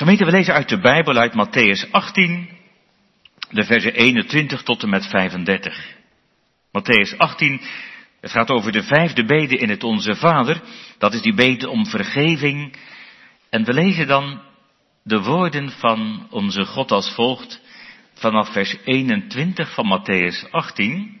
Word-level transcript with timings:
Gemeente, 0.00 0.24
we 0.24 0.30
lezen 0.30 0.54
uit 0.54 0.68
de 0.68 0.78
Bijbel 0.78 1.16
uit 1.16 1.32
Matthäus 1.32 1.90
18, 1.90 2.48
de 3.50 3.64
versen 3.64 3.94
21 3.94 4.62
tot 4.62 4.82
en 4.82 4.88
met 4.88 5.06
35. 5.06 5.96
Matthäus 6.78 7.16
18, 7.16 7.60
het 8.20 8.30
gaat 8.30 8.50
over 8.50 8.72
de 8.72 8.82
vijfde 8.82 9.24
bede 9.24 9.56
in 9.56 9.68
het 9.68 9.84
Onze 9.84 10.14
Vader. 10.14 10.62
Dat 10.98 11.14
is 11.14 11.22
die 11.22 11.34
bede 11.34 11.68
om 11.68 11.86
vergeving. 11.86 12.76
En 13.50 13.64
we 13.64 13.72
lezen 13.72 14.06
dan 14.06 14.42
de 15.02 15.22
woorden 15.22 15.70
van 15.70 16.26
onze 16.30 16.64
God 16.64 16.90
als 16.90 17.14
volgt 17.14 17.60
vanaf 18.14 18.52
vers 18.52 18.76
21 18.84 19.74
van 19.74 20.00
Matthäus 20.00 20.50
18. 20.50 21.20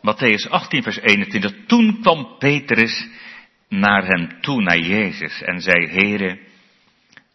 Matthäus 0.00 0.48
18, 0.48 0.82
vers 0.82 1.00
21. 1.00 1.52
Toen 1.66 2.00
kwam 2.00 2.36
Petrus 2.38 3.08
naar 3.68 4.04
hem 4.04 4.40
toe, 4.40 4.62
naar 4.62 4.78
Jezus, 4.78 5.42
en 5.42 5.60
zei, 5.60 5.86
Heere, 5.86 6.38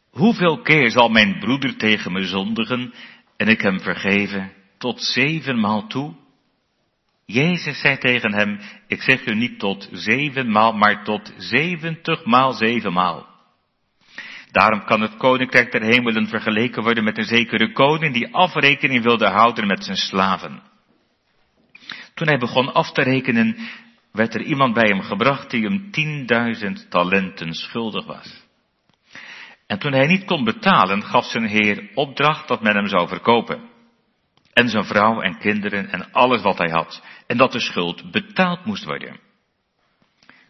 hoeveel 0.10 0.62
keer 0.62 0.90
zal 0.90 1.10
mijn 1.10 1.40
broeder 1.40 1.78
tegen 1.78 2.12
me 2.12 2.24
zondigen 2.24 2.94
en 3.38 3.48
ik 3.48 3.62
hem 3.62 3.80
vergeven? 3.80 4.52
Tot 4.78 5.02
zevenmaal 5.02 5.88
toe? 5.88 6.16
Jezus 7.26 7.80
zei 7.80 7.98
tegen 7.98 8.34
hem, 8.34 8.60
ik 8.88 9.02
zeg 9.02 9.26
u 9.26 9.36
niet 9.36 9.60
tot 9.60 9.90
zevenmaal, 9.92 10.74
maar 10.74 11.04
tot 11.04 11.34
zeventigmaal 11.38 12.54
zevenmaal. 12.54 13.30
Daarom 14.52 14.86
kan 14.86 15.02
het 15.02 15.18
koninkrijk 15.18 15.72
der 15.72 15.82
hemelen 15.82 16.28
vergeleken 16.28 16.84
worden 16.84 17.04
met 17.04 17.18
een 17.18 17.24
zekere 17.24 17.72
koning 17.72 18.14
die 18.14 18.34
afrekening 18.34 19.04
wilde 19.04 19.28
houden 19.28 19.68
met 19.68 19.84
zijn 19.84 19.98
slaven. 19.98 20.62
Toen 22.14 22.28
hij 22.28 22.38
begon 22.38 22.74
af 22.74 22.92
te 22.92 23.02
rekenen, 23.02 23.58
werd 24.12 24.36
er 24.36 24.42
iemand 24.42 24.74
bij 24.74 24.88
hem 24.88 25.02
gebracht 25.02 25.50
die 25.50 25.64
hem 25.64 25.92
tienduizend 25.92 26.90
talenten 26.90 27.54
schuldig 27.54 28.06
was. 28.06 28.44
En 29.68 29.80
toen 29.80 29.94
hij 29.94 30.08
niet 30.08 30.26
kon 30.26 30.44
betalen, 30.44 31.04
gaf 31.04 31.26
zijn 31.26 31.46
heer 31.46 31.90
opdracht 31.94 32.48
dat 32.48 32.62
men 32.62 32.76
hem 32.76 32.88
zou 32.88 33.08
verkopen. 33.08 33.70
En 34.54 34.70
zijn 34.70 34.86
vrouw 34.86 35.22
en 35.22 35.38
kinderen 35.38 35.92
en 35.92 36.12
alles 36.12 36.42
wat 36.42 36.58
hij 36.58 36.70
had. 36.70 37.04
En 37.28 37.38
dat 37.38 37.52
de 37.52 37.60
schuld 37.60 38.12
betaald 38.12 38.66
moest 38.66 38.84
worden. 38.84 39.20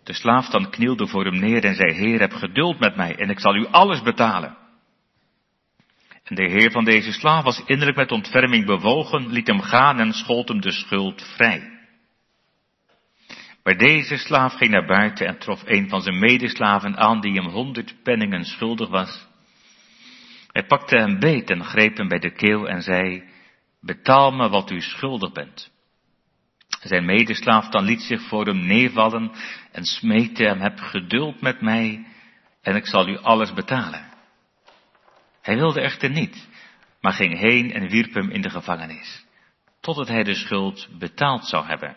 De 0.03 0.13
slaaf 0.13 0.49
dan 0.49 0.69
knielde 0.69 1.07
voor 1.07 1.25
hem 1.25 1.39
neer 1.39 1.63
en 1.63 1.75
zei, 1.75 1.93
Heer, 1.93 2.19
heb 2.19 2.33
geduld 2.33 2.79
met 2.79 2.95
mij 2.95 3.15
en 3.15 3.29
ik 3.29 3.39
zal 3.39 3.55
u 3.55 3.65
alles 3.65 4.01
betalen. 4.01 4.57
En 6.23 6.35
de 6.35 6.49
heer 6.49 6.71
van 6.71 6.83
deze 6.83 7.11
slaaf 7.11 7.43
was 7.43 7.63
innerlijk 7.65 7.97
met 7.97 8.11
ontferming 8.11 8.65
bewogen, 8.65 9.27
liet 9.27 9.47
hem 9.47 9.61
gaan 9.61 9.99
en 9.99 10.13
schold 10.13 10.47
hem 10.47 10.61
de 10.61 10.71
schuld 10.71 11.23
vrij. 11.35 11.70
Maar 13.63 13.77
deze 13.77 14.17
slaaf 14.17 14.53
ging 14.53 14.71
naar 14.71 14.85
buiten 14.85 15.27
en 15.27 15.37
trof 15.37 15.61
een 15.65 15.89
van 15.89 16.01
zijn 16.01 16.19
medeslaven 16.19 16.97
aan 16.97 17.21
die 17.21 17.33
hem 17.33 17.49
honderd 17.49 18.03
penningen 18.03 18.43
schuldig 18.43 18.89
was. 18.89 19.27
Hij 20.51 20.65
pakte 20.65 20.97
hem 20.97 21.19
beet 21.19 21.49
en 21.49 21.63
greep 21.63 21.97
hem 21.97 22.07
bij 22.07 22.19
de 22.19 22.31
keel 22.31 22.67
en 22.69 22.81
zei, 22.81 23.23
betaal 23.81 24.31
me 24.31 24.49
wat 24.49 24.71
u 24.71 24.81
schuldig 24.81 25.31
bent. 25.31 25.71
Zijn 26.81 27.05
medeslaaf 27.05 27.69
dan 27.69 27.83
liet 27.83 28.01
zich 28.01 28.21
voor 28.21 28.45
hem 28.45 28.65
neervallen 28.65 29.31
en 29.71 29.83
smeekte 29.83 30.43
hem, 30.43 30.59
heb 30.59 30.79
geduld 30.79 31.41
met 31.41 31.61
mij 31.61 32.05
en 32.61 32.75
ik 32.75 32.85
zal 32.85 33.07
u 33.07 33.17
alles 33.17 33.53
betalen. 33.53 34.09
Hij 35.41 35.55
wilde 35.55 35.81
echter 35.81 36.09
niet, 36.09 36.47
maar 37.01 37.13
ging 37.13 37.39
heen 37.39 37.71
en 37.71 37.89
wierp 37.89 38.13
hem 38.13 38.29
in 38.29 38.41
de 38.41 38.49
gevangenis, 38.49 39.25
totdat 39.79 40.07
hij 40.07 40.23
de 40.23 40.35
schuld 40.35 40.87
betaald 40.99 41.45
zou 41.45 41.65
hebben. 41.65 41.95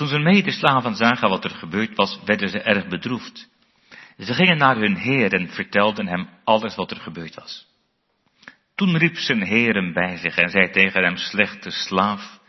Toen 0.00 0.08
zijn 0.08 0.22
medeslaven 0.22 0.94
zagen 0.94 1.28
wat 1.28 1.44
er 1.44 1.50
gebeurd 1.50 1.96
was, 1.96 2.20
werden 2.24 2.48
ze 2.48 2.60
erg 2.60 2.86
bedroefd. 2.86 3.48
Ze 4.18 4.34
gingen 4.34 4.56
naar 4.56 4.76
hun 4.76 4.96
heer 4.96 5.32
en 5.32 5.48
vertelden 5.48 6.06
hem 6.06 6.28
alles 6.44 6.74
wat 6.74 6.90
er 6.90 6.96
gebeurd 6.96 7.34
was. 7.34 7.66
Toen 8.74 8.96
riep 8.96 9.16
zijn 9.16 9.42
heer 9.42 9.74
hem 9.74 9.92
bij 9.92 10.16
zich 10.16 10.36
en 10.36 10.50
zei 10.50 10.70
tegen 10.70 11.02
hem, 11.02 11.16
slechte 11.16 11.70
slaaf, 11.70 12.40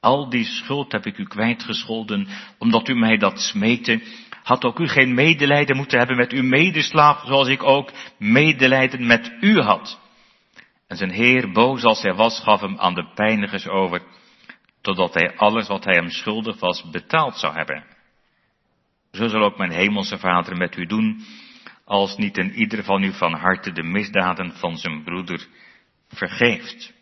al 0.00 0.28
die 0.28 0.44
schuld 0.44 0.92
heb 0.92 1.06
ik 1.06 1.18
u 1.18 1.24
kwijtgescholden, 1.24 2.28
omdat 2.58 2.88
u 2.88 2.94
mij 2.94 3.16
dat 3.16 3.40
smeette. 3.40 4.02
Had 4.42 4.64
ook 4.64 4.78
u 4.78 4.88
geen 4.88 5.14
medelijden 5.14 5.76
moeten 5.76 5.98
hebben 5.98 6.16
met 6.16 6.32
uw 6.32 6.42
medeslaaf, 6.42 7.26
zoals 7.26 7.48
ik 7.48 7.62
ook 7.62 7.92
medelijden 8.18 9.06
met 9.06 9.32
u 9.40 9.60
had. 9.60 10.00
En 10.86 10.96
zijn 10.96 11.10
heer, 11.10 11.52
boos 11.52 11.82
als 11.82 12.02
hij 12.02 12.14
was, 12.14 12.40
gaf 12.40 12.60
hem 12.60 12.78
aan 12.78 12.94
de 12.94 13.12
pijnigers 13.14 13.68
over, 13.68 14.02
totdat 14.80 15.14
hij 15.14 15.36
alles 15.36 15.68
wat 15.68 15.84
hij 15.84 15.94
hem 15.94 16.10
schuldig 16.10 16.60
was 16.60 16.90
betaald 16.90 17.36
zou 17.36 17.54
hebben. 17.54 17.84
Zo 19.12 19.28
zal 19.28 19.42
ook 19.42 19.58
mijn 19.58 19.72
hemelse 19.72 20.18
vader 20.18 20.56
met 20.56 20.76
u 20.76 20.86
doen, 20.86 21.24
als 21.84 22.16
niet 22.16 22.38
in 22.38 22.54
ieder 22.54 22.84
van 22.84 23.02
u 23.02 23.12
van 23.12 23.32
harte 23.32 23.72
de 23.72 23.82
misdaden 23.82 24.52
van 24.52 24.76
zijn 24.76 25.04
broeder 25.04 25.46
vergeeft. 26.08 26.92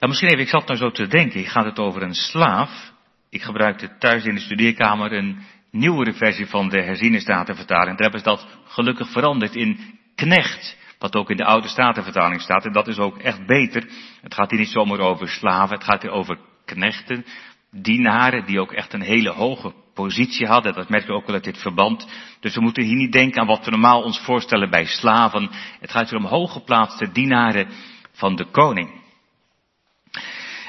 Ja, 0.00 0.06
misschien 0.06 0.28
even, 0.28 0.40
ik 0.40 0.48
zat 0.48 0.66
nou 0.66 0.78
zo 0.78 0.90
te 0.90 1.06
denken, 1.06 1.44
gaat 1.44 1.64
het 1.64 1.78
over 1.78 2.02
een 2.02 2.14
slaaf. 2.14 2.92
Ik 3.30 3.42
gebruikte 3.42 3.96
thuis 3.98 4.24
in 4.24 4.34
de 4.34 4.40
studeerkamer 4.40 5.12
een 5.12 5.42
nieuwere 5.70 6.12
versie 6.12 6.46
van 6.46 6.68
de 6.68 6.82
herziene 6.82 7.20
statenvertaling. 7.20 7.98
Daar 7.98 8.10
hebben 8.10 8.20
ze 8.20 8.24
dat 8.24 8.46
gelukkig 8.64 9.10
veranderd 9.10 9.54
in 9.54 9.98
knecht. 10.14 10.76
Wat 10.98 11.16
ook 11.16 11.30
in 11.30 11.36
de 11.36 11.44
oude 11.44 11.68
statenvertaling 11.68 12.40
staat. 12.40 12.64
En 12.64 12.72
dat 12.72 12.88
is 12.88 12.98
ook 12.98 13.18
echt 13.18 13.46
beter. 13.46 13.88
Het 14.20 14.34
gaat 14.34 14.50
hier 14.50 14.58
niet 14.58 14.68
zomaar 14.68 14.98
over 14.98 15.28
slaven. 15.28 15.74
Het 15.74 15.84
gaat 15.84 16.02
hier 16.02 16.10
over 16.10 16.38
knechten. 16.64 17.24
Dienaren 17.70 18.46
die 18.46 18.60
ook 18.60 18.72
echt 18.72 18.92
een 18.92 19.02
hele 19.02 19.30
hoge 19.30 19.72
positie 19.94 20.46
hadden. 20.46 20.74
Dat 20.74 20.88
merk 20.88 21.06
je 21.06 21.12
ook 21.12 21.26
wel 21.26 21.34
uit 21.34 21.44
dit 21.44 21.58
verband. 21.58 22.08
Dus 22.40 22.54
we 22.54 22.60
moeten 22.60 22.84
hier 22.84 22.96
niet 22.96 23.12
denken 23.12 23.40
aan 23.40 23.46
wat 23.46 23.64
we 23.64 23.70
normaal 23.70 24.02
ons 24.02 24.18
voorstellen 24.18 24.70
bij 24.70 24.84
slaven. 24.84 25.50
Het 25.80 25.90
gaat 25.90 26.10
hier 26.10 26.18
om 26.18 26.24
hooggeplaatste 26.24 27.12
dienaren 27.12 27.68
van 28.12 28.36
de 28.36 28.44
koning. 28.44 29.00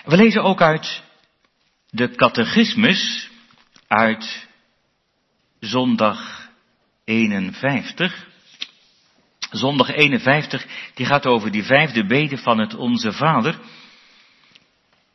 We 0.05 0.15
lezen 0.15 0.43
ook 0.43 0.61
uit 0.61 1.03
de 1.89 2.15
catechismus 2.15 3.29
uit 3.87 4.47
zondag 5.59 6.49
51. 7.03 8.27
Zondag 9.51 9.89
51, 9.89 10.65
die 10.93 11.05
gaat 11.05 11.25
over 11.25 11.51
die 11.51 11.63
vijfde 11.63 12.05
bede 12.05 12.37
van 12.37 12.59
het 12.59 12.75
Onze 12.75 13.11
Vader. 13.11 13.59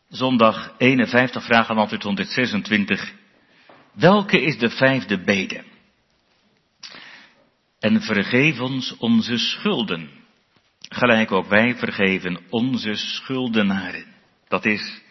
Zondag 0.09 0.75
51, 0.79 1.45
vraag 1.45 1.71
aan 1.71 1.79
antwoord 1.79 2.03
126. 2.03 3.13
Welke 3.93 4.41
is 4.43 4.59
de 4.59 4.71
vijfde 4.71 5.25
bede? 5.25 5.65
En 7.79 8.03
vergeef 8.03 8.61
ons 8.61 8.97
onze 8.97 9.39
schulden, 9.39 10.11
gelijk 10.89 11.33
ook 11.33 11.47
wij 11.47 11.77
vergeven 11.77 12.41
onze 12.51 12.95
schuldenaren. 12.95 14.07
Dat 14.49 14.65
is, 14.65 15.03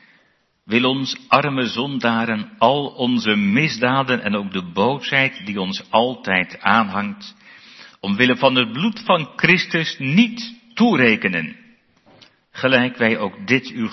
wil 0.66 0.90
ons 0.90 1.17
arme 1.28 1.66
zondaren 1.66 2.51
al 2.57 2.88
onze 2.88 3.35
misdaden 3.35 4.22
en 4.22 4.35
ook 4.35 4.51
de 4.51 4.72
boosheid 4.72 5.45
die 5.45 5.61
ons 5.61 5.90
altijd 5.90 6.59
aanhangt, 6.59 7.35
omwille 8.03 8.38
van 8.38 8.56
het 8.56 8.72
bloed 8.72 9.02
van 9.06 9.30
Christus 9.36 9.96
niet 10.00 10.56
toerekenen. 10.74 11.56
Gelijk 12.52 12.97
wij 12.97 13.18
ook 13.18 13.47
dit, 13.47 13.72
uw 13.72 13.90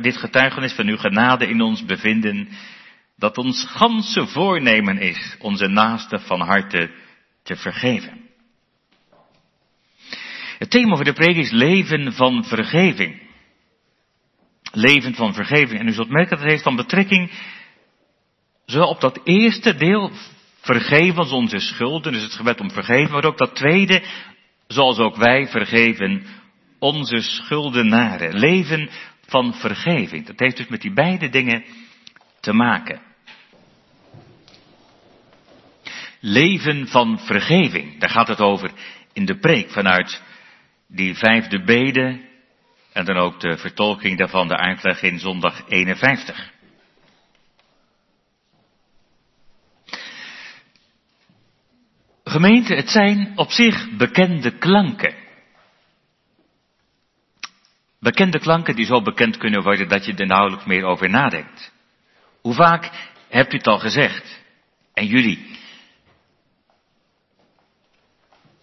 dit 0.00 0.16
getuigenis 0.16 0.72
van 0.72 0.86
uw 0.86 0.96
genade 0.96 1.46
in 1.46 1.60
ons 1.60 1.84
bevinden, 1.84 2.48
dat 3.16 3.38
ons 3.38 3.64
ganse 3.64 4.26
voornemen 4.26 4.98
is 4.98 5.36
onze 5.38 5.66
naaste 5.66 6.18
van 6.18 6.40
harte 6.40 6.90
te 7.42 7.56
vergeven. 7.56 8.20
Het 10.58 10.70
thema 10.70 10.96
voor 10.96 11.04
de 11.04 11.12
preek 11.12 11.36
is 11.36 11.50
leven 11.50 12.12
van 12.12 12.44
vergeving. 12.44 13.22
Leven 14.72 15.14
van 15.14 15.34
vergeving. 15.34 15.80
En 15.80 15.88
u 15.88 15.92
zult 15.92 16.10
merken 16.10 16.30
dat 16.30 16.38
het 16.38 16.48
heeft 16.48 16.62
van 16.62 16.76
betrekking 16.76 17.30
zowel 18.64 18.88
op 18.88 19.00
dat 19.00 19.20
eerste 19.24 19.74
deel, 19.74 20.10
vergeven 20.60 21.18
ons 21.18 21.32
onze 21.32 21.58
schulden, 21.58 22.12
dus 22.12 22.22
het 22.22 22.32
gebed 22.32 22.60
om 22.60 22.70
vergeven, 22.70 23.12
maar 23.12 23.24
ook 23.24 23.38
dat 23.38 23.54
tweede, 23.54 24.02
zoals 24.66 24.98
ook 24.98 25.16
wij 25.16 25.46
vergeven 25.46 26.26
onze 26.78 27.20
schuldenaren. 27.20 28.38
Leven 28.38 28.90
van 29.26 29.54
vergeving. 29.54 30.26
Dat 30.26 30.38
heeft 30.38 30.56
dus 30.56 30.68
met 30.68 30.80
die 30.80 30.92
beide 30.92 31.28
dingen 31.28 31.64
te 32.40 32.52
maken. 32.52 33.00
Leven 36.20 36.88
van 36.88 37.18
vergeving, 37.18 38.00
daar 38.00 38.10
gaat 38.10 38.28
het 38.28 38.40
over 38.40 38.70
in 39.12 39.24
de 39.24 39.38
preek 39.38 39.70
vanuit 39.70 40.22
die 40.88 41.14
vijfde 41.14 41.64
bede 41.64 42.20
en 42.92 43.04
dan 43.04 43.16
ook 43.16 43.40
de 43.40 43.56
vertolking 43.58 44.18
daarvan, 44.18 44.48
de 44.48 44.56
uitleg 44.56 45.02
in 45.02 45.18
zondag 45.18 45.62
51. 45.68 46.50
Gemeente, 52.30 52.74
het 52.74 52.90
zijn 52.90 53.32
op 53.36 53.50
zich 53.50 53.96
bekende 53.96 54.58
klanken. 54.58 55.14
Bekende 58.00 58.38
klanken 58.38 58.76
die 58.76 58.86
zo 58.86 59.02
bekend 59.02 59.36
kunnen 59.36 59.62
worden 59.62 59.88
dat 59.88 60.04
je 60.04 60.14
er 60.14 60.26
nauwelijks 60.26 60.64
meer 60.64 60.84
over 60.84 61.10
nadenkt. 61.10 61.72
Hoe 62.40 62.54
vaak 62.54 63.10
hebt 63.28 63.52
u 63.52 63.56
het 63.56 63.66
al 63.66 63.78
gezegd? 63.78 64.40
En 64.94 65.06
jullie, 65.06 65.58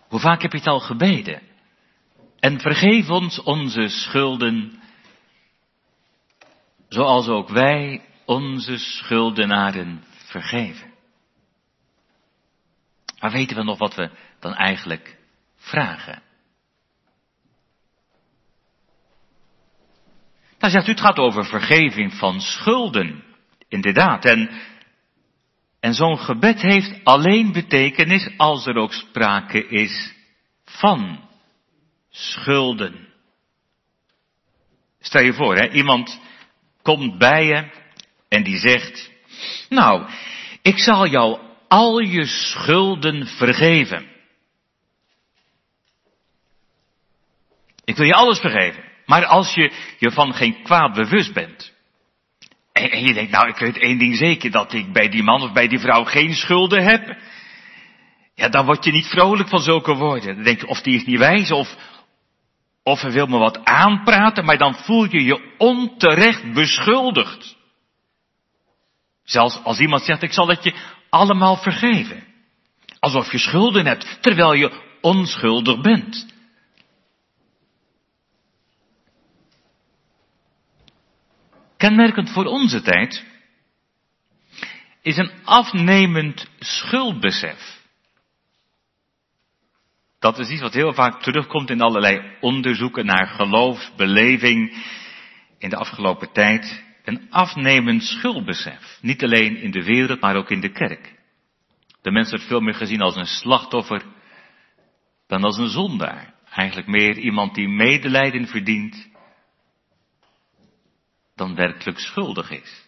hoe 0.08 0.20
vaak 0.20 0.42
heb 0.42 0.52
je 0.52 0.58
het 0.58 0.68
al 0.68 0.80
gebeden? 0.80 1.42
En 2.40 2.60
vergeef 2.60 3.10
ons 3.10 3.42
onze 3.44 3.88
schulden, 3.88 4.80
zoals 6.90 7.28
ook 7.28 7.50
wij 7.50 8.02
onze 8.26 8.78
schuldenaren 8.78 10.04
vergeven. 10.10 10.97
Maar 13.20 13.32
weten 13.32 13.56
we 13.56 13.64
nog 13.64 13.78
wat 13.78 13.96
we 13.96 14.10
dan 14.40 14.54
eigenlijk 14.54 15.18
vragen? 15.56 16.22
Dan 20.58 20.70
zegt 20.70 20.88
u, 20.88 20.92
het 20.92 21.02
gaat 21.02 21.18
over 21.18 21.46
vergeving 21.46 22.14
van 22.14 22.42
schulden. 22.42 23.24
Inderdaad. 23.68 24.26
En, 24.26 24.50
en 25.80 25.94
zo'n 25.94 26.18
gebed 26.18 26.62
heeft 26.62 27.00
alleen 27.04 27.52
betekenis 27.52 28.30
als 28.38 28.66
er 28.66 28.76
ook 28.76 28.94
sprake 28.94 29.68
is 29.68 30.14
van 30.66 31.30
schulden. 32.10 33.08
Stel 35.00 35.22
je 35.22 35.34
voor, 35.34 35.56
hè, 35.56 35.70
iemand 35.70 36.20
komt 36.82 37.18
bij 37.18 37.46
je 37.46 37.70
en 38.28 38.44
die 38.44 38.58
zegt, 38.58 39.12
nou, 39.70 40.10
ik 40.62 40.78
zal 40.80 41.08
jou 41.08 41.47
al 41.68 42.00
je 42.00 42.26
schulden 42.26 43.28
vergeven. 43.28 44.16
Ik 47.84 47.96
wil 47.96 48.06
je 48.06 48.14
alles 48.14 48.40
vergeven. 48.40 48.84
Maar 49.06 49.26
als 49.26 49.54
je 49.54 49.72
je 50.00 50.12
van 50.12 50.34
geen 50.34 50.64
kwaad 50.64 50.94
bewust 50.94 51.34
bent. 51.34 51.74
En, 52.72 53.04
je 53.04 53.14
denkt, 53.14 53.32
nou 53.32 53.48
ik 53.48 53.58
weet 53.58 53.78
één 53.78 53.98
ding 53.98 54.16
zeker, 54.16 54.52
dat 54.52 54.74
ik 54.74 54.94
bij 54.94 55.10
die 55.10 55.24
man 55.24 55.42
of 55.42 55.52
bij 55.52 55.68
die 55.68 55.80
vrouw 55.80 56.04
geen 56.04 56.34
schulden 56.34 56.84
heb. 56.84 57.18
Ja, 58.36 58.50
dan 58.50 58.66
word 58.66 58.84
je 58.86 58.92
niet 58.92 59.08
vrolijk 59.08 59.50
van 59.50 59.60
zulke 59.60 59.94
woorden. 59.94 60.36
Dan 60.36 60.44
denk 60.44 60.60
je, 60.60 60.68
of 60.68 60.82
die 60.82 60.96
is 60.96 61.06
niet 61.06 61.20
wijs, 61.20 61.52
of, 61.52 61.76
of 62.84 63.02
hij 63.02 63.12
wil 63.12 63.28
me 63.28 63.38
wat 63.38 63.66
aanpraten, 63.66 64.46
maar 64.46 64.58
dan 64.58 64.76
voel 64.76 65.04
je 65.04 65.24
je 65.24 65.54
onterecht 65.58 66.54
beschuldigd. 66.54 67.56
Zelfs 69.24 69.64
als 69.64 69.80
iemand 69.80 70.04
zegt, 70.04 70.24
ik 70.24 70.34
zal 70.34 70.48
het 70.48 70.64
je 70.64 70.74
allemaal 71.10 71.58
vergeven. 71.58 72.24
Alsof 73.00 73.32
je 73.32 73.38
schulden 73.38 73.86
hebt, 73.86 74.18
terwijl 74.22 74.54
je 74.54 74.82
onschuldig 75.02 75.82
bent. 75.82 76.36
Kenmerkend 81.78 82.30
voor 82.30 82.46
onze 82.46 82.82
tijd 82.82 83.26
is 85.02 85.18
een 85.18 85.32
afnemend 85.44 86.48
schuldbesef. 86.60 87.78
Dat 90.20 90.40
is 90.40 90.50
iets 90.50 90.62
wat 90.62 90.74
heel 90.74 90.94
vaak 90.94 91.22
terugkomt 91.22 91.70
in 91.70 91.82
allerlei 91.82 92.38
onderzoeken 92.40 93.06
naar 93.06 93.28
geloofsbeleving 93.28 94.86
in 95.58 95.70
de 95.70 95.76
afgelopen 95.76 96.32
tijd. 96.32 96.84
Een 97.08 97.32
afnemend 97.32 98.04
schuldbesef. 98.04 98.98
Niet 99.02 99.24
alleen 99.24 99.58
in 99.58 99.72
de 99.72 99.84
wereld, 99.84 100.20
maar 100.20 100.36
ook 100.36 100.50
in 100.50 100.60
de 100.60 100.72
kerk. 100.72 101.20
De 102.02 102.12
mens 102.12 102.30
wordt 102.30 102.46
veel 102.46 102.60
meer 102.60 102.74
gezien 102.74 103.02
als 103.02 103.16
een 103.16 103.26
slachtoffer 103.26 104.06
dan 105.28 105.44
als 105.44 105.58
een 105.58 105.70
zondaar. 105.70 106.34
Eigenlijk 106.50 106.88
meer 106.88 107.18
iemand 107.18 107.56
die 107.56 107.68
medelijden 107.68 108.48
verdient 108.48 109.10
dan 111.36 111.56
werkelijk 111.56 112.00
schuldig 112.00 112.52
is. 112.52 112.88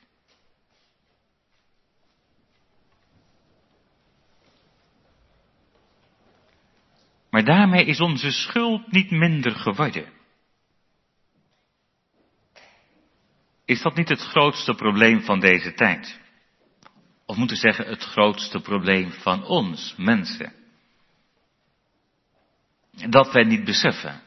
Maar 7.30 7.44
daarmee 7.44 7.86
is 7.86 8.00
onze 8.00 8.32
schuld 8.32 8.92
niet 8.92 9.12
minder 9.12 9.52
geworden. 9.52 10.19
Is 13.70 13.82
dat 13.82 13.96
niet 13.96 14.10
het 14.10 14.22
grootste 14.22 14.74
probleem 14.74 15.22
van 15.22 15.40
deze 15.40 15.74
tijd? 15.74 16.20
Of 17.26 17.38
moeten 17.38 17.56
we 17.56 17.62
zeggen 17.62 17.86
het 17.86 18.04
grootste 18.04 18.60
probleem 18.60 19.12
van 19.12 19.44
ons, 19.46 19.94
mensen? 19.98 20.54
Dat 23.10 23.32
wij 23.32 23.44
niet 23.44 23.64
beseffen 23.64 24.22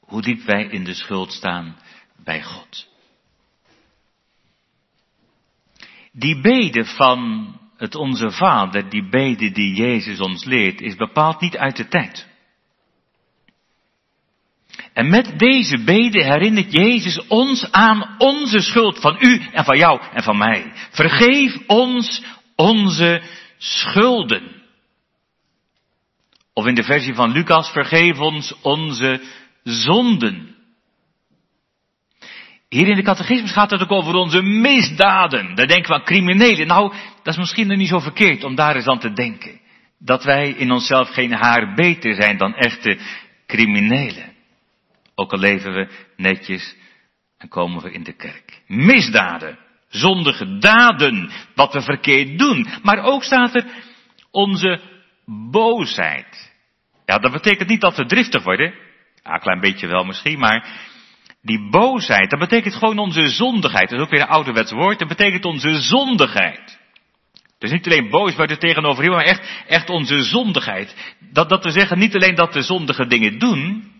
hoe 0.00 0.22
diep 0.22 0.42
wij 0.42 0.64
in 0.64 0.84
de 0.84 0.94
schuld 0.94 1.32
staan 1.32 1.76
bij 2.24 2.42
God. 2.42 2.88
Die 6.12 6.40
bede 6.40 6.84
van 6.84 7.52
het 7.76 7.94
Onze 7.94 8.30
Vader, 8.30 8.88
die 8.88 9.08
bede 9.08 9.50
die 9.50 9.74
Jezus 9.74 10.20
ons 10.20 10.44
leert, 10.44 10.80
is 10.80 10.96
bepaald 10.96 11.40
niet 11.40 11.56
uit 11.56 11.76
de 11.76 11.88
tijd. 11.88 12.28
En 14.92 15.08
met 15.08 15.38
deze 15.38 15.78
bede 15.84 16.24
herinnert 16.24 16.72
Jezus 16.72 17.26
ons 17.26 17.72
aan 17.72 18.14
onze 18.18 18.60
schuld 18.60 19.00
van 19.00 19.16
u 19.20 19.42
en 19.52 19.64
van 19.64 19.78
jou 19.78 20.00
en 20.12 20.22
van 20.22 20.38
mij. 20.38 20.72
Vergeef 20.90 21.58
ons 21.66 22.22
onze 22.56 23.22
schulden. 23.58 24.62
Of 26.52 26.66
in 26.66 26.74
de 26.74 26.82
versie 26.82 27.14
van 27.14 27.32
Lucas, 27.32 27.70
vergeef 27.70 28.18
ons 28.18 28.54
onze 28.62 29.20
zonden. 29.62 30.56
Hier 32.68 32.88
in 32.88 32.96
de 32.96 33.02
catechismus 33.02 33.52
gaat 33.52 33.70
het 33.70 33.82
ook 33.82 33.92
over 33.92 34.14
onze 34.14 34.42
misdaden. 34.42 35.54
Daar 35.54 35.66
denken 35.66 35.88
we 35.88 35.94
aan 35.94 36.04
criminelen. 36.04 36.66
Nou, 36.66 36.92
dat 37.22 37.34
is 37.34 37.40
misschien 37.40 37.66
nog 37.66 37.78
niet 37.78 37.88
zo 37.88 37.98
verkeerd 37.98 38.44
om 38.44 38.54
daar 38.54 38.76
eens 38.76 38.86
aan 38.86 38.98
te 38.98 39.12
denken. 39.12 39.60
Dat 39.98 40.24
wij 40.24 40.50
in 40.50 40.70
onszelf 40.70 41.08
geen 41.08 41.32
haar 41.32 41.74
beter 41.74 42.14
zijn 42.14 42.36
dan 42.36 42.54
echte 42.54 42.98
criminelen. 43.46 44.31
Ook 45.22 45.32
al 45.32 45.38
leven 45.38 45.72
we 45.72 45.88
netjes 46.16 46.76
en 47.38 47.48
komen 47.48 47.82
we 47.82 47.92
in 47.92 48.02
de 48.02 48.16
kerk. 48.16 48.62
Misdaden, 48.66 49.58
zondige 49.88 50.58
daden, 50.58 51.30
wat 51.54 51.72
we 51.72 51.82
verkeerd 51.82 52.38
doen. 52.38 52.66
Maar 52.82 52.98
ook 52.98 53.22
staat 53.24 53.54
er 53.54 53.64
onze 54.30 54.80
boosheid. 55.50 56.52
Ja, 57.06 57.18
dat 57.18 57.32
betekent 57.32 57.68
niet 57.68 57.80
dat 57.80 57.96
we 57.96 58.06
driftig 58.06 58.42
worden. 58.42 58.74
Ja, 59.22 59.32
een 59.32 59.40
klein 59.40 59.60
beetje 59.60 59.86
wel 59.86 60.04
misschien, 60.04 60.38
maar 60.38 60.66
die 61.42 61.70
boosheid, 61.70 62.30
dat 62.30 62.38
betekent 62.38 62.74
gewoon 62.74 62.98
onze 62.98 63.28
zondigheid. 63.28 63.88
Dat 63.88 63.98
is 63.98 64.04
ook 64.04 64.10
weer 64.10 64.20
een 64.20 64.26
ouderwets 64.26 64.72
woord. 64.72 64.98
Dat 64.98 65.08
betekent 65.08 65.44
onze 65.44 65.80
zondigheid. 65.80 66.78
Dus 67.58 67.70
niet 67.70 67.86
alleen 67.86 68.10
boos 68.10 68.36
worden 68.36 68.58
tegenover 68.58 69.04
iemand, 69.04 69.24
maar 69.24 69.30
echt, 69.30 69.64
echt 69.66 69.90
onze 69.90 70.22
zondigheid. 70.22 71.14
Dat, 71.32 71.48
dat 71.48 71.64
we 71.64 71.70
zeggen 71.70 71.98
niet 71.98 72.14
alleen 72.14 72.34
dat 72.34 72.54
we 72.54 72.62
zondige 72.62 73.06
dingen 73.06 73.38
doen, 73.38 73.91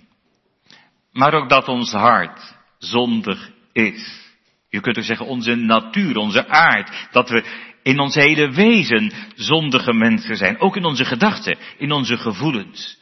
maar 1.13 1.35
ook 1.35 1.49
dat 1.49 1.69
ons 1.69 1.93
hart 1.93 2.55
zondig 2.79 3.51
is. 3.73 4.31
Je 4.69 4.81
kunt 4.81 4.99
ook 4.99 5.05
zeggen 5.05 5.27
onze 5.27 5.55
natuur, 5.55 6.17
onze 6.17 6.49
aard, 6.49 7.09
dat 7.11 7.29
we 7.29 7.45
in 7.83 7.99
ons 7.99 8.15
hele 8.15 8.51
wezen 8.51 9.13
zondige 9.35 9.93
mensen 9.93 10.37
zijn. 10.37 10.61
Ook 10.61 10.77
in 10.77 10.85
onze 10.85 11.05
gedachten, 11.05 11.59
in 11.79 11.93
onze 11.93 12.17
gevoelens. 12.17 13.01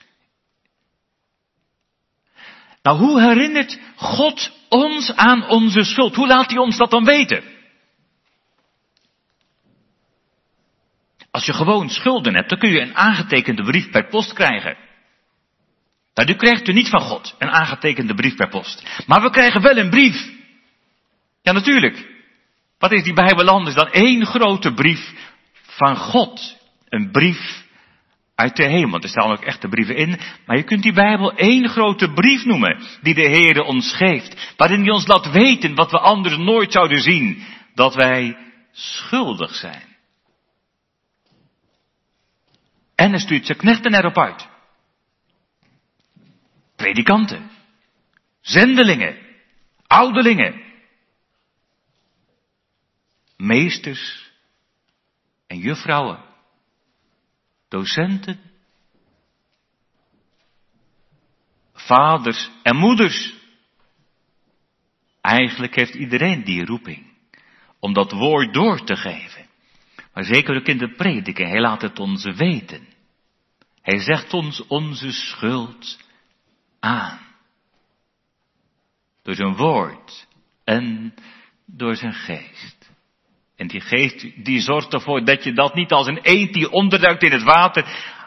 Nou, 2.83 2.99
hoe 2.99 3.21
herinnert 3.21 3.81
God 3.97 4.53
ons 4.69 5.15
aan 5.17 5.49
onze 5.49 5.85
schuld? 5.85 6.15
Hoe 6.15 6.27
laat 6.27 6.51
hij 6.51 6.59
ons 6.59 6.77
dat 6.77 6.91
dan 6.91 7.05
weten? 7.05 7.43
Als 11.31 11.47
je 11.47 11.53
gewoon 11.53 11.89
schulden 11.89 12.35
hebt, 12.35 12.49
dan 12.49 12.59
kun 12.59 12.71
je 12.71 12.81
een 12.81 12.97
aangetekende 12.97 13.63
brief 13.63 13.91
per 13.91 14.09
post 14.09 14.33
krijgen. 14.33 14.77
Nou, 16.15 16.27
die 16.27 16.37
krijgt 16.37 16.69
u 16.69 16.73
niet 16.73 16.89
van 16.89 17.01
God, 17.01 17.35
een 17.39 17.51
aangetekende 17.51 18.15
brief 18.15 18.37
per 18.37 18.49
post. 18.49 19.03
Maar 19.07 19.23
we 19.23 19.31
krijgen 19.31 19.63
wel 19.63 19.77
een 19.77 19.91
brief. 19.91 20.29
Ja, 21.43 21.53
natuurlijk. 21.53 22.09
Wat 22.79 22.93
is 22.93 23.03
die 23.03 23.13
Bijbel 23.13 23.49
anders 23.49 23.75
dan 23.75 23.91
één 23.91 24.27
grote 24.27 24.73
brief 24.73 25.13
van 25.53 25.97
God? 25.97 26.57
Een 26.89 27.11
brief 27.11 27.65
uit 28.35 28.57
de 28.57 28.65
hemel. 28.65 29.01
Er 29.01 29.09
staan 29.09 29.31
ook 29.31 29.45
echte 29.45 29.69
brieven 29.69 29.97
in, 29.97 30.21
maar 30.47 30.57
je 30.57 30.63
kunt 30.63 30.83
die 30.83 30.93
Bijbel 30.93 31.33
één 31.33 31.69
grote 31.69 32.13
brief 32.13 32.45
noemen 32.45 32.83
die 33.03 33.15
de 33.15 33.29
Heere 33.29 33.63
ons 33.63 33.93
geeft, 33.97 34.55
waarin 34.57 34.81
hij 34.81 34.91
ons 34.91 35.07
laat 35.07 35.31
weten 35.31 35.75
wat 35.75 35.91
we 35.91 35.99
anders 35.99 36.37
nooit 36.37 36.73
zouden 36.73 37.01
zien, 37.01 37.45
dat 37.75 37.95
wij 37.95 38.37
schuldig 38.73 39.55
zijn. 39.55 39.83
En 42.95 43.11
hij 43.11 43.19
stuurt 43.19 43.47
zijn 43.47 43.59
knechten 43.59 43.95
erop 43.95 44.19
uit. 44.19 44.49
Predikanten, 46.81 47.51
zendelingen, 48.41 49.19
ouderlingen, 49.87 50.63
meesters 53.37 54.31
en 55.47 55.59
juffrouwen 55.59 56.25
docenten, 57.69 58.41
vaders 61.73 62.51
en 62.63 62.77
moeders. 62.77 63.35
Eigenlijk 65.21 65.75
heeft 65.75 65.95
iedereen 65.95 66.45
die 66.45 66.65
roeping 66.65 67.13
om 67.79 67.93
dat 67.93 68.13
woord 68.13 68.55
door 68.55 68.85
te 68.85 68.97
geven. 68.97 69.47
Maar 70.13 70.25
zeker 70.25 70.57
ook 70.57 70.67
in 70.67 70.79
de 70.79 70.95
prediking, 70.95 71.49
hij 71.49 71.61
laat 71.61 71.83
het 71.83 71.99
ons 71.99 72.25
weten. 72.25 72.89
Hij 73.83 73.99
zegt 73.99 74.33
ons 74.33 74.67
onze 74.67 75.13
schuld 75.13 76.09
aan. 76.81 77.19
Door 79.23 79.35
zijn 79.35 79.57
woord 79.57 80.27
en 80.65 81.15
door 81.67 81.97
zijn 81.97 82.15
geest. 82.15 82.91
En 83.57 83.67
die 83.67 83.81
geest 83.81 84.45
die 84.45 84.61
zorgt 84.61 84.93
ervoor 84.93 85.25
dat 85.25 85.45
je 85.45 85.53
dat 85.53 85.75
niet 85.75 85.93
als 85.93 86.07
een 86.07 86.21
eend 86.23 86.53
die 86.53 86.71
onderduikt 86.71 87.23
in 87.23 87.33
het 87.33 87.43
water, 87.43 87.85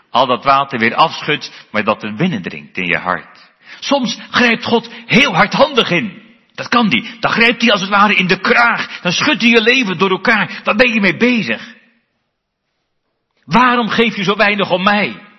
al 0.09 0.25
dat 0.25 0.43
water 0.43 0.79
weer 0.79 0.95
afschudt, 0.95 1.67
maar 1.71 1.83
dat 1.83 2.01
het 2.01 2.15
binnendringt 2.15 2.77
in 2.77 2.87
je 2.87 2.97
hart. 2.97 3.51
Soms 3.79 4.19
grijpt 4.29 4.65
God 4.65 4.89
heel 5.05 5.35
hardhandig 5.35 5.89
in. 5.89 6.21
Dat 6.53 6.67
kan 6.67 6.89
die. 6.89 7.19
Dan 7.19 7.31
grijpt 7.31 7.61
hij 7.61 7.71
als 7.71 7.81
het 7.81 7.89
ware 7.89 8.15
in 8.15 8.27
de 8.27 8.39
kraag. 8.39 9.01
Dan 9.01 9.11
schudt 9.11 9.41
hij 9.41 9.49
je 9.49 9.61
leven 9.61 9.97
door 9.97 10.09
elkaar. 10.09 10.61
Daar 10.63 10.75
ben 10.75 10.93
je 10.93 10.99
mee 10.99 11.17
bezig. 11.17 11.75
Waarom 13.45 13.89
geef 13.89 14.15
je 14.15 14.23
zo 14.23 14.35
weinig 14.35 14.71
om 14.71 14.83
mij? 14.83 15.32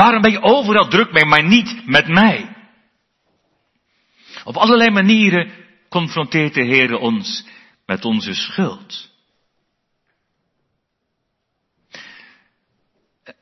Waarom 0.00 0.22
ben 0.22 0.30
je 0.30 0.42
overal 0.42 0.88
druk 0.88 1.12
mee, 1.12 1.24
maar 1.24 1.44
niet 1.44 1.86
met 1.86 2.08
mij? 2.08 2.56
Op 4.44 4.56
allerlei 4.56 4.90
manieren 4.90 5.52
confronteert 5.88 6.54
de 6.54 6.64
Heer 6.64 6.98
ons 6.98 7.46
met 7.86 8.04
onze 8.04 8.34
schuld. 8.34 9.10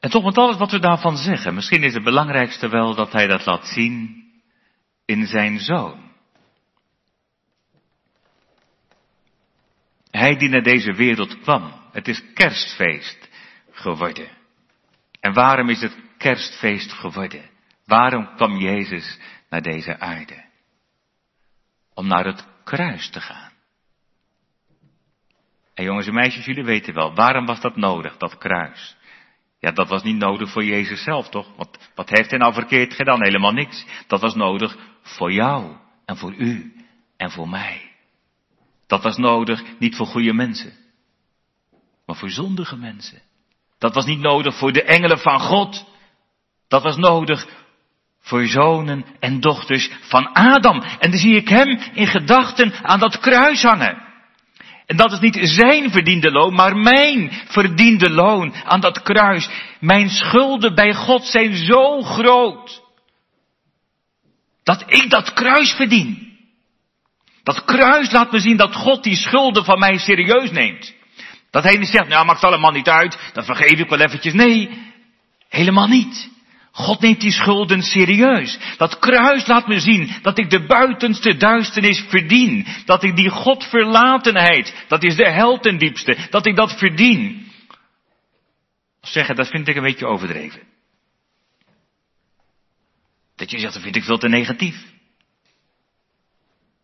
En 0.01 0.11
toch 0.11 0.25
met 0.25 0.39
alles 0.39 0.57
wat 0.57 0.71
we 0.71 0.79
daarvan 0.79 1.17
zeggen, 1.17 1.55
misschien 1.55 1.83
is 1.83 1.95
het 1.95 2.05
belangrijkste 2.05 2.69
wel 2.69 2.95
dat 2.95 3.13
Hij 3.13 3.27
dat 3.27 3.47
laat 3.47 3.67
zien 3.67 4.25
in 5.05 5.27
Zijn 5.27 5.59
Zoon. 5.59 6.11
Hij 10.11 10.37
die 10.37 10.49
naar 10.49 10.63
deze 10.63 10.93
wereld 10.93 11.41
kwam. 11.41 11.73
Het 11.93 12.09
is 12.09 12.23
kerstfeest 12.35 13.29
geworden. 13.71 14.29
En 15.21 15.33
waarom 15.33 15.69
is 15.69 15.81
het 15.81 16.08
kerstfeest 16.19 16.93
geworden? 16.93 17.51
Waarom 17.87 18.35
kwam 18.37 18.57
Jezus 18.57 19.19
naar 19.51 19.63
deze 19.63 20.01
aarde? 20.01 20.45
Om 21.95 22.07
naar 22.07 22.25
het 22.25 22.47
kruis 22.65 23.11
te 23.11 23.21
gaan. 23.21 23.53
En 25.75 25.85
jongens 25.85 26.07
en 26.07 26.15
meisjes, 26.15 26.45
jullie 26.45 26.65
weten 26.65 26.95
wel, 26.95 27.15
waarom 27.15 27.47
was 27.47 27.61
dat 27.61 27.77
nodig, 27.77 28.17
dat 28.17 28.39
kruis? 28.39 28.97
Ja, 29.61 29.71
dat 29.71 29.89
was 29.89 30.03
niet 30.03 30.17
nodig 30.17 30.51
voor 30.51 30.65
Jezus 30.65 31.03
zelf, 31.03 31.29
toch? 31.29 31.57
Wat, 31.57 31.91
wat 31.95 32.09
heeft 32.09 32.31
hij 32.31 32.39
nou 32.39 32.55
verkeerd 32.55 32.95
gedaan? 32.95 33.23
Helemaal 33.23 33.53
niks. 33.53 33.85
Dat 34.07 34.21
was 34.21 34.35
nodig 34.35 34.77
voor 35.03 35.33
jou 35.33 35.77
en 36.05 36.17
voor 36.17 36.35
u 36.35 36.75
en 37.17 37.31
voor 37.31 37.49
mij. 37.49 37.91
Dat 38.87 39.03
was 39.03 39.17
nodig 39.17 39.63
niet 39.79 39.97
voor 39.97 40.07
goede 40.07 40.33
mensen, 40.33 40.73
maar 42.07 42.17
voor 42.17 42.31
zondige 42.31 42.77
mensen. 42.77 43.23
Dat 43.79 43.95
was 43.95 44.07
niet 44.07 44.21
nodig 44.21 44.59
voor 44.59 44.73
de 44.73 44.83
engelen 44.83 45.19
van 45.19 45.41
God. 45.41 45.87
Dat 46.69 46.83
was 46.83 46.97
nodig 46.97 47.47
voor 48.21 48.47
zonen 48.47 49.05
en 49.21 49.41
dochters 49.41 49.91
van 50.01 50.33
Adam. 50.33 50.81
En 50.81 51.11
dan 51.11 51.21
zie 51.21 51.37
ik 51.37 51.49
hem 51.49 51.79
in 51.93 52.07
gedachten 52.07 52.73
aan 52.83 52.99
dat 52.99 53.19
kruis 53.19 53.63
hangen. 53.63 54.07
En 54.87 54.97
dat 54.97 55.13
is 55.13 55.21
niet 55.21 55.39
zijn 55.43 55.91
verdiende 55.91 56.31
loon, 56.31 56.55
maar 56.55 56.77
mijn 56.77 57.33
verdiende 57.49 58.11
loon 58.11 58.55
aan 58.65 58.81
dat 58.81 59.03
kruis. 59.03 59.49
Mijn 59.81 60.09
schulden 60.09 60.75
bij 60.75 60.95
God 60.95 61.25
zijn 61.25 61.57
zo 61.57 62.03
groot. 62.03 62.83
Dat 64.63 64.85
ik 64.87 65.11
dat 65.11 65.33
kruis 65.33 65.73
verdien. 65.73 66.39
Dat 67.43 67.65
kruis 67.65 68.11
laat 68.11 68.33
me 68.33 68.39
zien 68.39 68.57
dat 68.57 68.75
God 68.75 69.03
die 69.03 69.17
schulden 69.17 69.65
van 69.65 69.79
mij 69.79 69.99
serieus 69.99 70.51
neemt. 70.51 70.95
Dat 71.51 71.63
hij 71.63 71.77
niet 71.77 71.89
zegt, 71.89 72.09
nou 72.09 72.27
maakt 72.27 72.45
allemaal 72.45 72.73
niet 72.73 72.89
uit, 72.89 73.19
dan 73.33 73.45
vergeef 73.45 73.79
ik 73.79 73.89
wel 73.89 74.01
eventjes. 74.01 74.33
Nee, 74.33 74.71
helemaal 75.49 75.87
niet. 75.87 76.31
God 76.79 77.01
neemt 77.01 77.21
die 77.21 77.33
schulden 77.33 77.83
serieus. 77.83 78.59
Dat 78.77 78.99
kruis 78.99 79.47
laat 79.47 79.67
me 79.67 79.81
zien 79.81 80.11
dat 80.23 80.39
ik 80.39 80.51
de 80.51 80.67
buitenste 80.67 81.37
duisternis 81.37 82.05
verdien. 82.09 82.67
Dat 82.85 83.03
ik 83.03 83.17
die 83.17 83.31
Godverlatenheid, 83.31 84.85
dat 84.89 85.03
is 85.03 85.17
de 85.17 85.31
hel 85.31 85.59
ten 85.59 85.79
diepste, 85.79 86.17
dat 86.31 86.47
ik 86.47 86.57
dat 86.57 86.79
verdien. 86.79 87.51
Zeggen, 89.01 89.37
dat 89.37 89.49
vind 89.49 89.69
ik 89.69 89.77
een 89.77 89.83
beetje 89.83 90.07
overdreven. 90.07 90.63
Dat 93.37 93.51
je 93.51 93.59
zegt, 93.59 93.73
dat 93.73 93.83
vind 93.83 93.97
ik 93.97 94.05
veel 94.05 94.19
te 94.19 94.29
negatief. 94.29 94.77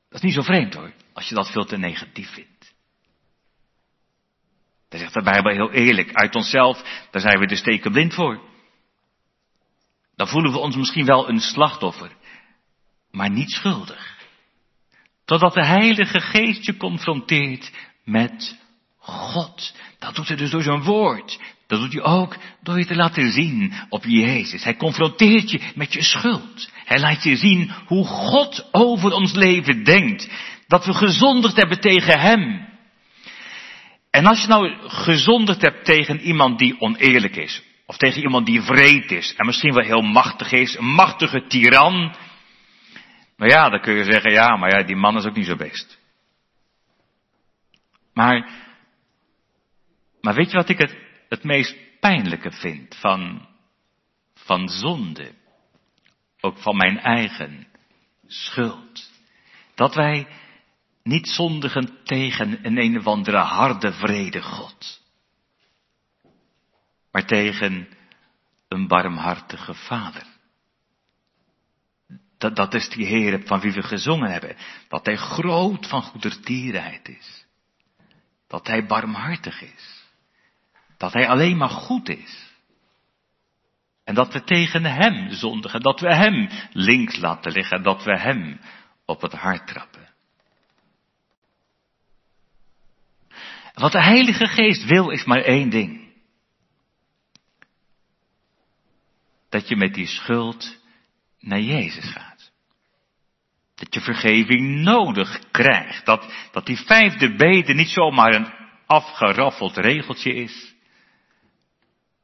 Dat 0.08 0.18
is 0.18 0.20
niet 0.22 0.34
zo 0.34 0.42
vreemd 0.42 0.74
hoor, 0.74 0.92
als 1.12 1.28
je 1.28 1.34
dat 1.34 1.50
veel 1.50 1.64
te 1.64 1.76
negatief 1.76 2.30
vindt. 2.30 2.74
Dan 4.88 4.98
zegt 4.98 5.14
de 5.14 5.22
Bijbel 5.22 5.52
heel 5.52 5.72
eerlijk, 5.72 6.12
uit 6.12 6.34
onszelf, 6.34 7.06
daar 7.10 7.22
zijn 7.22 7.38
we 7.38 7.46
de 7.46 7.56
steken 7.56 7.92
blind 7.92 8.14
voor. 8.14 8.52
Dan 10.16 10.28
voelen 10.28 10.52
we 10.52 10.58
ons 10.58 10.76
misschien 10.76 11.06
wel 11.06 11.28
een 11.28 11.40
slachtoffer, 11.40 12.12
maar 13.10 13.30
niet 13.30 13.50
schuldig. 13.50 14.12
Totdat 15.24 15.54
de 15.54 15.66
Heilige 15.66 16.20
Geest 16.20 16.64
je 16.64 16.76
confronteert 16.76 17.70
met 18.04 18.58
God. 18.98 19.74
Dat 19.98 20.14
doet 20.14 20.28
hij 20.28 20.36
dus 20.36 20.50
door 20.50 20.62
zijn 20.62 20.82
woord. 20.82 21.38
Dat 21.66 21.80
doet 21.80 21.92
hij 21.92 22.02
ook 22.02 22.36
door 22.62 22.78
je 22.78 22.86
te 22.86 22.96
laten 22.96 23.32
zien 23.32 23.72
op 23.88 24.04
Jezus. 24.04 24.64
Hij 24.64 24.76
confronteert 24.76 25.50
je 25.50 25.60
met 25.74 25.92
je 25.92 26.02
schuld. 26.02 26.70
Hij 26.84 27.00
laat 27.00 27.22
je 27.22 27.36
zien 27.36 27.70
hoe 27.86 28.04
God 28.04 28.68
over 28.72 29.12
ons 29.12 29.32
leven 29.32 29.84
denkt. 29.84 30.28
Dat 30.66 30.86
we 30.86 30.94
gezondigd 30.94 31.56
hebben 31.56 31.80
tegen 31.80 32.20
Hem. 32.20 32.68
En 34.10 34.26
als 34.26 34.40
je 34.40 34.46
nou 34.46 34.88
gezondigd 34.88 35.62
hebt 35.62 35.84
tegen 35.84 36.20
iemand 36.20 36.58
die 36.58 36.80
oneerlijk 36.80 37.36
is, 37.36 37.62
of 37.86 37.96
tegen 37.96 38.22
iemand 38.22 38.46
die 38.46 38.62
vreed 38.62 39.10
is 39.10 39.34
en 39.36 39.46
misschien 39.46 39.74
wel 39.74 39.84
heel 39.84 40.02
machtig 40.02 40.52
is, 40.52 40.76
een 40.76 40.94
machtige 40.94 41.46
tiran. 41.46 42.16
Maar 43.36 43.48
ja, 43.48 43.68
dan 43.68 43.80
kun 43.80 43.94
je 43.94 44.04
zeggen, 44.04 44.32
ja, 44.32 44.56
maar 44.56 44.70
ja, 44.70 44.82
die 44.82 44.96
man 44.96 45.16
is 45.16 45.24
ook 45.24 45.36
niet 45.36 45.46
zo 45.46 45.56
best. 45.56 45.98
Maar, 48.12 48.48
maar 50.20 50.34
weet 50.34 50.50
je 50.50 50.56
wat 50.56 50.68
ik 50.68 50.78
het, 50.78 50.96
het 51.28 51.44
meest 51.44 51.76
pijnlijke 52.00 52.50
vind 52.50 52.96
van, 52.96 53.48
van 54.34 54.68
zonde? 54.68 55.32
Ook 56.40 56.58
van 56.58 56.76
mijn 56.76 56.98
eigen 56.98 57.66
schuld. 58.26 59.10
Dat 59.74 59.94
wij 59.94 60.26
niet 61.02 61.28
zondigen 61.28 61.98
tegen 62.04 62.58
een 62.62 62.78
een 62.78 62.98
of 62.98 63.06
andere 63.06 63.38
harde 63.38 63.92
vrede 63.92 64.42
God 64.42 65.03
maar 67.14 67.24
tegen 67.24 67.88
een 68.68 68.86
barmhartige 68.86 69.74
vader. 69.74 70.22
Dat, 72.38 72.56
dat 72.56 72.74
is 72.74 72.88
die 72.88 73.06
Heer 73.06 73.42
van 73.44 73.60
wie 73.60 73.72
we 73.72 73.82
gezongen 73.82 74.30
hebben. 74.30 74.56
Dat 74.88 75.06
Hij 75.06 75.16
groot 75.16 75.86
van 75.86 76.02
goedertierenheid 76.02 77.08
is. 77.08 77.46
Dat 78.48 78.66
Hij 78.66 78.86
barmhartig 78.86 79.62
is. 79.62 80.04
Dat 80.96 81.12
Hij 81.12 81.28
alleen 81.28 81.56
maar 81.56 81.68
goed 81.68 82.08
is. 82.08 82.52
En 84.04 84.14
dat 84.14 84.32
we 84.32 84.44
tegen 84.44 84.84
Hem 84.84 85.30
zondigen. 85.30 85.80
Dat 85.80 86.00
we 86.00 86.14
Hem 86.14 86.48
links 86.72 87.16
laten 87.16 87.52
liggen. 87.52 87.82
Dat 87.82 88.04
we 88.04 88.18
Hem 88.18 88.60
op 89.04 89.20
het 89.20 89.32
hart 89.32 89.66
trappen. 89.66 90.08
Wat 93.74 93.92
de 93.92 94.02
Heilige 94.02 94.46
Geest 94.46 94.84
wil 94.84 95.10
is 95.10 95.24
maar 95.24 95.42
één 95.42 95.70
ding. 95.70 96.03
Dat 99.54 99.68
je 99.68 99.76
met 99.76 99.94
die 99.94 100.06
schuld 100.06 100.78
naar 101.40 101.60
Jezus 101.60 102.10
gaat. 102.10 102.52
Dat 103.74 103.94
je 103.94 104.00
vergeving 104.00 104.82
nodig 104.82 105.40
krijgt. 105.50 106.06
Dat, 106.06 106.32
dat 106.52 106.66
die 106.66 106.76
vijfde 106.76 107.34
bede 107.34 107.74
niet 107.74 107.88
zomaar 107.88 108.34
een 108.34 108.52
afgeraffeld 108.86 109.76
regeltje 109.76 110.34
is. 110.34 110.74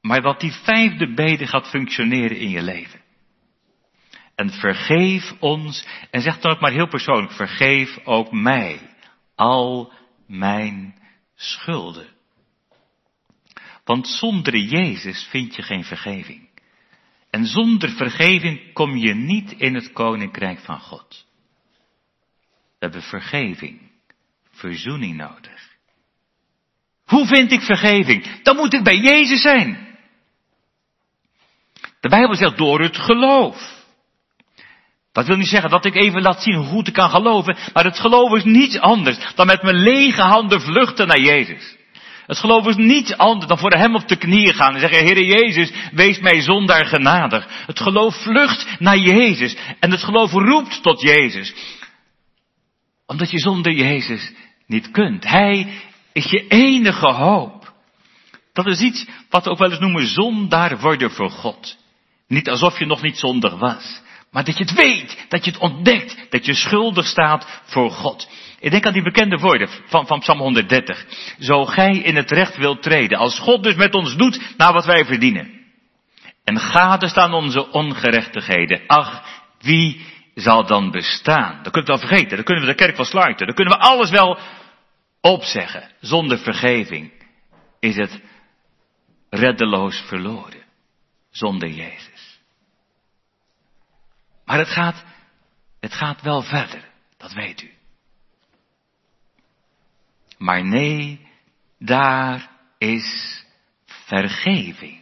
Maar 0.00 0.20
dat 0.20 0.40
die 0.40 0.52
vijfde 0.52 1.14
bede 1.14 1.46
gaat 1.46 1.68
functioneren 1.68 2.36
in 2.36 2.48
je 2.48 2.62
leven. 2.62 3.00
En 4.34 4.50
vergeef 4.50 5.32
ons, 5.38 5.86
en 6.10 6.20
zeg 6.20 6.38
dan 6.38 6.52
ook 6.52 6.60
maar 6.60 6.72
heel 6.72 6.88
persoonlijk, 6.88 7.32
vergeef 7.32 7.98
ook 8.04 8.32
mij 8.32 8.80
al 9.34 9.92
mijn 10.26 10.94
schulden. 11.34 12.08
Want 13.84 14.08
zonder 14.08 14.56
Jezus 14.56 15.24
vind 15.30 15.54
je 15.54 15.62
geen 15.62 15.84
vergeving. 15.84 16.49
En 17.30 17.46
zonder 17.46 17.90
vergeving 17.90 18.72
kom 18.72 18.96
je 18.96 19.14
niet 19.14 19.52
in 19.52 19.74
het 19.74 19.92
koninkrijk 19.92 20.60
van 20.60 20.80
God. 20.80 21.26
We 22.50 22.86
hebben 22.86 23.02
vergeving, 23.02 23.80
verzoening 24.50 25.16
nodig. 25.16 25.68
Hoe 27.04 27.26
vind 27.26 27.52
ik 27.52 27.60
vergeving? 27.60 28.42
Dan 28.42 28.56
moet 28.56 28.74
ik 28.74 28.82
bij 28.82 28.96
Jezus 28.96 29.42
zijn. 29.42 29.88
De 32.00 32.08
Bijbel 32.08 32.34
zegt 32.34 32.58
door 32.58 32.80
het 32.80 32.96
geloof. 32.96 33.78
Dat 35.12 35.26
wil 35.26 35.36
niet 35.36 35.48
zeggen 35.48 35.70
dat 35.70 35.84
ik 35.84 35.94
even 35.94 36.22
laat 36.22 36.42
zien 36.42 36.54
hoe 36.54 36.66
goed 36.66 36.88
ik 36.88 36.94
kan 36.94 37.10
geloven, 37.10 37.56
maar 37.72 37.84
het 37.84 37.98
geloof 37.98 38.36
is 38.36 38.44
niets 38.44 38.78
anders 38.78 39.34
dan 39.34 39.46
met 39.46 39.62
mijn 39.62 39.82
lege 39.82 40.22
handen 40.22 40.60
vluchten 40.60 41.06
naar 41.06 41.20
Jezus. 41.20 41.76
Het 42.30 42.38
geloof 42.38 42.66
is 42.66 42.76
niets 42.76 43.16
anders 43.16 43.46
dan 43.46 43.58
voor 43.58 43.72
hem 43.72 43.94
op 43.94 44.08
de 44.08 44.16
knieën 44.16 44.54
gaan 44.54 44.74
en 44.74 44.80
zeggen, 44.80 45.04
Heere 45.04 45.24
Jezus, 45.24 45.72
wees 45.92 46.18
mij 46.18 46.40
zondaar 46.40 46.86
genadig. 46.86 47.46
Het 47.66 47.80
geloof 47.80 48.22
vlucht 48.22 48.66
naar 48.78 48.98
Jezus 48.98 49.56
en 49.80 49.90
het 49.90 50.02
geloof 50.02 50.32
roept 50.32 50.82
tot 50.82 51.00
Jezus. 51.00 51.54
Omdat 53.06 53.30
je 53.30 53.38
zonder 53.38 53.72
Jezus 53.72 54.32
niet 54.66 54.90
kunt. 54.90 55.28
Hij 55.28 55.72
is 56.12 56.30
je 56.30 56.46
enige 56.48 57.12
hoop. 57.12 57.72
Dat 58.52 58.66
is 58.66 58.80
iets 58.80 59.06
wat 59.30 59.44
we 59.44 59.50
ook 59.50 59.58
wel 59.58 59.70
eens 59.70 59.80
noemen 59.80 60.06
zondaar 60.06 60.80
worden 60.80 61.10
voor 61.10 61.30
God. 61.30 61.76
Niet 62.28 62.48
alsof 62.48 62.78
je 62.78 62.86
nog 62.86 63.02
niet 63.02 63.18
zondig 63.18 63.58
was. 63.58 64.00
Maar 64.30 64.44
dat 64.44 64.58
je 64.58 64.64
het 64.64 64.74
weet, 64.74 65.24
dat 65.28 65.44
je 65.44 65.50
het 65.50 65.60
ontdekt, 65.60 66.26
dat 66.28 66.46
je 66.46 66.54
schuldig 66.54 67.06
staat 67.06 67.60
voor 67.64 67.90
God. 67.90 68.28
Ik 68.60 68.70
denk 68.70 68.86
aan 68.86 68.92
die 68.92 69.02
bekende 69.02 69.36
woorden 69.36 69.68
van, 69.84 70.06
van 70.06 70.18
Psalm 70.18 70.38
130. 70.38 71.06
Zo 71.38 71.64
gij 71.64 71.96
in 71.96 72.16
het 72.16 72.30
recht 72.30 72.56
wilt 72.56 72.82
treden, 72.82 73.18
als 73.18 73.38
God 73.38 73.62
dus 73.62 73.74
met 73.74 73.94
ons 73.94 74.16
doet 74.16 74.54
naar 74.56 74.72
wat 74.72 74.84
wij 74.84 75.04
verdienen. 75.04 75.60
En 76.44 76.58
gade 76.58 77.08
staan 77.08 77.34
onze 77.34 77.70
ongerechtigheden. 77.70 78.82
Ach, 78.86 79.22
wie 79.60 80.06
zal 80.34 80.66
dan 80.66 80.90
bestaan? 80.90 81.62
Dat 81.62 81.72
kunnen 81.72 81.90
we 81.90 81.98
wel 81.98 82.08
vergeten, 82.08 82.36
dan 82.36 82.44
kunnen 82.44 82.64
we 82.64 82.70
de 82.70 82.84
kerk 82.84 82.96
wel 82.96 83.06
sluiten, 83.06 83.46
dan 83.46 83.54
kunnen 83.54 83.78
we 83.78 83.84
alles 83.84 84.10
wel 84.10 84.38
opzeggen. 85.20 85.90
Zonder 86.00 86.38
vergeving 86.38 87.12
is 87.80 87.96
het 87.96 88.20
reddeloos 89.30 90.02
verloren. 90.06 90.64
Zonder 91.30 91.68
Jezus. 91.68 92.40
Maar 94.44 94.58
het 94.58 94.68
gaat, 94.68 95.04
het 95.80 95.94
gaat 95.94 96.22
wel 96.22 96.42
verder, 96.42 96.84
dat 97.16 97.32
weet 97.32 97.62
u. 97.62 97.70
Maar 100.40 100.64
nee, 100.64 101.20
daar 101.78 102.50
is 102.78 103.44
vergeving. 103.86 104.98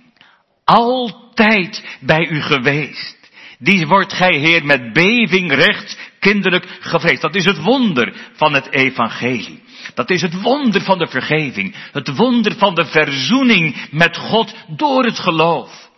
Altijd 0.64 1.98
bij 2.00 2.28
u 2.28 2.40
geweest. 2.40 3.30
Die 3.58 3.86
wordt 3.86 4.12
gij, 4.12 4.38
Heer, 4.38 4.64
met 4.64 4.92
beving 4.92 5.52
recht 5.52 5.98
kinderlijk 6.18 6.78
gevreesd. 6.80 7.20
Dat 7.20 7.34
is 7.34 7.44
het 7.44 7.62
wonder 7.62 8.30
van 8.32 8.54
het 8.54 8.70
evangelie. 8.70 9.62
Dat 9.94 10.10
is 10.10 10.22
het 10.22 10.40
wonder 10.42 10.82
van 10.82 10.98
de 10.98 11.06
vergeving. 11.06 11.74
Het 11.92 12.16
wonder 12.16 12.56
van 12.56 12.74
de 12.74 12.86
verzoening 12.86 13.76
met 13.90 14.16
God 14.16 14.54
door 14.68 15.04
het 15.04 15.18
geloof 15.18 15.90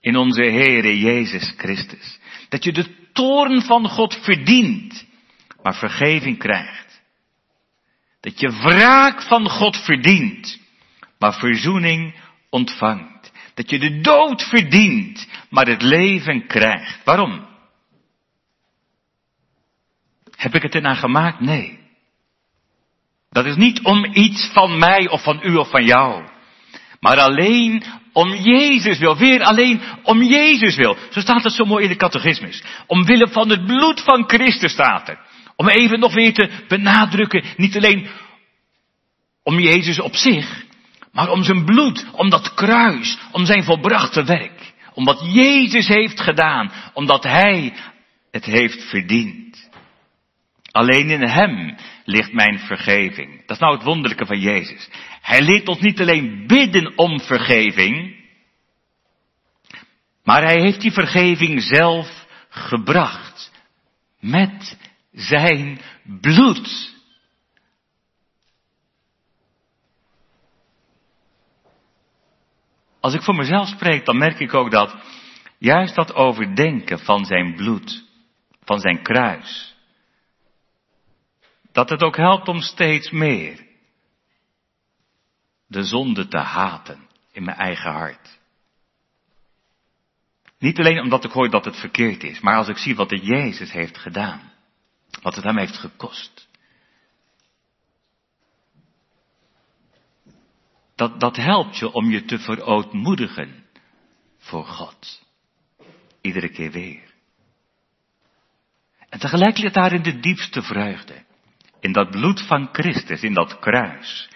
in 0.00 0.16
onze 0.16 0.42
Heere 0.42 0.98
Jezus 0.98 1.54
Christus. 1.56 2.18
Dat 2.48 2.64
je 2.64 2.72
de 2.72 2.86
toorn 3.12 3.62
van 3.62 3.88
God 3.88 4.18
verdient, 4.22 5.06
maar 5.62 5.74
vergeving 5.74 6.38
krijgt. 6.38 6.93
Dat 8.24 8.40
je 8.40 8.50
wraak 8.50 9.22
van 9.22 9.48
God 9.48 9.76
verdient, 9.76 10.58
maar 11.18 11.34
verzoening 11.34 12.14
ontvangt. 12.50 13.32
Dat 13.54 13.70
je 13.70 13.78
de 13.78 14.00
dood 14.00 14.42
verdient, 14.42 15.26
maar 15.50 15.66
het 15.66 15.82
leven 15.82 16.46
krijgt. 16.46 17.04
Waarom? 17.04 17.46
Heb 20.36 20.54
ik 20.54 20.62
het 20.62 20.74
ernaar 20.74 20.96
gemaakt? 20.96 21.40
Nee. 21.40 21.78
Dat 23.30 23.46
is 23.46 23.56
niet 23.56 23.82
om 23.82 24.04
iets 24.04 24.50
van 24.52 24.78
mij 24.78 25.08
of 25.08 25.22
van 25.22 25.40
u 25.42 25.54
of 25.54 25.70
van 25.70 25.84
jou. 25.84 26.28
Maar 27.00 27.20
alleen 27.20 27.84
om 28.12 28.34
Jezus 28.34 28.98
wil. 28.98 29.16
Weer 29.16 29.42
alleen 29.42 29.80
om 30.02 30.22
Jezus 30.22 30.76
wil. 30.76 30.96
Zo 31.10 31.20
staat 31.20 31.42
het 31.42 31.52
zo 31.52 31.64
mooi 31.64 31.82
in 31.82 31.90
de 31.90 31.96
catechismus. 31.96 32.62
Omwille 32.86 33.28
van 33.28 33.50
het 33.50 33.66
bloed 33.66 34.00
van 34.00 34.24
Christus 34.26 34.72
staat 34.72 35.08
er. 35.08 35.23
Om 35.56 35.68
even 35.68 36.00
nog 36.00 36.14
weer 36.14 36.34
te 36.34 36.50
benadrukken, 36.68 37.44
niet 37.56 37.76
alleen 37.76 38.08
om 39.42 39.60
Jezus 39.60 40.00
op 40.00 40.14
zich, 40.14 40.64
maar 41.12 41.30
om 41.30 41.42
zijn 41.42 41.64
bloed, 41.64 42.06
om 42.12 42.30
dat 42.30 42.54
kruis, 42.54 43.18
om 43.32 43.46
zijn 43.46 43.64
volbrachte 43.64 44.24
werk. 44.24 44.72
Om 44.94 45.04
wat 45.04 45.20
Jezus 45.32 45.88
heeft 45.88 46.20
gedaan, 46.20 46.72
omdat 46.92 47.22
Hij 47.22 47.74
het 48.30 48.44
heeft 48.44 48.82
verdiend. 48.88 49.68
Alleen 50.70 51.10
in 51.10 51.28
Hem 51.28 51.76
ligt 52.04 52.32
mijn 52.32 52.58
vergeving. 52.58 53.38
Dat 53.46 53.56
is 53.56 53.58
nou 53.58 53.74
het 53.74 53.84
wonderlijke 53.84 54.26
van 54.26 54.40
Jezus. 54.40 54.88
Hij 55.20 55.42
leert 55.42 55.68
ons 55.68 55.80
niet 55.80 56.00
alleen 56.00 56.46
bidden 56.46 56.92
om 56.96 57.20
vergeving, 57.20 58.22
maar 60.24 60.42
hij 60.42 60.60
heeft 60.60 60.80
die 60.80 60.92
vergeving 60.92 61.62
zelf 61.62 62.26
gebracht. 62.48 63.52
Met 64.20 64.78
zijn 65.14 65.80
bloed. 66.20 66.92
Als 73.00 73.14
ik 73.14 73.22
voor 73.22 73.34
mezelf 73.34 73.68
spreek, 73.68 74.04
dan 74.04 74.18
merk 74.18 74.38
ik 74.38 74.54
ook 74.54 74.70
dat 74.70 74.96
juist 75.58 75.94
dat 75.94 76.14
overdenken 76.14 76.98
van 76.98 77.24
zijn 77.24 77.54
bloed, 77.54 78.04
van 78.64 78.78
zijn 78.78 79.02
kruis, 79.02 79.74
dat 81.72 81.90
het 81.90 82.02
ook 82.02 82.16
helpt 82.16 82.48
om 82.48 82.60
steeds 82.60 83.10
meer 83.10 83.66
de 85.66 85.82
zonde 85.82 86.28
te 86.28 86.38
haten 86.38 87.08
in 87.32 87.44
mijn 87.44 87.56
eigen 87.56 87.92
hart. 87.92 88.38
Niet 90.58 90.78
alleen 90.78 91.00
omdat 91.00 91.24
ik 91.24 91.30
hoor 91.30 91.50
dat 91.50 91.64
het 91.64 91.76
verkeerd 91.76 92.22
is, 92.22 92.40
maar 92.40 92.56
als 92.56 92.68
ik 92.68 92.76
zie 92.76 92.96
wat 92.96 93.08
de 93.08 93.18
Jezus 93.18 93.72
heeft 93.72 93.98
gedaan. 93.98 94.53
Wat 95.22 95.34
het 95.34 95.44
hem 95.44 95.58
heeft 95.58 95.76
gekost. 95.76 96.48
Dat, 100.94 101.20
dat 101.20 101.36
helpt 101.36 101.78
je 101.78 101.92
om 101.92 102.10
je 102.10 102.24
te 102.24 102.38
verootmoedigen 102.38 103.64
voor 104.38 104.64
God. 104.64 105.22
Iedere 106.20 106.48
keer 106.48 106.70
weer. 106.70 107.12
En 109.08 109.18
tegelijk 109.18 109.58
ligt 109.58 109.74
daarin 109.74 110.02
de 110.02 110.20
diepste 110.20 110.62
vreugde. 110.62 111.24
In 111.80 111.92
dat 111.92 112.10
bloed 112.10 112.46
van 112.46 112.68
Christus, 112.72 113.22
in 113.22 113.34
dat 113.34 113.58
kruis. 113.58 114.28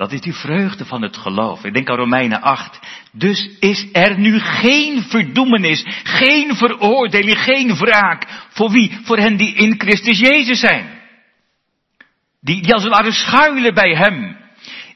Dat 0.00 0.12
is 0.12 0.20
die 0.20 0.34
vreugde 0.34 0.84
van 0.84 1.02
het 1.02 1.16
geloof. 1.16 1.64
Ik 1.64 1.74
denk 1.74 1.88
aan 1.88 1.96
Romeinen 1.96 2.40
8. 2.40 2.78
Dus 3.12 3.50
is 3.58 3.88
er 3.92 4.18
nu 4.18 4.38
geen 4.38 5.02
verdoemenis, 5.02 5.84
geen 6.02 6.56
veroordeling, 6.56 7.38
geen 7.38 7.76
wraak. 7.76 8.26
Voor 8.50 8.70
wie? 8.70 8.98
Voor 9.04 9.18
hen 9.18 9.36
die 9.36 9.54
in 9.54 9.80
Christus 9.80 10.18
Jezus 10.18 10.60
zijn. 10.60 11.00
Die, 12.40 12.62
die 12.62 12.74
als 12.74 12.82
het 12.82 12.92
ware 12.92 13.12
schuilen 13.12 13.74
bij 13.74 13.96
Hem. 13.96 14.36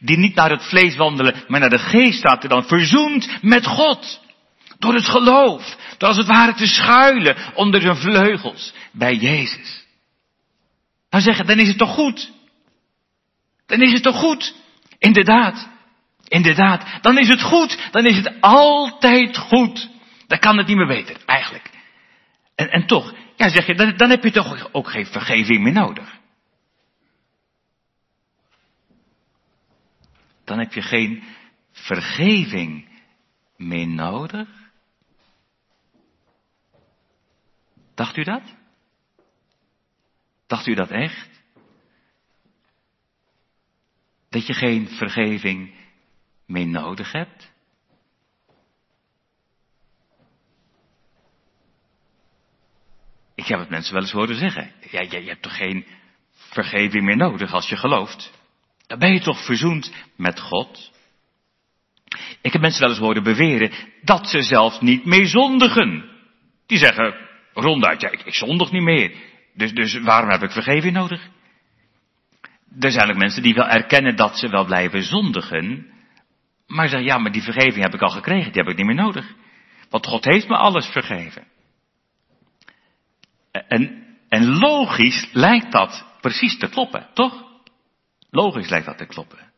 Die 0.00 0.18
niet 0.18 0.34
naar 0.34 0.50
het 0.50 0.64
vlees 0.64 0.96
wandelen, 0.96 1.44
maar 1.48 1.60
naar 1.60 1.70
de 1.70 1.78
geest 1.78 2.18
staat 2.18 2.42
er 2.42 2.48
dan 2.48 2.64
verzoend 2.64 3.38
met 3.42 3.66
God. 3.66 4.20
Door 4.78 4.94
het 4.94 5.08
geloof. 5.08 5.76
Door 5.98 6.08
als 6.08 6.18
het 6.18 6.26
ware 6.26 6.54
te 6.54 6.66
schuilen 6.66 7.36
onder 7.54 7.80
zijn 7.80 7.96
vleugels 7.96 8.72
bij 8.92 9.14
Jezus. 9.14 9.84
Dan 11.08 11.20
zeggen, 11.20 11.46
dan 11.46 11.58
is 11.58 11.68
het 11.68 11.78
toch 11.78 11.94
goed? 11.94 12.30
Dan 13.66 13.82
is 13.82 13.92
het 13.92 14.02
toch 14.02 14.18
goed? 14.18 14.62
Inderdaad. 15.04 15.68
Inderdaad. 16.28 17.02
Dan 17.02 17.18
is 17.18 17.28
het 17.28 17.42
goed. 17.42 17.88
Dan 17.90 18.06
is 18.06 18.16
het 18.16 18.40
altijd 18.40 19.36
goed. 19.36 19.90
Dan 20.26 20.38
kan 20.38 20.58
het 20.58 20.66
niet 20.66 20.76
meer 20.76 20.86
beter, 20.86 21.16
eigenlijk. 21.26 21.70
En, 22.54 22.70
en 22.70 22.86
toch, 22.86 23.14
ja 23.36 23.48
zeg 23.48 23.66
je, 23.66 23.74
dan, 23.74 23.96
dan 23.96 24.10
heb 24.10 24.22
je 24.22 24.30
toch 24.30 24.72
ook 24.72 24.90
geen 24.90 25.06
vergeving 25.06 25.62
meer 25.62 25.72
nodig. 25.72 26.18
Dan 30.44 30.58
heb 30.58 30.72
je 30.72 30.82
geen 30.82 31.22
vergeving 31.72 32.88
meer 33.56 33.88
nodig. 33.88 34.48
Dacht 37.94 38.16
u 38.16 38.22
dat? 38.22 38.42
Dacht 40.46 40.66
u 40.66 40.74
dat 40.74 40.90
echt? 40.90 41.33
Dat 44.34 44.46
je 44.46 44.54
geen 44.54 44.88
vergeving 44.88 45.74
meer 46.46 46.66
nodig 46.66 47.12
hebt? 47.12 47.52
Ik 53.34 53.46
heb 53.46 53.58
het 53.58 53.68
mensen 53.68 53.92
wel 53.92 54.02
eens 54.02 54.12
horen 54.12 54.36
zeggen. 54.36 54.72
Ja, 54.90 55.00
je, 55.00 55.28
hebt 55.28 55.42
toch 55.42 55.56
geen 55.56 55.86
vergeving 56.32 57.04
meer 57.04 57.16
nodig 57.16 57.52
als 57.52 57.68
je 57.68 57.76
gelooft? 57.76 58.32
Dan 58.86 58.98
ben 58.98 59.12
je 59.12 59.20
toch 59.20 59.44
verzoend 59.44 59.92
met 60.16 60.40
God? 60.40 60.92
Ik 62.40 62.52
heb 62.52 62.62
mensen 62.62 62.80
wel 62.80 62.90
eens 62.90 62.98
horen 62.98 63.22
beweren 63.22 63.70
dat 64.02 64.28
ze 64.28 64.42
zelfs 64.42 64.80
niet 64.80 65.04
meer 65.04 65.26
zondigen. 65.26 66.10
Die 66.66 66.78
zeggen 66.78 67.14
ronduit, 67.52 68.00
ja, 68.00 68.10
ik, 68.10 68.22
ik 68.22 68.34
zondig 68.34 68.70
niet 68.70 68.82
meer. 68.82 69.14
Dus, 69.54 69.72
dus 69.72 70.00
waarom 70.00 70.30
heb 70.30 70.42
ik 70.42 70.50
vergeving 70.50 70.92
nodig? 70.92 71.28
Er 72.80 72.90
zijn 72.90 73.10
ook 73.10 73.16
mensen 73.16 73.42
die 73.42 73.54
wel 73.54 73.66
erkennen 73.66 74.16
dat 74.16 74.38
ze 74.38 74.48
wel 74.48 74.64
blijven 74.64 75.02
zondigen. 75.02 75.92
Maar 76.66 76.88
zeggen, 76.88 77.08
ja, 77.08 77.18
maar 77.18 77.32
die 77.32 77.42
vergeving 77.42 77.84
heb 77.84 77.94
ik 77.94 78.02
al 78.02 78.10
gekregen, 78.10 78.52
die 78.52 78.62
heb 78.62 78.70
ik 78.70 78.76
niet 78.76 78.86
meer 78.86 79.04
nodig. 79.04 79.34
Want 79.90 80.06
God 80.06 80.24
heeft 80.24 80.48
me 80.48 80.56
alles 80.56 80.86
vergeven. 80.86 81.46
En, 83.50 84.04
en 84.28 84.58
logisch 84.58 85.28
lijkt 85.32 85.72
dat 85.72 86.06
precies 86.20 86.58
te 86.58 86.68
kloppen, 86.68 87.08
toch? 87.14 87.44
Logisch 88.30 88.68
lijkt 88.68 88.86
dat 88.86 88.98
te 88.98 89.06
kloppen. 89.06 89.52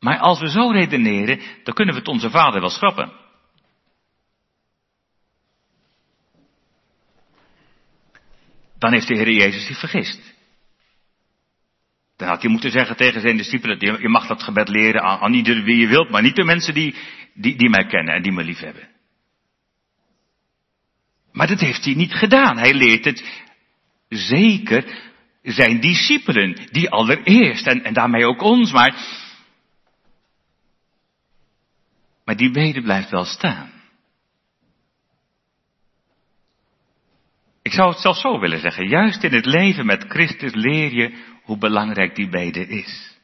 Maar 0.00 0.18
als 0.18 0.40
we 0.40 0.48
zo 0.48 0.70
redeneren, 0.70 1.40
dan 1.64 1.74
kunnen 1.74 1.94
we 1.94 2.00
het 2.00 2.08
onze 2.08 2.30
vader 2.30 2.60
wel 2.60 2.70
schrappen. 2.70 3.12
Dan 8.78 8.92
heeft 8.92 9.08
de 9.08 9.14
Heer 9.14 9.30
Jezus 9.30 9.66
zich 9.66 9.78
vergist. 9.78 10.35
Dan 12.16 12.28
had 12.28 12.42
hij 12.42 12.50
moeten 12.50 12.70
zeggen 12.70 12.96
tegen 12.96 13.20
zijn 13.20 13.36
discipelen, 13.36 14.00
je 14.00 14.08
mag 14.08 14.26
dat 14.26 14.42
gebed 14.42 14.68
leren 14.68 15.02
aan, 15.02 15.18
aan 15.18 15.34
ieder 15.34 15.62
wie 15.62 15.76
je 15.76 15.86
wilt, 15.86 16.10
maar 16.10 16.22
niet 16.22 16.36
de 16.36 16.44
mensen 16.44 16.74
die, 16.74 16.94
die, 17.34 17.56
die 17.56 17.70
mij 17.70 17.86
kennen 17.86 18.14
en 18.14 18.22
die 18.22 18.32
me 18.32 18.44
lief 18.44 18.58
hebben. 18.58 18.88
Maar 21.32 21.46
dat 21.46 21.60
heeft 21.60 21.84
hij 21.84 21.94
niet 21.94 22.14
gedaan. 22.14 22.58
Hij 22.58 22.74
leert 22.74 23.04
het 23.04 23.44
zeker 24.08 25.12
zijn 25.42 25.80
discipelen, 25.80 26.68
die 26.70 26.90
allereerst, 26.90 27.66
en, 27.66 27.84
en 27.84 27.94
daarmee 27.94 28.26
ook 28.26 28.42
ons, 28.42 28.72
maar, 28.72 28.94
maar 32.24 32.36
die 32.36 32.50
bede 32.50 32.82
blijft 32.82 33.10
wel 33.10 33.24
staan. 33.24 33.70
Ik 37.62 37.72
zou 37.72 37.90
het 37.90 38.00
zelfs 38.00 38.20
zo 38.20 38.38
willen 38.38 38.60
zeggen, 38.60 38.88
juist 38.88 39.22
in 39.22 39.32
het 39.32 39.46
leven 39.46 39.86
met 39.86 40.04
Christus 40.08 40.54
leer 40.54 40.92
je 40.92 41.35
hoe 41.46 41.58
belangrijk 41.58 42.14
die 42.14 42.28
bede 42.28 42.66
is. 42.66 43.18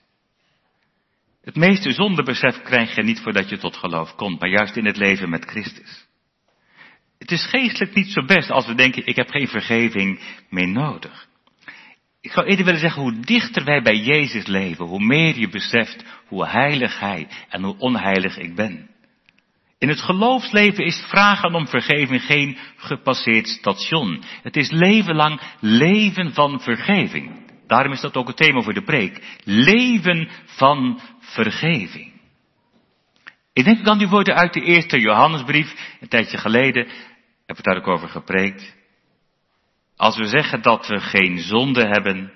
Het 1.43 1.57
meeste 1.57 1.93
zondebesef 1.93 2.63
krijg 2.63 2.95
je 2.95 3.03
niet 3.03 3.21
voordat 3.21 3.49
je 3.49 3.59
tot 3.59 3.77
geloof 3.77 4.15
komt, 4.15 4.41
maar 4.41 4.49
juist 4.49 4.77
in 4.77 4.87
het 4.87 4.97
leven 4.97 5.31
met 5.31 5.45
Christus. 5.45 6.07
Het 7.19 7.31
is 7.31 7.47
geestelijk 7.47 7.95
niet 7.95 8.13
zo 8.13 8.25
best 8.25 8.51
als 8.51 8.67
we 8.67 8.75
denken, 8.75 9.07
ik 9.07 9.17
heb 9.17 9.31
geen 9.31 9.49
vergeving 9.49 10.21
meer 10.49 10.69
nodig. 10.69 11.29
Ik 12.21 12.33
zou 12.33 12.47
eerder 12.47 12.65
willen 12.65 12.81
zeggen, 12.81 13.03
hoe 13.03 13.21
dichter 13.21 13.65
wij 13.65 13.83
bij 13.83 13.97
Jezus 13.97 14.47
leven, 14.47 14.85
hoe 14.85 15.05
meer 15.05 15.39
je 15.39 15.49
beseft 15.49 16.05
hoe 16.27 16.47
heilig 16.47 16.99
Hij 16.99 17.29
en 17.49 17.63
hoe 17.63 17.79
onheilig 17.79 18.39
ik 18.39 18.55
ben. 18.55 18.91
In 19.79 19.89
het 19.89 20.01
geloofsleven 20.01 20.85
is 20.85 21.05
vragen 21.09 21.55
om 21.55 21.69
vergeving 21.69 22.23
geen 22.23 22.59
gepasseerd 22.77 23.49
station. 23.49 24.23
Het 24.43 24.57
is 24.57 24.71
leven 24.71 25.15
lang 25.15 25.41
leven 25.61 26.33
van 26.35 26.61
vergeving. 26.61 27.42
Daarom 27.73 27.93
is 27.93 28.01
dat 28.01 28.17
ook 28.17 28.27
het 28.27 28.37
thema 28.37 28.63
voor 28.63 28.75
de 28.75 28.83
preek. 28.83 29.39
Leven 29.45 30.29
van 30.45 31.01
vergeving. 31.19 32.13
Ik 33.53 33.65
denk 33.65 33.87
aan 33.87 33.99
die 33.99 34.09
woorden 34.09 34.35
uit 34.35 34.53
de 34.53 34.61
eerste 34.61 35.01
Johannesbrief, 35.01 35.97
een 36.01 36.09
tijdje 36.09 36.39
geleden, 36.39 36.89
heb 37.47 37.59
ik 37.59 37.65
daar 37.65 37.77
ook 37.77 37.87
over 37.87 38.09
gepreekt. 38.09 38.77
Als 39.97 40.17
we 40.17 40.25
zeggen 40.25 40.63
dat 40.63 40.87
we 40.87 41.01
geen 41.01 41.39
zonde 41.39 41.87
hebben, 41.87 42.33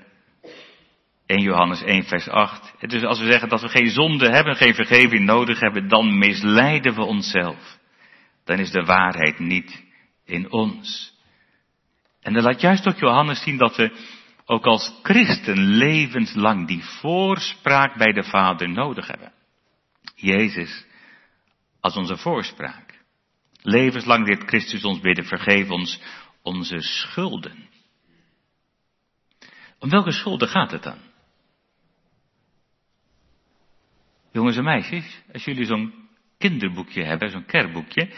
1 1.26 1.42
Johannes 1.42 1.82
1 1.82 2.04
vers 2.04 2.28
8. 2.28 2.74
Dus 2.80 3.04
als 3.04 3.18
we 3.18 3.30
zeggen 3.30 3.48
dat 3.48 3.60
we 3.60 3.68
geen 3.68 3.90
zonde 3.90 4.28
hebben, 4.28 4.56
geen 4.56 4.74
vergeving 4.74 5.24
nodig 5.24 5.60
hebben, 5.60 5.88
dan 5.88 6.18
misleiden 6.18 6.94
we 6.94 7.02
onszelf. 7.02 7.78
Dan 8.44 8.58
is 8.58 8.70
de 8.70 8.84
waarheid 8.84 9.38
niet 9.38 9.84
in 10.24 10.52
ons. 10.52 11.14
En 12.20 12.32
dan 12.32 12.42
laat 12.42 12.60
juist 12.60 12.88
ook 12.88 12.98
Johannes 12.98 13.42
zien 13.42 13.56
dat 13.56 13.76
we 13.76 14.14
ook 14.46 14.66
als 14.66 14.98
christen 15.02 15.58
levenslang 15.58 16.66
die 16.66 16.84
voorspraak 16.84 17.96
bij 17.96 18.12
de 18.12 18.24
Vader 18.24 18.68
nodig 18.68 19.06
hebben. 19.06 19.32
Jezus 20.14 20.84
als 21.80 21.96
onze 21.96 22.16
voorspraak. 22.16 22.94
Levenslang 23.62 24.26
leert 24.26 24.48
Christus 24.48 24.84
ons 24.84 25.00
bidden, 25.00 25.24
vergeef 25.24 25.70
ons 25.70 26.00
onze 26.42 26.80
schulden. 26.80 27.68
Om 29.78 29.90
welke 29.90 30.12
schulden 30.12 30.48
gaat 30.48 30.70
het 30.70 30.82
dan? 30.82 30.98
Jongens 34.32 34.56
en 34.56 34.64
meisjes, 34.64 35.22
als 35.32 35.44
jullie 35.44 35.64
zo'n 35.64 36.08
kinderboekje 36.38 37.04
hebben, 37.04 37.30
zo'n 37.30 37.44
kerkboekje, 37.44 38.14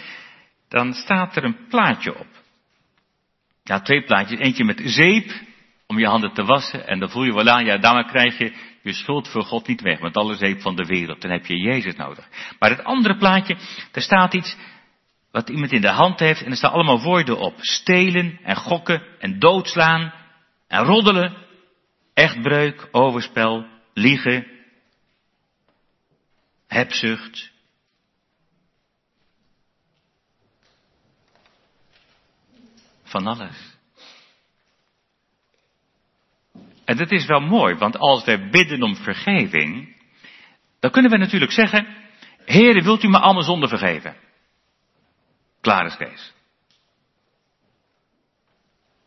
dan 0.69 0.93
staat 0.93 1.37
er 1.37 1.45
een 1.45 1.67
plaatje 1.69 2.19
op. 2.19 2.43
Ja, 3.63 3.81
twee 3.81 4.05
plaatjes. 4.05 4.39
Eentje 4.39 4.65
met 4.65 4.81
zeep 4.85 5.48
om 5.91 5.99
je 5.99 6.07
handen 6.07 6.33
te 6.33 6.45
wassen 6.45 6.87
en 6.87 6.99
dan 6.99 7.11
voel 7.11 7.25
je, 7.25 7.33
voilà, 7.33 7.67
ja, 7.67 7.79
daarmee 7.79 8.05
krijg 8.05 8.39
je 8.39 8.53
je 8.83 8.93
schuld 8.93 9.29
voor 9.29 9.43
God 9.43 9.67
niet 9.67 9.81
weg 9.81 10.01
met 10.01 10.17
alle 10.17 10.35
zeep 10.35 10.61
van 10.61 10.77
de 10.77 10.85
wereld. 10.85 11.21
Dan 11.21 11.31
heb 11.31 11.47
je 11.47 11.57
Jezus 11.57 11.97
nodig. 11.97 12.29
Maar 12.59 12.71
het 12.71 12.85
andere 12.85 13.17
plaatje, 13.17 13.57
daar 13.93 14.03
staat 14.03 14.35
iets 14.35 14.57
wat 15.31 15.49
iemand 15.49 15.73
in 15.73 15.81
de 15.81 15.91
hand 15.91 16.19
heeft 16.19 16.43
en 16.43 16.51
er 16.51 16.57
staan 16.57 16.73
allemaal 16.73 17.03
woorden 17.03 17.39
op. 17.39 17.55
Stelen 17.59 18.39
en 18.43 18.57
gokken 18.57 19.03
en 19.19 19.39
doodslaan 19.39 20.13
en 20.67 20.85
roddelen, 20.85 21.37
echtbreuk, 22.15 22.89
overspel, 22.91 23.67
liegen, 23.95 24.47
hebzucht. 26.67 27.53
Van 33.03 33.27
alles. 33.27 33.78
En 36.89 36.97
dat 36.97 37.11
is 37.11 37.27
wel 37.27 37.41
mooi, 37.41 37.75
want 37.75 37.99
als 37.99 38.25
wij 38.25 38.49
bidden 38.51 38.83
om 38.83 38.97
vergeving, 38.97 39.97
dan 40.81 40.91
kunnen 40.91 41.11
we 41.11 41.17
natuurlijk 41.17 41.53
zeggen, 41.53 41.87
Heere, 42.45 42.83
wilt 42.83 43.03
u 43.03 43.09
me 43.09 43.19
allemaal 43.19 43.43
zonde 43.43 43.69
vergeven? 43.69 44.17
Klaar 45.61 45.87
is 45.87 45.97
Kees. 45.97 46.33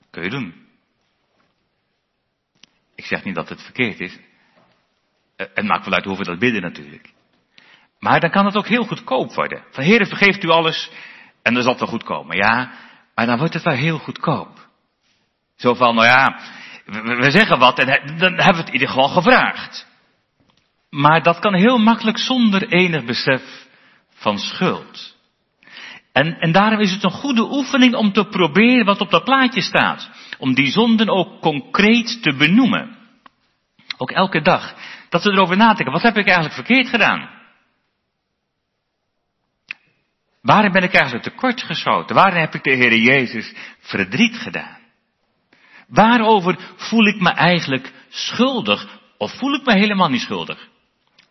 Kun 0.09 0.23
je 0.23 0.29
doen. 0.29 0.67
Ik 2.95 3.05
zeg 3.05 3.23
niet 3.23 3.35
dat 3.35 3.49
het 3.49 3.61
verkeerd 3.61 3.99
is. 3.99 4.19
Eh, 5.35 5.47
het 5.53 5.65
maakt 5.65 5.85
wel 5.85 5.93
uit 5.93 6.05
hoe 6.05 6.17
we 6.17 6.23
dat 6.23 6.39
bidden 6.39 6.61
natuurlijk. 6.61 7.13
Maar 7.99 8.19
dan 8.19 8.31
kan 8.31 8.45
het 8.45 8.55
ook 8.55 8.67
heel 8.67 8.85
goedkoop 8.85 9.33
worden. 9.33 9.63
Van 9.71 9.83
Heere, 9.83 10.05
vergeeft 10.05 10.43
u 10.43 10.49
alles 10.49 10.91
en 11.41 11.53
dan 11.53 11.63
zal 11.63 11.71
het 11.71 11.81
wel 11.81 11.89
goed 11.89 12.03
komen. 12.03 12.37
Ja, 12.37 12.71
maar 13.15 13.25
dan 13.25 13.37
wordt 13.37 13.53
het 13.53 13.63
wel 13.63 13.75
heel 13.75 13.97
goedkoop. 13.97 14.69
Zo 15.55 15.73
van, 15.73 15.95
nou 15.95 16.07
ja, 16.07 16.39
we, 16.91 17.31
zeggen 17.31 17.59
wat 17.59 17.79
en 17.79 18.17
dan 18.17 18.33
hebben 18.33 18.53
we 18.53 18.59
het 18.59 18.67
in 18.67 18.73
ieder 18.73 18.87
geval 18.87 19.07
gevraagd. 19.07 19.87
Maar 20.89 21.23
dat 21.23 21.39
kan 21.39 21.53
heel 21.53 21.77
makkelijk 21.77 22.17
zonder 22.17 22.67
enig 22.67 23.05
besef 23.05 23.41
van 24.13 24.39
schuld. 24.39 25.15
En, 26.11 26.39
en 26.39 26.51
daarom 26.51 26.79
is 26.79 26.91
het 26.91 27.03
een 27.03 27.11
goede 27.11 27.51
oefening 27.51 27.95
om 27.95 28.11
te 28.11 28.25
proberen 28.25 28.85
wat 28.85 29.01
op 29.01 29.09
dat 29.09 29.23
plaatje 29.23 29.61
staat. 29.61 30.09
Om 30.37 30.53
die 30.53 30.71
zonden 30.71 31.09
ook 31.09 31.41
concreet 31.41 32.21
te 32.21 32.35
benoemen. 32.35 32.97
Ook 33.97 34.11
elke 34.11 34.41
dag. 34.41 34.75
Dat 35.09 35.23
we 35.23 35.31
erover 35.31 35.57
nadenken. 35.57 35.93
Wat 35.93 36.01
heb 36.01 36.17
ik 36.17 36.25
eigenlijk 36.25 36.55
verkeerd 36.55 36.87
gedaan? 36.87 37.29
Waarin 40.41 40.71
ben 40.71 40.83
ik 40.83 40.93
eigenlijk 40.93 41.23
tekort 41.23 41.61
geschoten? 41.61 42.15
Waarin 42.15 42.39
heb 42.39 42.55
ik 42.55 42.63
de 42.63 42.75
Heer 42.75 42.95
Jezus 42.95 43.53
verdriet 43.79 44.37
gedaan? 44.37 44.80
Waarover 45.91 46.73
voel 46.75 47.07
ik 47.07 47.19
me 47.19 47.29
eigenlijk 47.29 47.93
schuldig? 48.09 48.99
Of 49.17 49.37
voel 49.37 49.53
ik 49.53 49.65
me 49.65 49.73
helemaal 49.73 50.09
niet 50.09 50.21
schuldig? 50.21 50.69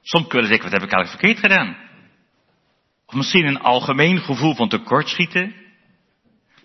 Soms 0.03 0.27
kunnen 0.27 0.49
zeggen, 0.49 0.71
wat 0.71 0.81
heb 0.81 0.89
ik 0.89 0.95
eigenlijk 0.95 1.21
verkeerd 1.21 1.53
gedaan? 1.53 1.77
Of 3.07 3.15
misschien 3.15 3.47
een 3.47 3.61
algemeen 3.61 4.19
gevoel 4.19 4.55
van 4.55 4.69
tekortschieten. 4.69 5.55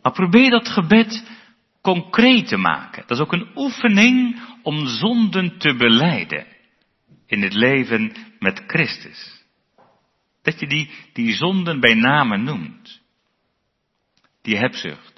Maar 0.01 0.11
probeer 0.11 0.49
dat 0.49 0.67
gebed 0.67 1.29
concreet 1.81 2.47
te 2.47 2.57
maken. 2.57 3.03
Dat 3.07 3.17
is 3.17 3.23
ook 3.23 3.33
een 3.33 3.51
oefening 3.55 4.41
om 4.63 4.87
zonden 4.87 5.57
te 5.57 5.75
beleiden. 5.75 6.45
In 7.27 7.41
het 7.41 7.53
leven 7.53 8.15
met 8.39 8.63
Christus. 8.67 9.43
Dat 10.41 10.59
je 10.59 10.67
die, 10.67 10.89
die 11.13 11.33
zonden 11.33 11.79
bij 11.79 11.93
name 11.93 12.37
noemt. 12.37 13.01
Die 14.41 14.57
hebzucht. 14.57 15.14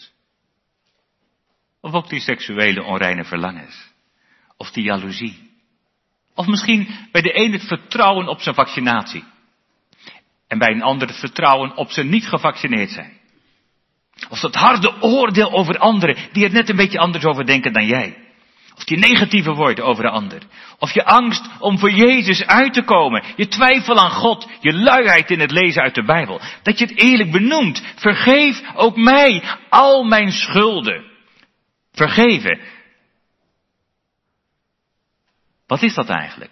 Of 1.88 1.94
ook 1.94 2.10
die 2.10 2.20
seksuele 2.20 2.84
onreine 2.84 3.24
verlangens. 3.24 3.92
Of 4.58 4.72
die 4.72 4.84
jaloezie. 4.84 5.50
Of 6.36 6.48
misschien 6.48 6.88
bij 7.12 7.22
de 7.22 7.32
ene 7.32 7.54
het 7.54 7.68
vertrouwen 7.68 8.28
op 8.28 8.42
zijn 8.42 8.56
vaccinatie. 8.56 9.24
En 10.48 10.58
bij 10.58 10.72
een 10.72 10.82
ander 10.82 11.08
het 11.08 11.20
vertrouwen 11.20 11.76
op 11.76 11.92
zijn 11.92 12.10
niet 12.10 12.28
gevaccineerd 12.28 12.90
zijn. 12.90 13.18
Of 14.30 14.40
dat 14.40 14.56
harde 14.56 15.02
oordeel 15.02 15.52
over 15.52 15.78
anderen 15.78 16.16
die 16.32 16.46
er 16.46 16.52
net 16.52 16.70
een 16.70 16.76
beetje 16.76 17.00
anders 17.00 17.26
over 17.26 17.46
denken 17.46 17.74
dan 17.74 17.86
jij. 17.86 18.18
Of 18.76 18.84
die 18.84 18.98
negatieve 18.98 19.54
woorden 19.54 19.86
over 19.86 20.04
de 20.04 20.10
ander. 20.10 20.42
Of 20.80 20.94
je 20.94 21.06
angst 21.06 21.50
om 21.60 21.80
voor 21.80 21.92
Jezus 21.92 22.46
uit 22.46 22.74
te 22.74 22.84
komen. 22.84 23.24
Je 23.36 23.48
twijfel 23.48 24.00
aan 24.00 24.12
God. 24.12 24.48
Je 24.60 24.74
luiheid 24.74 25.32
in 25.32 25.40
het 25.40 25.52
lezen 25.52 25.82
uit 25.82 25.96
de 25.96 26.04
Bijbel. 26.04 26.42
Dat 26.64 26.80
je 26.80 26.86
het 26.86 26.98
eerlijk 26.98 27.32
benoemt. 27.32 27.84
Vergeef 27.96 28.62
ook 28.76 28.96
mij 28.98 29.44
al 29.70 30.04
mijn 30.04 30.32
schulden. 30.32 31.07
Vergeven. 31.98 32.60
Wat 35.68 35.82
is 35.82 35.94
dat 35.94 36.10
eigenlijk? 36.10 36.52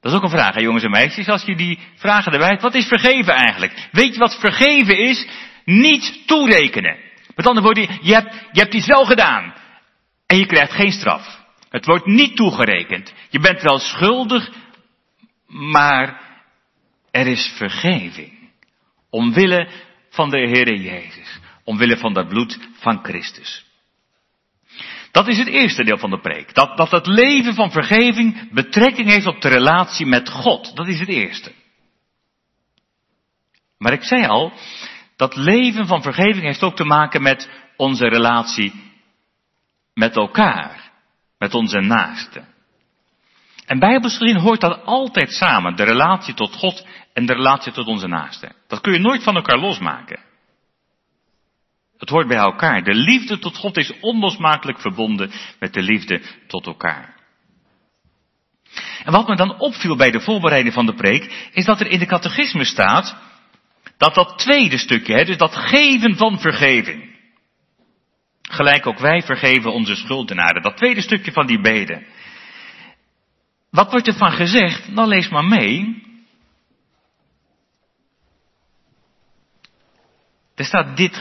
Dat 0.00 0.12
is 0.12 0.18
ook 0.18 0.24
een 0.24 0.38
vraag, 0.38 0.60
jongens 0.60 0.84
en 0.84 0.90
meisjes. 0.90 1.28
Als 1.28 1.42
je 1.42 1.56
die 1.56 1.78
vragen 1.94 2.32
erbij 2.32 2.48
hebt, 2.48 2.62
wat 2.62 2.74
is 2.74 2.86
vergeven 2.86 3.34
eigenlijk? 3.34 3.88
Weet 3.92 4.12
je 4.12 4.18
wat 4.18 4.38
vergeven 4.38 4.98
is? 4.98 5.26
Niet 5.64 6.26
toerekenen. 6.26 6.96
Met 7.34 7.46
andere 7.46 7.66
woorden, 7.66 7.98
je 8.02 8.14
hebt, 8.14 8.34
je 8.52 8.60
hebt 8.60 8.74
iets 8.74 8.86
wel 8.86 9.04
gedaan. 9.04 9.54
En 10.26 10.38
je 10.38 10.46
krijgt 10.46 10.72
geen 10.72 10.92
straf. 10.92 11.44
Het 11.68 11.86
wordt 11.86 12.06
niet 12.06 12.36
toegerekend. 12.36 13.12
Je 13.30 13.40
bent 13.40 13.62
wel 13.62 13.78
schuldig, 13.78 14.50
maar 15.46 16.20
er 17.10 17.26
is 17.26 17.52
vergeving. 17.56 18.50
Omwille 19.10 19.68
van 20.10 20.30
de 20.30 20.38
Heere 20.38 20.80
Jezus. 20.80 21.38
Omwille 21.66 21.96
van 21.96 22.12
dat 22.12 22.28
bloed 22.28 22.58
van 22.72 23.04
Christus. 23.04 23.64
Dat 25.10 25.28
is 25.28 25.38
het 25.38 25.48
eerste 25.48 25.84
deel 25.84 25.98
van 25.98 26.10
de 26.10 26.20
preek. 26.20 26.54
Dat, 26.54 26.76
dat 26.76 26.90
het 26.90 27.06
leven 27.06 27.54
van 27.54 27.70
vergeving 27.70 28.52
betrekking 28.52 29.08
heeft 29.08 29.26
op 29.26 29.40
de 29.40 29.48
relatie 29.48 30.06
met 30.06 30.28
God. 30.28 30.76
Dat 30.76 30.88
is 30.88 31.00
het 31.00 31.08
eerste. 31.08 31.52
Maar 33.78 33.92
ik 33.92 34.02
zei 34.02 34.26
al, 34.26 34.52
dat 35.16 35.36
leven 35.36 35.86
van 35.86 36.02
vergeving 36.02 36.44
heeft 36.44 36.62
ook 36.62 36.76
te 36.76 36.84
maken 36.84 37.22
met 37.22 37.50
onze 37.76 38.08
relatie 38.08 38.72
met 39.94 40.16
elkaar. 40.16 40.90
Met 41.38 41.54
onze 41.54 41.80
naasten. 41.80 42.48
En 43.66 43.78
bijbels 43.78 44.16
gezien 44.16 44.40
hoort 44.40 44.60
dat 44.60 44.84
altijd 44.84 45.32
samen, 45.32 45.76
de 45.76 45.84
relatie 45.84 46.34
tot 46.34 46.54
God 46.54 46.86
en 47.12 47.26
de 47.26 47.32
relatie 47.32 47.72
tot 47.72 47.86
onze 47.86 48.06
naasten. 48.06 48.54
Dat 48.68 48.80
kun 48.80 48.92
je 48.92 48.98
nooit 48.98 49.22
van 49.22 49.36
elkaar 49.36 49.58
losmaken. 49.58 50.20
Het 51.98 52.08
hoort 52.08 52.28
bij 52.28 52.36
elkaar. 52.36 52.82
De 52.82 52.94
liefde 52.94 53.38
tot 53.38 53.56
God 53.56 53.76
is 53.76 54.00
onlosmakelijk 54.00 54.80
verbonden 54.80 55.30
met 55.58 55.72
de 55.72 55.82
liefde 55.82 56.22
tot 56.46 56.66
elkaar. 56.66 57.14
En 59.04 59.12
wat 59.12 59.28
me 59.28 59.36
dan 59.36 59.58
opviel 59.58 59.96
bij 59.96 60.10
de 60.10 60.20
voorbereiding 60.20 60.74
van 60.74 60.86
de 60.86 60.94
preek, 60.94 61.50
is 61.52 61.64
dat 61.64 61.80
er 61.80 61.86
in 61.86 61.98
de 61.98 62.06
catechisme 62.06 62.64
staat 62.64 63.16
dat 63.96 64.14
dat 64.14 64.38
tweede 64.38 64.78
stukje, 64.78 65.14
hè, 65.14 65.24
dus 65.24 65.36
dat 65.36 65.54
geven 65.54 66.16
van 66.16 66.40
vergeving. 66.40 67.14
Gelijk 68.42 68.86
ook 68.86 68.98
wij 68.98 69.22
vergeven 69.22 69.72
onze 69.72 69.94
schuldenaren. 69.94 70.62
Dat 70.62 70.76
tweede 70.76 71.00
stukje 71.00 71.32
van 71.32 71.46
die 71.46 71.60
beden. 71.60 72.06
Wat 73.70 73.90
wordt 73.90 74.06
er 74.06 74.14
van 74.14 74.32
gezegd? 74.32 74.88
Nou 74.88 75.08
lees 75.08 75.28
maar 75.28 75.44
mee. 75.44 76.04
Er 80.54 80.64
staat 80.64 80.96
dit 80.96 81.16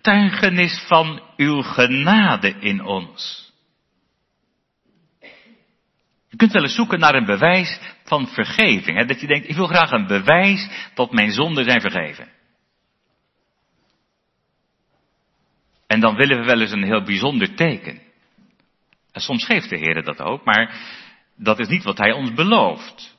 getuigenis 0.00 0.84
van 0.86 1.22
uw 1.36 1.62
genade 1.62 2.54
in 2.60 2.84
ons. 2.84 3.52
Je 6.28 6.36
kunt 6.36 6.52
wel 6.52 6.62
eens 6.62 6.74
zoeken 6.74 6.98
naar 6.98 7.14
een 7.14 7.24
bewijs 7.24 7.80
van 8.04 8.28
vergeving. 8.28 8.98
Hè? 8.98 9.04
Dat 9.04 9.20
je 9.20 9.26
denkt, 9.26 9.48
ik 9.48 9.56
wil 9.56 9.66
graag 9.66 9.90
een 9.90 10.06
bewijs 10.06 10.68
dat 10.94 11.12
mijn 11.12 11.30
zonden 11.30 11.64
zijn 11.64 11.80
vergeven. 11.80 12.28
En 15.86 16.00
dan 16.00 16.14
willen 16.14 16.38
we 16.38 16.44
wel 16.44 16.60
eens 16.60 16.70
een 16.70 16.84
heel 16.84 17.02
bijzonder 17.02 17.54
teken. 17.54 18.00
En 19.12 19.20
soms 19.20 19.44
geeft 19.44 19.68
de 19.68 19.76
Heer 19.76 20.02
dat 20.04 20.20
ook, 20.20 20.44
maar 20.44 20.74
dat 21.36 21.58
is 21.58 21.68
niet 21.68 21.84
wat 21.84 21.98
Hij 21.98 22.12
ons 22.12 22.34
belooft. 22.34 23.18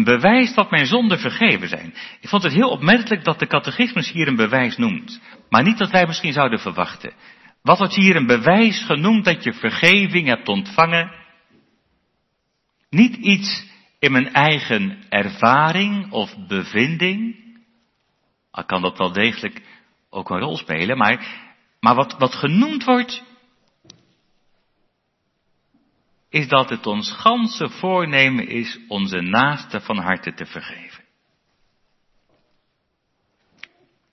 Een 0.00 0.06
bewijs 0.06 0.54
dat 0.54 0.70
mijn 0.70 0.86
zonden 0.86 1.18
vergeven 1.18 1.68
zijn. 1.68 1.94
Ik 2.20 2.28
vond 2.28 2.42
het 2.42 2.52
heel 2.52 2.70
opmerkelijk 2.70 3.24
dat 3.24 3.38
de 3.38 3.46
catechismus 3.46 4.12
hier 4.12 4.28
een 4.28 4.36
bewijs 4.36 4.76
noemt. 4.76 5.20
Maar 5.48 5.62
niet 5.62 5.78
dat 5.78 5.90
wij 5.90 6.06
misschien 6.06 6.32
zouden 6.32 6.58
verwachten. 6.58 7.12
Wat 7.62 7.78
wordt 7.78 7.94
hier 7.94 8.16
een 8.16 8.26
bewijs 8.26 8.84
genoemd 8.84 9.24
dat 9.24 9.44
je 9.44 9.52
vergeving 9.52 10.26
hebt 10.26 10.48
ontvangen? 10.48 11.12
Niet 12.90 13.16
iets 13.16 13.66
in 13.98 14.12
mijn 14.12 14.32
eigen 14.32 14.98
ervaring 15.08 16.10
of 16.10 16.36
bevinding. 16.48 17.36
Al 18.50 18.64
kan 18.64 18.82
dat 18.82 18.98
wel 18.98 19.12
degelijk 19.12 19.62
ook 20.10 20.30
een 20.30 20.40
rol 20.40 20.56
spelen, 20.56 20.98
maar, 20.98 21.26
maar 21.80 21.94
wat, 21.94 22.16
wat 22.18 22.34
genoemd 22.34 22.84
wordt, 22.84 23.24
is 26.30 26.48
dat 26.48 26.70
het 26.70 26.86
ons 26.86 27.12
ganse 27.12 27.68
voornemen 27.68 28.48
is 28.48 28.78
onze 28.88 29.20
naaste 29.20 29.80
van 29.80 29.98
harte 29.98 30.34
te 30.34 30.46
vergeven. 30.46 31.04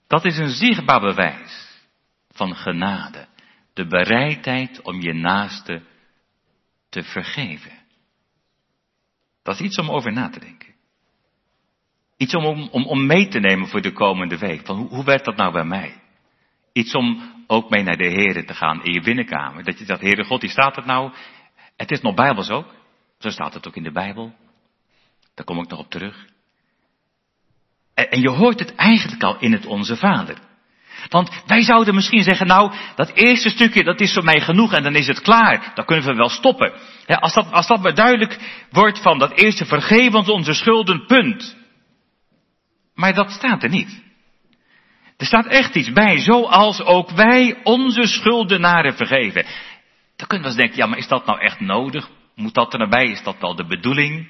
Dat 0.06 0.24
is 0.24 0.38
een 0.38 0.48
zichtbaar 0.48 1.00
bewijs 1.00 1.82
van 2.30 2.56
genade. 2.56 3.26
De 3.74 3.86
bereidheid 3.86 4.82
om 4.82 5.00
je 5.00 5.12
naaste 5.12 5.82
te 6.88 7.02
vergeven. 7.02 7.72
Dat 9.42 9.54
is 9.54 9.60
iets 9.60 9.78
om 9.78 9.90
over 9.90 10.12
na 10.12 10.28
te 10.28 10.40
denken. 10.40 10.74
Iets 12.16 12.34
om, 12.34 12.68
om, 12.68 12.84
om 12.84 13.06
mee 13.06 13.28
te 13.28 13.38
nemen 13.38 13.68
voor 13.68 13.80
de 13.80 13.92
komende 13.92 14.38
week. 14.38 14.66
Van 14.66 14.76
hoe, 14.76 15.04
werkt 15.04 15.24
dat 15.24 15.36
nou 15.36 15.52
bij 15.52 15.64
mij? 15.64 16.02
Iets 16.72 16.94
om 16.94 17.32
ook 17.46 17.70
mee 17.70 17.82
naar 17.82 17.96
de 17.96 18.08
Heer 18.08 18.46
te 18.46 18.54
gaan 18.54 18.84
in 18.84 18.92
je 18.92 19.00
binnenkamer. 19.00 19.64
Dat 19.64 19.78
je 19.78 19.84
zegt, 19.84 20.00
Heere 20.00 20.24
God, 20.24 20.40
die 20.40 20.50
staat 20.50 20.76
het 20.76 20.84
nou 20.84 21.12
het 21.78 21.90
is 21.90 22.00
nog 22.00 22.14
Bijbels 22.14 22.50
ook. 22.50 22.74
Zo 23.18 23.30
staat 23.30 23.54
het 23.54 23.66
ook 23.66 23.76
in 23.76 23.82
de 23.82 23.92
Bijbel. 23.92 24.34
Daar 25.34 25.44
kom 25.44 25.58
ik 25.58 25.68
nog 25.68 25.78
op 25.78 25.90
terug. 25.90 26.26
En, 27.94 28.20
je 28.20 28.30
hoort 28.30 28.58
het 28.58 28.74
eigenlijk 28.74 29.22
al 29.22 29.38
in 29.38 29.52
het 29.52 29.66
Onze 29.66 29.96
Vader. 29.96 30.38
Want 31.08 31.42
wij 31.46 31.62
zouden 31.62 31.94
misschien 31.94 32.22
zeggen, 32.22 32.46
nou, 32.46 32.72
dat 32.94 33.10
eerste 33.14 33.48
stukje, 33.48 33.84
dat 33.84 34.00
is 34.00 34.12
voor 34.12 34.24
mij 34.24 34.40
genoeg 34.40 34.72
en 34.72 34.82
dan 34.82 34.94
is 34.94 35.06
het 35.06 35.20
klaar. 35.20 35.72
Dan 35.74 35.84
kunnen 35.84 36.04
we 36.04 36.14
wel 36.14 36.28
stoppen. 36.28 36.72
als, 37.06 37.34
dat, 37.34 37.52
als 37.52 37.66
dat 37.66 37.80
maar 37.80 37.94
duidelijk 37.94 38.38
wordt 38.70 39.02
van 39.02 39.18
dat 39.18 39.32
eerste 39.32 39.64
vergeven 39.64 40.18
ons 40.18 40.28
onze 40.28 40.54
schulden, 40.54 41.06
punt. 41.06 41.56
Maar 42.94 43.14
dat 43.14 43.30
staat 43.30 43.62
er 43.62 43.70
niet. 43.70 44.02
Er 45.16 45.26
staat 45.26 45.46
echt 45.46 45.74
iets 45.74 45.92
bij, 45.92 46.18
zoals 46.18 46.82
ook 46.82 47.10
wij 47.10 47.60
onze 47.62 48.06
schuldenaren 48.06 48.96
vergeven. 48.96 49.46
Dan 50.18 50.26
kunnen 50.26 50.46
we 50.46 50.52
eens 50.52 50.62
denken, 50.62 50.76
ja, 50.76 50.86
maar 50.86 50.98
is 50.98 51.08
dat 51.08 51.26
nou 51.26 51.40
echt 51.40 51.60
nodig? 51.60 52.08
Moet 52.34 52.54
dat 52.54 52.72
er 52.72 52.78
nabij? 52.78 53.04
Is 53.04 53.22
dat 53.22 53.36
wel 53.40 53.54
de 53.54 53.66
bedoeling? 53.66 54.28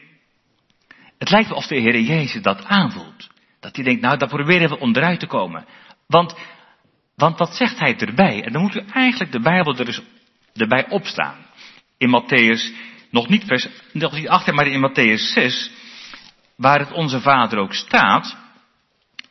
Het 1.19 1.31
lijkt 1.31 1.49
wel 1.49 1.59
of 1.59 1.67
de 1.67 1.81
Heer 1.81 2.01
Jezus 2.01 2.43
dat 2.43 2.65
aanvoelt. 2.65 3.29
Dat 3.61 3.77
hij 3.77 3.85
denkt, 3.85 4.01
nou, 4.01 4.19
daar 4.19 4.29
proberen 4.29 4.69
we 4.69 4.79
onderuit 4.79 5.21
te 5.21 5.27
komen. 5.27 5.67
Want, 6.07 6.35
want 7.17 7.39
wat 7.39 7.55
zegt 7.55 7.79
hij 7.79 7.97
erbij? 7.97 8.45
En 8.45 8.53
dan 8.53 8.63
moet 8.63 8.75
u 8.75 8.85
eigenlijk 8.93 9.33
de 9.33 9.41
Bijbel 9.41 9.77
er 9.77 9.87
eens 9.87 10.03
erbij 10.55 10.89
opstaan. 10.89 11.47
In 11.99 12.23
Matthäus, 12.23 12.77
nog 13.11 13.29
niet 13.29 13.45
vers, 13.45 13.69
nog 13.93 14.13
niet 14.13 14.29
achter, 14.29 14.55
maar 14.55 14.67
in 14.67 14.91
Matthäus 14.91 15.33
6, 15.33 15.71
waar 16.57 16.79
het 16.79 16.93
Onze 16.93 17.21
Vader 17.21 17.59
ook 17.59 17.75
staat, 17.75 18.37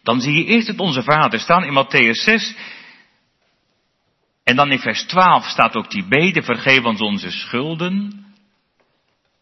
dan 0.04 0.22
zie 0.22 0.34
je 0.34 0.46
eerst 0.46 0.68
het 0.68 0.80
Onze 0.80 1.04
Vader 1.04 1.40
staan 1.40 1.64
in 1.64 1.86
Matthäus 1.86 2.24
6, 2.24 2.56
en 4.48 4.56
dan 4.56 4.72
in 4.72 4.80
vers 4.80 5.04
12 5.04 5.46
staat 5.46 5.76
ook 5.76 5.92
die 5.92 6.08
bede, 6.08 6.42
vergeef 6.42 6.84
ons 6.84 7.02
onze 7.02 7.32
schulden. 7.32 8.26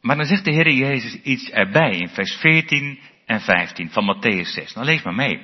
Maar 0.01 0.15
dan 0.15 0.25
zegt 0.25 0.45
de 0.45 0.51
Heer 0.51 0.71
Jezus 0.71 1.21
iets 1.21 1.49
erbij 1.49 1.91
in 1.91 2.09
vers 2.09 2.33
14 2.33 2.99
en 3.25 3.41
15 3.41 3.89
van 3.91 4.15
Matthäus 4.15 4.49
6. 4.49 4.73
Nou 4.73 4.85
lees 4.85 5.03
maar 5.03 5.13
mee. 5.13 5.41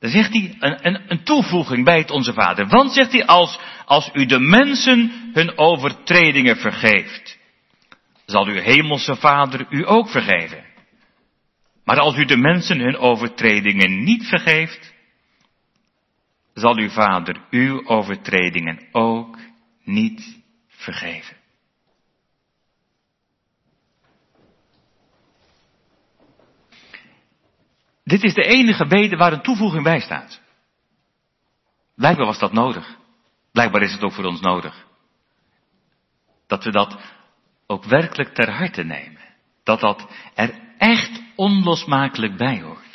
Dan 0.00 0.10
zegt 0.10 0.32
hij 0.32 0.56
een, 0.58 0.86
een, 0.86 1.00
een 1.08 1.24
toevoeging 1.24 1.84
bij 1.84 1.98
het 1.98 2.10
Onze 2.10 2.32
Vader. 2.32 2.66
Want 2.68 2.92
zegt 2.92 3.12
hij, 3.12 3.26
als, 3.26 3.58
als 3.84 4.10
u 4.12 4.26
de 4.26 4.40
mensen 4.40 5.30
hun 5.32 5.58
overtredingen 5.58 6.56
vergeeft, 6.56 7.38
zal 8.26 8.46
uw 8.46 8.60
hemelse 8.60 9.16
Vader 9.16 9.66
u 9.68 9.88
ook 9.88 10.08
vergeven. 10.08 10.64
Maar 11.84 11.98
als 11.98 12.16
u 12.16 12.24
de 12.24 12.36
mensen 12.36 12.78
hun 12.78 12.96
overtredingen 12.96 14.04
niet 14.04 14.26
vergeeft, 14.26 14.92
zal 16.54 16.76
uw 16.76 16.90
vader 16.90 17.46
uw 17.50 17.86
overtredingen 17.86 18.88
ook 18.92 19.38
niet 19.82 20.42
vergeven. 20.68 21.36
Dit 28.04 28.22
is 28.22 28.34
de 28.34 28.44
enige 28.44 28.86
bede 28.86 29.16
waar 29.16 29.32
een 29.32 29.42
toevoeging 29.42 29.82
bij 29.82 30.00
staat. 30.00 30.40
Blijkbaar 31.94 32.26
was 32.26 32.38
dat 32.38 32.52
nodig. 32.52 32.96
Blijkbaar 33.52 33.82
is 33.82 33.92
het 33.92 34.02
ook 34.02 34.12
voor 34.12 34.24
ons 34.24 34.40
nodig. 34.40 34.86
Dat 36.46 36.64
we 36.64 36.70
dat 36.70 36.98
ook 37.66 37.84
werkelijk 37.84 38.34
ter 38.34 38.50
harte 38.50 38.82
nemen. 38.82 39.20
Dat 39.62 39.80
dat 39.80 40.10
er 40.34 40.60
echt 40.78 41.22
onlosmakelijk 41.36 42.36
bij 42.36 42.60
hoort. 42.60 42.89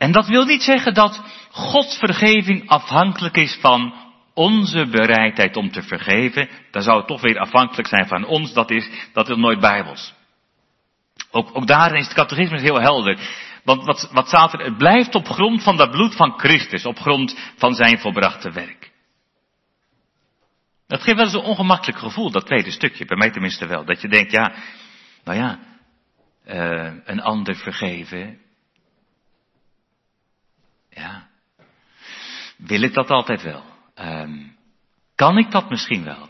En 0.00 0.12
dat 0.12 0.26
wil 0.26 0.44
niet 0.44 0.62
zeggen 0.62 0.94
dat 0.94 1.22
Gods 1.50 1.98
vergeving 1.98 2.68
afhankelijk 2.68 3.36
is 3.36 3.58
van 3.60 3.94
onze 4.34 4.86
bereidheid 4.86 5.56
om 5.56 5.70
te 5.70 5.82
vergeven. 5.82 6.48
Dan 6.70 6.82
zou 6.82 6.98
het 6.98 7.06
toch 7.06 7.20
weer 7.20 7.38
afhankelijk 7.38 7.88
zijn 7.88 8.06
van 8.06 8.24
ons. 8.24 8.52
Dat 8.52 8.70
is, 8.70 8.90
dat 9.12 9.28
is 9.28 9.36
nooit 9.36 9.60
bijbels. 9.60 10.14
Ook, 11.30 11.50
ook 11.52 11.66
daarin 11.66 11.98
is 11.98 12.04
het 12.04 12.14
catechisme 12.14 12.60
heel 12.60 12.80
helder. 12.80 13.18
Want 13.64 13.84
wat, 13.84 14.08
wat 14.12 14.26
staat 14.26 14.52
er? 14.52 14.64
Het 14.64 14.78
blijft 14.78 15.14
op 15.14 15.28
grond 15.28 15.62
van 15.62 15.76
dat 15.76 15.90
bloed 15.90 16.16
van 16.16 16.38
Christus. 16.38 16.86
Op 16.86 16.98
grond 16.98 17.38
van 17.56 17.74
zijn 17.74 17.98
volbrachte 17.98 18.50
werk. 18.50 18.92
Dat 20.86 21.02
geeft 21.02 21.16
wel 21.16 21.26
eens 21.26 21.34
een 21.34 21.40
ongemakkelijk 21.40 21.98
gevoel, 21.98 22.30
dat 22.30 22.46
tweede 22.46 22.70
stukje. 22.70 23.04
Bij 23.04 23.16
mij 23.16 23.30
tenminste 23.30 23.66
wel. 23.66 23.84
Dat 23.84 24.00
je 24.00 24.08
denkt, 24.08 24.32
ja, 24.32 24.52
nou 25.24 25.38
ja, 25.38 25.58
uh, 26.46 26.92
een 27.04 27.20
ander 27.20 27.56
vergeven. 27.56 28.48
Ja. 31.00 31.28
Wil 32.56 32.82
ik 32.82 32.94
dat 32.94 33.10
altijd 33.10 33.42
wel? 33.42 33.64
Um, 33.94 34.56
kan 35.14 35.38
ik 35.38 35.50
dat 35.50 35.70
misschien 35.70 36.04
wel? 36.04 36.28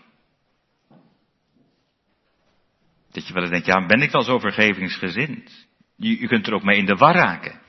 Dat 3.11 3.27
je 3.27 3.33
wel 3.33 3.43
eens 3.43 3.51
denkt, 3.51 3.67
ja, 3.67 3.87
ben 3.87 4.03
ik 4.03 4.11
wel 4.11 4.23
zo 4.23 4.39
vergevingsgezind? 4.39 5.69
Je, 5.97 6.27
kunt 6.27 6.47
er 6.47 6.55
ook 6.55 6.63
mee 6.63 6.79
in 6.79 6.87
de 6.87 6.95
war 6.95 7.15
raken. 7.15 7.61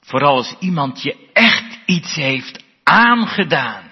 Vooral 0.00 0.36
als 0.36 0.56
iemand 0.58 1.02
je 1.02 1.30
echt 1.32 1.78
iets 1.86 2.14
heeft 2.14 2.64
aangedaan. 2.82 3.90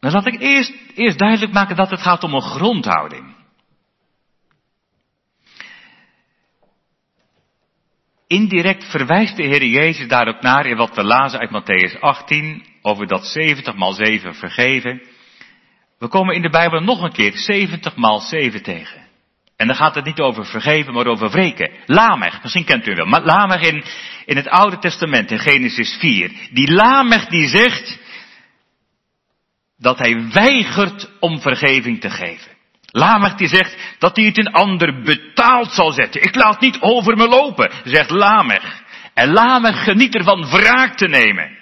Dan 0.00 0.12
laat 0.12 0.26
ik 0.26 0.40
eerst, 0.40 0.72
eerst 0.94 1.18
duidelijk 1.18 1.52
maken 1.52 1.76
dat 1.76 1.90
het 1.90 2.00
gaat 2.00 2.22
om 2.22 2.34
een 2.34 2.42
grondhouding. 2.42 3.33
Indirect 8.26 8.84
verwijst 8.84 9.36
de 9.36 9.42
Heer 9.42 9.64
Jezus 9.64 10.08
daar 10.08 10.28
ook 10.28 10.42
naar 10.42 10.66
in 10.66 10.76
wat 10.76 10.94
we 10.94 11.04
lazen 11.04 11.38
uit 11.38 11.50
Matthäus 11.50 12.00
18 12.00 12.64
over 12.82 13.06
dat 13.06 13.26
70 13.26 13.74
maal 13.74 13.92
7 13.92 14.34
vergeven. 14.34 15.02
We 15.98 16.08
komen 16.08 16.34
in 16.34 16.42
de 16.42 16.50
Bijbel 16.50 16.80
nog 16.80 17.02
een 17.02 17.12
keer 17.12 17.36
70 17.36 17.96
maal 17.96 18.20
7 18.20 18.62
tegen. 18.62 19.02
En 19.56 19.66
dan 19.66 19.76
gaat 19.76 19.94
het 19.94 20.04
niet 20.04 20.20
over 20.20 20.46
vergeven, 20.46 20.92
maar 20.92 21.06
over 21.06 21.30
wreken. 21.30 21.70
Lamech, 21.86 22.42
misschien 22.42 22.64
kent 22.64 22.86
u 22.86 22.94
wel. 22.94 23.06
Maar 23.06 23.22
Lamech 23.22 23.60
in, 23.60 23.84
in 24.24 24.36
het 24.36 24.48
Oude 24.48 24.78
Testament, 24.78 25.30
in 25.30 25.38
Genesis 25.38 25.96
4. 26.00 26.48
Die 26.52 26.72
Lamech 26.72 27.26
die 27.26 27.48
zegt 27.48 27.98
dat 29.78 29.98
hij 29.98 30.30
weigert 30.32 31.10
om 31.20 31.40
vergeving 31.40 32.00
te 32.00 32.10
geven. 32.10 32.53
Lamech 32.96 33.34
die 33.34 33.48
zegt 33.48 33.76
dat 33.98 34.16
hij 34.16 34.24
het 34.24 34.38
een 34.38 34.52
ander 34.52 35.02
betaald 35.02 35.72
zal 35.72 35.92
zetten. 35.92 36.22
Ik 36.22 36.34
laat 36.34 36.60
niet 36.60 36.80
over 36.80 37.16
me 37.16 37.28
lopen, 37.28 37.70
zegt 37.84 38.10
Lamech. 38.10 38.82
En 39.14 39.32
Lamech 39.32 39.84
geniet 39.84 40.14
ervan 40.14 40.50
wraak 40.50 40.96
te 40.96 41.08
nemen. 41.08 41.58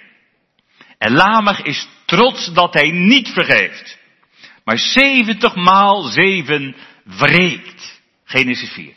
En 0.97 1.11
Lamech 1.11 1.61
is 1.61 1.87
trots 2.05 2.53
dat 2.53 2.73
hij 2.73 2.91
niet 2.91 3.29
vergeeft. 3.29 3.97
Maar 4.63 4.77
70 4.77 5.55
maal 5.55 6.01
7 6.01 6.75
wreekt. 7.03 8.01
Genesis 8.23 8.69
4. 8.69 8.93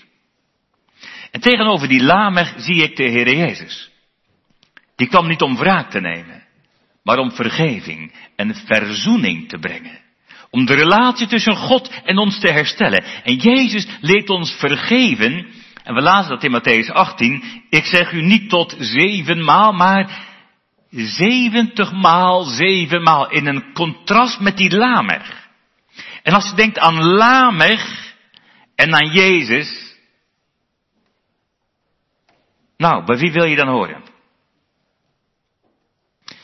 En 1.31 1.40
tegenover 1.40 1.88
die 1.88 2.03
Lamech 2.03 2.53
zie 2.57 2.83
ik 2.83 2.96
de 2.96 3.03
Heer 3.03 3.37
Jezus. 3.37 3.90
Die 4.96 5.09
kwam 5.09 5.29
niet 5.29 5.42
om 5.42 5.57
wraak 5.57 5.90
te 5.90 6.01
nemen, 6.01 6.42
maar 7.03 7.18
om 7.18 7.33
vergeving 7.33 8.12
en 8.37 8.55
verzoening 8.55 9.49
te 9.49 9.59
brengen. 9.59 10.05
Om 10.50 10.64
de 10.66 10.74
relatie 10.74 11.26
tussen 11.26 11.56
God 11.56 11.90
en 12.04 12.18
ons 12.18 12.40
te 12.40 12.48
herstellen. 12.48 13.04
En 13.22 13.37
Jezus 13.37 13.87
leert 14.00 14.30
ons 14.30 14.52
vergeven. 14.52 15.46
En 15.82 15.94
we 15.94 16.00
lazen 16.00 16.30
dat 16.30 16.44
in 16.44 16.61
Matthäus 16.61 16.92
18. 16.92 17.44
Ik 17.70 17.85
zeg 17.85 18.12
u 18.12 18.22
niet 18.22 18.48
tot 18.48 18.74
zevenmaal, 18.78 19.72
maar 19.72 20.24
zeventig 20.90 21.92
maal 21.92 22.42
zevenmaal. 22.44 23.30
In 23.30 23.46
een 23.46 23.72
contrast 23.72 24.40
met 24.40 24.56
die 24.56 24.76
Lamech. 24.76 25.48
En 26.22 26.32
als 26.32 26.48
je 26.48 26.54
denkt 26.54 26.78
aan 26.78 27.02
Lamech 27.02 28.14
en 28.74 28.94
aan 28.94 29.11
Jezus. 29.11 29.96
Nou, 32.76 33.04
bij 33.04 33.16
wie 33.16 33.32
wil 33.32 33.44
je 33.44 33.56
dan 33.56 33.68
horen? 33.68 34.15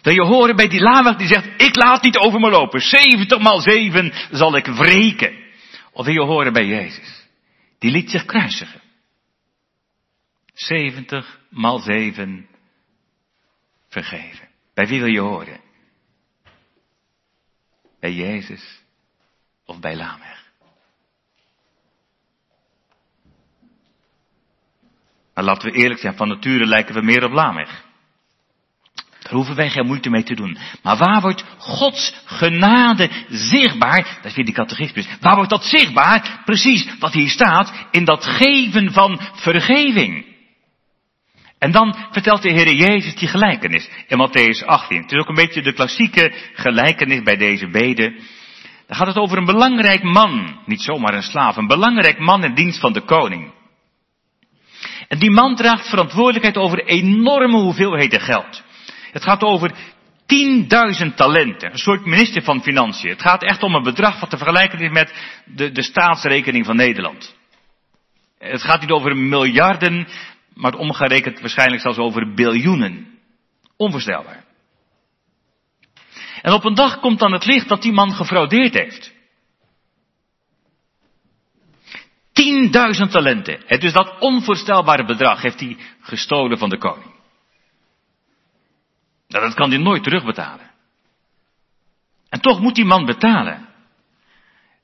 Dat 0.03 0.15
je 0.15 0.23
horen 0.23 0.57
bij 0.57 0.69
die 0.69 0.81
Lamech 0.81 1.17
die 1.17 1.27
zegt, 1.27 1.62
ik 1.62 1.77
laat 1.77 2.03
niet 2.03 2.17
over 2.17 2.41
me 2.41 2.51
lopen. 2.51 2.81
70 2.81 3.38
maal 3.38 3.61
7 3.61 4.12
zal 4.31 4.57
ik 4.57 4.67
wreken. 4.67 5.41
Of 5.93 6.05
wil 6.05 6.15
je 6.15 6.21
horen 6.21 6.53
bij 6.53 6.67
Jezus? 6.67 7.27
Die 7.79 7.91
liet 7.91 8.11
zich 8.11 8.25
kruisigen. 8.25 8.81
70 10.53 11.41
maal 11.51 11.79
7 11.79 12.49
vergeven. 13.88 14.49
Bij 14.75 14.87
wie 14.87 15.01
wil 15.01 15.11
je 15.11 15.21
horen? 15.21 15.61
Bij 18.01 18.12
Jezus 18.12 18.83
of 19.65 19.81
bij 19.81 19.97
Lamech? 19.97 20.51
Maar 25.35 25.45
laten 25.45 25.71
we 25.71 25.79
eerlijk 25.79 26.01
zijn, 26.01 26.17
van 26.17 26.29
nature 26.29 26.67
lijken 26.67 26.95
we 26.95 27.03
meer 27.03 27.25
op 27.25 27.33
Lamech. 27.33 27.85
Daar 29.33 29.40
hoeven 29.40 29.61
wij 29.61 29.71
geen 29.71 29.87
moeite 29.87 30.11
mee 30.11 30.23
te 30.23 30.35
doen. 30.35 30.59
Maar 30.83 30.97
waar 30.97 31.21
wordt 31.21 31.45
Gods 31.59 32.14
genade 32.25 33.11
zichtbaar? 33.29 34.18
Dat 34.23 34.35
weer 34.35 34.45
die 34.45 34.55
catechismus. 34.55 35.09
Waar 35.21 35.35
wordt 35.35 35.51
dat 35.51 35.64
zichtbaar? 35.64 36.42
Precies 36.45 36.87
wat 36.99 37.12
hier 37.12 37.29
staat 37.29 37.73
in 37.90 38.05
dat 38.05 38.25
geven 38.25 38.92
van 38.92 39.21
vergeving. 39.35 40.25
En 41.59 41.71
dan 41.71 41.97
vertelt 42.11 42.42
de 42.42 42.51
Heer 42.51 42.75
Jezus 42.75 43.14
die 43.14 43.29
gelijkenis 43.29 43.88
in 44.07 44.29
Matthäus 44.29 44.66
18. 44.66 45.03
Het 45.03 45.12
is 45.12 45.18
ook 45.18 45.29
een 45.29 45.35
beetje 45.35 45.62
de 45.62 45.73
klassieke 45.73 46.33
gelijkenis 46.55 47.23
bij 47.23 47.37
deze 47.37 47.68
bede. 47.71 48.11
Dan 48.87 48.97
gaat 48.97 49.07
het 49.07 49.16
over 49.16 49.38
een 49.38 49.45
belangrijk 49.45 50.03
man, 50.03 50.61
niet 50.66 50.83
zomaar 50.83 51.14
een 51.14 51.23
slaaf, 51.23 51.57
een 51.57 51.66
belangrijk 51.66 52.18
man 52.18 52.45
in 52.45 52.55
dienst 52.55 52.81
van 52.81 52.92
de 52.92 53.05
koning. 53.05 53.53
En 55.09 55.18
die 55.18 55.31
man 55.31 55.57
draagt 55.57 55.88
verantwoordelijkheid 55.88 56.57
over 56.57 56.85
enorme 56.85 57.57
hoeveelheden 57.57 58.21
geld. 58.21 58.62
Het 59.12 59.22
gaat 59.22 59.42
over 59.42 59.72
10.000 59.72 61.14
talenten. 61.14 61.72
Een 61.72 61.79
soort 61.79 62.05
minister 62.05 62.42
van 62.42 62.62
Financiën. 62.62 63.11
Het 63.11 63.22
gaat 63.22 63.42
echt 63.42 63.62
om 63.62 63.75
een 63.75 63.83
bedrag 63.83 64.20
wat 64.20 64.31
te 64.31 64.37
vergelijken 64.37 64.79
is 64.79 64.90
met 64.90 65.14
de, 65.44 65.72
de 65.72 65.83
staatsrekening 65.83 66.66
van 66.66 66.77
Nederland. 66.77 67.37
Het 68.38 68.62
gaat 68.62 68.81
niet 68.81 68.90
over 68.90 69.16
miljarden, 69.16 70.09
maar 70.55 70.75
omgerekend 70.75 71.40
waarschijnlijk 71.40 71.83
zelfs 71.83 71.98
over 71.98 72.35
biljoenen. 72.35 73.18
Onvoorstelbaar. 73.77 74.44
En 76.42 76.53
op 76.53 76.64
een 76.64 76.75
dag 76.75 77.01
komt 77.01 77.18
dan 77.18 77.33
het 77.33 77.44
licht 77.44 77.68
dat 77.68 77.83
die 77.83 77.92
man 77.92 78.12
gefraudeerd 78.12 78.75
heeft. 78.75 79.12
10.000 83.05 83.11
talenten. 83.11 83.62
Het 83.66 83.85
is 83.85 83.92
dat 83.92 84.18
onvoorstelbare 84.18 85.05
bedrag 85.05 85.42
heeft 85.42 85.61
hij 85.61 85.77
gestolen 86.01 86.59
van 86.59 86.68
de 86.68 86.79
koning. 86.79 87.12
Nou, 89.33 89.45
dat 89.45 89.55
kan 89.55 89.71
hij 89.71 89.79
nooit 89.79 90.03
terugbetalen. 90.03 90.71
En 92.29 92.40
toch 92.40 92.61
moet 92.61 92.75
die 92.75 92.85
man 92.85 93.05
betalen. 93.05 93.68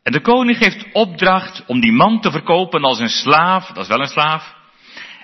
En 0.03 0.13
de 0.13 0.21
koning 0.21 0.57
geeft 0.57 0.87
opdracht 0.93 1.65
om 1.67 1.81
die 1.81 1.93
man 1.93 2.21
te 2.21 2.31
verkopen 2.31 2.85
als 2.85 2.99
een 2.99 3.09
slaaf, 3.09 3.67
dat 3.67 3.83
is 3.83 3.89
wel 3.89 4.01
een 4.01 4.07
slaaf. 4.07 4.55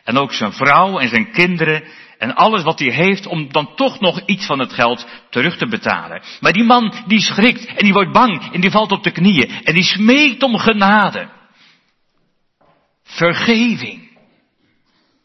En 0.04 0.18
ook 0.18 0.32
zijn 0.32 0.52
vrouw 0.52 0.98
en 0.98 1.08
zijn 1.08 1.32
kinderen 1.32 1.84
en 2.18 2.34
alles 2.34 2.62
wat 2.62 2.78
hij 2.78 2.92
heeft 2.92 3.26
om 3.26 3.52
dan 3.52 3.74
toch 3.74 4.00
nog 4.00 4.20
iets 4.26 4.46
van 4.46 4.58
het 4.58 4.72
geld 4.72 5.06
terug 5.30 5.56
te 5.56 5.66
betalen. 5.66 6.22
Maar 6.40 6.52
die 6.52 6.64
man 6.64 6.94
die 7.06 7.20
schrikt 7.20 7.66
en 7.66 7.84
die 7.84 7.92
wordt 7.92 8.12
bang 8.12 8.52
en 8.52 8.60
die 8.60 8.70
valt 8.70 8.92
op 8.92 9.02
de 9.02 9.10
knieën 9.10 9.50
en 9.64 9.74
die 9.74 9.82
smeekt 9.82 10.42
om 10.42 10.58
genade. 10.58 11.28
Vergeving. 13.02 14.12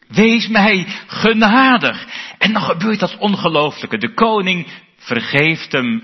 Wees 0.07 0.47
mij 0.47 0.88
genadig. 1.07 2.07
En 2.39 2.54
dan 2.54 2.62
gebeurt 2.62 2.99
dat 2.99 3.17
ongelooflijke. 3.17 3.97
De 3.97 4.13
koning 4.13 4.67
vergeeft 4.97 5.71
hem 5.71 6.04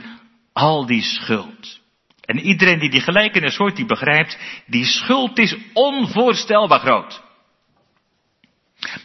al 0.53 0.85
die 0.85 1.01
schuld. 1.01 1.79
En 2.25 2.39
iedereen 2.39 2.79
die 2.79 2.89
die 2.89 3.01
gelijkenis 3.01 3.55
hoort, 3.55 3.75
die 3.75 3.85
begrijpt, 3.85 4.37
die 4.65 4.85
schuld 4.85 5.37
is 5.39 5.55
onvoorstelbaar 5.73 6.79
groot. 6.79 7.23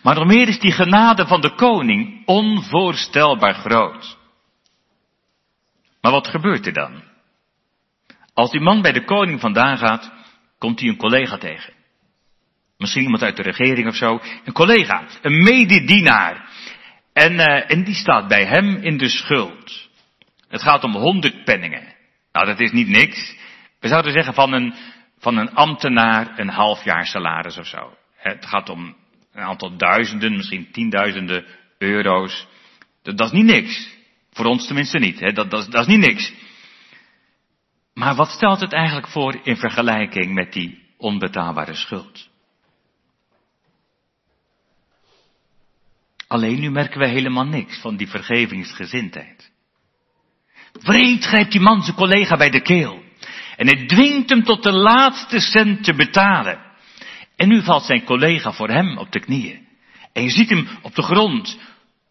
Maar 0.03 0.15
nog 0.15 0.27
meer 0.27 0.49
is 0.49 0.59
die 0.59 0.73
genade 0.73 1.27
van 1.27 1.41
de 1.41 1.55
koning 1.55 2.27
onvoorstelbaar 2.27 3.55
groot. 3.55 4.19
Maar 6.01 6.13
wat 6.13 6.29
gebeurt 6.29 6.67
er 6.67 6.73
dan? 6.73 7.03
Als 8.35 8.51
die 8.51 8.61
man 8.61 8.83
bij 8.83 8.93
de 8.93 9.05
koning 9.05 9.41
vandaan 9.41 9.79
gaat, 9.79 10.13
komt 10.59 10.81
hij 10.81 10.89
een 10.89 10.97
collega 10.97 11.39
tegen. 11.39 11.73
Misschien 12.77 13.03
iemand 13.03 13.23
uit 13.23 13.37
de 13.37 13.43
regering 13.43 13.89
of 13.89 13.97
zo. 13.97 14.21
Een 14.45 14.53
collega, 14.53 15.05
een 15.23 15.43
mededienaar. 15.43 16.50
En, 17.13 17.33
uh, 17.33 17.71
en 17.71 17.85
die 17.85 17.95
staat 17.95 18.29
bij 18.29 18.45
hem 18.45 18.77
in 18.77 18.99
de 18.99 19.09
schuld. 19.09 19.89
Het 20.49 20.63
gaat 20.63 20.85
om 20.85 20.95
honderd 20.95 21.45
penningen. 21.45 21.95
Nou, 22.33 22.47
dat 22.47 22.61
is 22.61 22.73
niet 22.73 22.89
niks. 22.89 23.37
We 23.81 23.89
zouden 23.89 24.13
zeggen 24.13 24.35
van 24.35 24.53
een, 24.53 24.75
van 25.19 25.37
een 25.37 25.55
ambtenaar 25.55 26.39
een 26.39 26.49
half 26.49 26.85
jaar 26.85 27.07
salaris 27.07 27.59
of 27.59 27.67
zo. 27.67 27.97
Het 28.17 28.47
gaat 28.47 28.69
om 28.69 28.97
een 29.33 29.43
aantal 29.43 29.77
duizenden, 29.77 30.37
misschien 30.37 30.71
tienduizenden 30.73 31.45
euro's. 31.79 32.47
Dat, 33.03 33.19
dat 33.19 33.27
is 33.27 33.33
niet 33.33 33.45
niks. 33.45 33.89
Voor 34.33 34.47
ons 34.47 34.67
tenminste 34.67 34.99
niet. 34.99 35.21
Hè? 35.21 35.33
Dat, 35.33 35.51
dat, 35.51 35.71
dat 35.71 35.81
is 35.81 35.97
niet 35.97 36.07
niks. 36.07 36.33
Maar 37.95 38.15
wat 38.15 38.29
stelt 38.29 38.61
het 38.61 38.73
eigenlijk 38.73 39.09
voor 39.09 39.41
in 39.43 39.57
vergelijking 39.57 40.35
met 40.35 40.53
die 40.53 40.83
onbetaalbare 40.97 41.75
schuld? 41.75 42.30
Alleen 46.31 46.61
nu 46.61 46.71
merken 46.71 47.01
we 47.01 47.07
helemaal 47.07 47.47
niks 47.47 47.81
van 47.81 47.97
die 47.97 48.09
vergevingsgezindheid. 48.09 49.51
Wreed 50.73 51.25
grijpt 51.25 51.53
die 51.53 51.61
man 51.61 51.83
zijn 51.83 51.97
collega 51.97 52.37
bij 52.37 52.51
de 52.51 52.61
keel. 52.61 53.03
En 53.57 53.67
hij 53.67 53.87
dwingt 53.87 54.31
hem 54.31 54.45
tot 54.45 54.63
de 54.63 54.73
laatste 54.73 55.41
cent 55.41 55.85
te 55.85 55.95
betalen. 55.95 56.61
En 57.37 57.49
nu 57.49 57.63
valt 57.63 57.85
zijn 57.85 58.05
collega 58.05 58.53
voor 58.53 58.69
hem 58.69 58.99
op 58.99 59.13
de 59.13 59.21
knieën. 59.21 59.67
En 60.13 60.23
je 60.23 60.31
ziet 60.31 60.49
hem 60.49 60.69
op 60.83 60.95
de 60.95 61.03
grond 61.03 61.59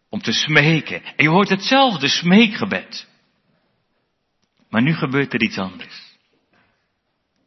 om 0.08 0.22
te 0.22 0.32
smeken. 0.32 1.02
En 1.04 1.24
je 1.24 1.28
hoort 1.28 1.48
hetzelfde 1.48 2.08
smeekgebed. 2.08 3.08
Maar 4.70 4.82
nu 4.82 4.94
gebeurt 4.94 5.32
er 5.32 5.42
iets 5.42 5.58
anders. 5.58 6.08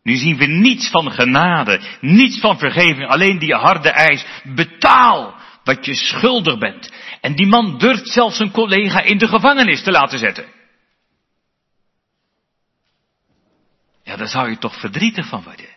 Nu 0.03 0.15
zien 0.15 0.38
we 0.38 0.45
niets 0.45 0.89
van 0.89 1.11
genade, 1.11 1.82
niets 2.01 2.39
van 2.39 2.57
vergeving, 2.57 3.07
alleen 3.07 3.39
die 3.39 3.53
harde 3.53 3.89
eis. 3.89 4.26
Betaal 4.43 5.41
wat 5.64 5.86
je 5.86 5.93
schuldig 5.93 6.57
bent. 6.57 6.91
En 7.22 7.36
die 7.36 7.47
man 7.47 7.78
durft 7.78 8.07
zelfs 8.07 8.38
zijn 8.38 8.51
collega 8.51 9.01
in 9.01 9.18
de 9.18 9.28
gevangenis 9.28 9.84
te 9.84 9.91
laten 9.91 10.20
zetten. 10.20 10.45
Ja, 14.03 14.16
daar 14.16 14.28
zou 14.28 14.49
je 14.49 14.57
toch 14.57 14.80
verdrietig 14.80 15.28
van 15.28 15.43
worden. 15.43 15.70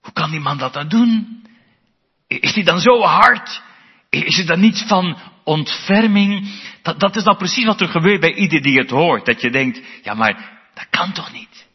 Hoe 0.00 0.12
kan 0.12 0.30
die 0.30 0.40
man 0.40 0.58
dat 0.58 0.72
dan 0.72 0.88
doen? 0.88 1.42
Is 2.26 2.54
hij 2.54 2.64
dan 2.64 2.80
zo 2.80 3.00
hard? 3.00 3.62
Is 4.10 4.38
er 4.38 4.46
dan 4.46 4.60
niets 4.60 4.82
van 4.82 5.18
ontferming? 5.44 6.60
Dat, 6.82 7.00
dat 7.00 7.16
is 7.16 7.24
nou 7.24 7.36
precies 7.36 7.64
wat 7.64 7.80
er 7.80 7.88
gebeurt 7.88 8.20
bij 8.20 8.34
ieder 8.34 8.62
die 8.62 8.78
het 8.78 8.90
hoort. 8.90 9.26
Dat 9.26 9.40
je 9.40 9.50
denkt, 9.50 9.80
ja 10.02 10.14
maar 10.14 10.60
dat 10.74 10.86
kan 10.90 11.12
toch 11.12 11.32
niet? 11.32 11.66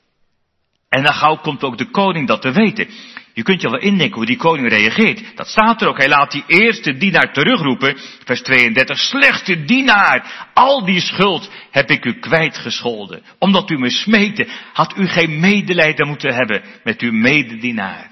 En 0.89 1.03
dan 1.03 1.13
gauw 1.13 1.35
komt 1.35 1.63
ook 1.63 1.77
de 1.77 1.89
koning 1.89 2.27
dat 2.27 2.41
te 2.41 2.51
weten. 2.51 2.89
Je 3.33 3.43
kunt 3.43 3.61
je 3.61 3.69
wel 3.69 3.79
indenken 3.79 4.15
hoe 4.15 4.25
die 4.25 4.37
koning 4.37 4.69
reageert. 4.69 5.35
Dat 5.35 5.47
staat 5.47 5.81
er 5.81 5.87
ook. 5.87 5.97
Hij 5.97 6.09
laat 6.09 6.31
die 6.31 6.43
eerste 6.47 6.97
dienaar 6.97 7.33
terugroepen. 7.33 7.97
Vers 8.25 8.41
32. 8.41 8.97
Slechte 8.97 9.63
dienaar. 9.63 10.49
Al 10.53 10.85
die 10.85 11.01
schuld 11.01 11.51
heb 11.71 11.89
ik 11.89 12.05
u 12.05 12.19
kwijtgescholden. 12.19 13.23
Omdat 13.39 13.69
u 13.69 13.77
me 13.77 13.89
smeette, 13.89 14.47
had 14.73 14.97
u 14.97 15.07
geen 15.07 15.39
medelijden 15.39 16.07
moeten 16.07 16.33
hebben 16.33 16.63
met 16.83 17.01
uw 17.01 17.11
mededienaar. 17.11 18.11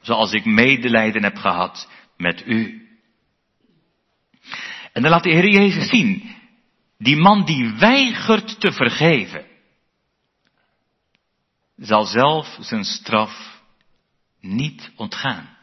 Zoals 0.00 0.32
ik 0.32 0.44
medelijden 0.44 1.22
heb 1.22 1.36
gehad 1.36 1.88
met 2.16 2.42
u. 2.46 2.82
En 4.92 5.02
dan 5.02 5.10
laat 5.10 5.22
de 5.22 5.30
Heer 5.30 5.48
Jezus 5.48 5.88
zien. 5.88 6.36
Die 6.98 7.16
man 7.16 7.44
die 7.44 7.72
weigert 7.78 8.60
te 8.60 8.72
vergeven. 8.72 9.46
Zal 11.76 12.04
zelf 12.04 12.56
zijn 12.60 12.84
straf 12.84 13.57
niet 14.48 14.90
ontgaan. 14.96 15.56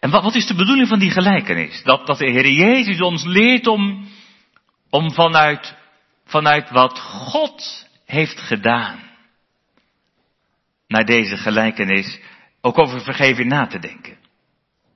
En 0.00 0.10
wat, 0.10 0.22
wat 0.22 0.34
is 0.34 0.46
de 0.46 0.54
bedoeling 0.54 0.88
van 0.88 0.98
die 0.98 1.10
gelijkenis? 1.10 1.82
Dat, 1.82 2.06
dat 2.06 2.18
de 2.18 2.30
Heer 2.30 2.50
Jezus 2.50 3.00
ons 3.00 3.24
leert 3.24 3.66
om, 3.66 4.08
om 4.90 5.12
vanuit, 5.12 5.74
vanuit 6.24 6.70
wat 6.70 6.98
God 7.00 7.86
heeft 8.04 8.40
gedaan, 8.40 9.06
naar 10.86 11.04
deze 11.04 11.36
gelijkenis 11.36 12.18
ook 12.60 12.78
over 12.78 13.00
vergeving 13.00 13.48
na 13.48 13.66
te 13.66 13.78
denken. 13.78 14.16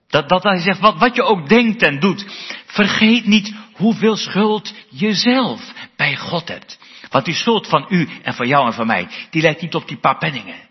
Dat, 0.08 0.28
dat 0.28 0.42
hij 0.42 0.58
zegt, 0.58 0.78
wat, 0.78 0.98
wat 0.98 1.14
je 1.14 1.22
ook 1.22 1.48
denkt 1.48 1.82
en 1.82 2.00
doet, 2.00 2.26
vergeet 2.66 3.26
niet 3.26 3.54
hoeveel 3.72 4.16
schuld 4.16 4.74
je 4.88 5.14
zelf 5.14 5.72
bij 5.96 6.16
God 6.16 6.48
hebt. 6.48 6.78
Want 7.10 7.24
die 7.24 7.34
schuld 7.34 7.68
van 7.68 7.86
u 7.88 8.08
en 8.22 8.34
van 8.34 8.46
jou 8.46 8.66
en 8.66 8.72
van 8.72 8.86
mij, 8.86 9.08
die 9.30 9.42
lijkt 9.42 9.60
niet 9.60 9.74
op 9.74 9.88
die 9.88 9.98
paar 9.98 10.18
penningen 10.18 10.70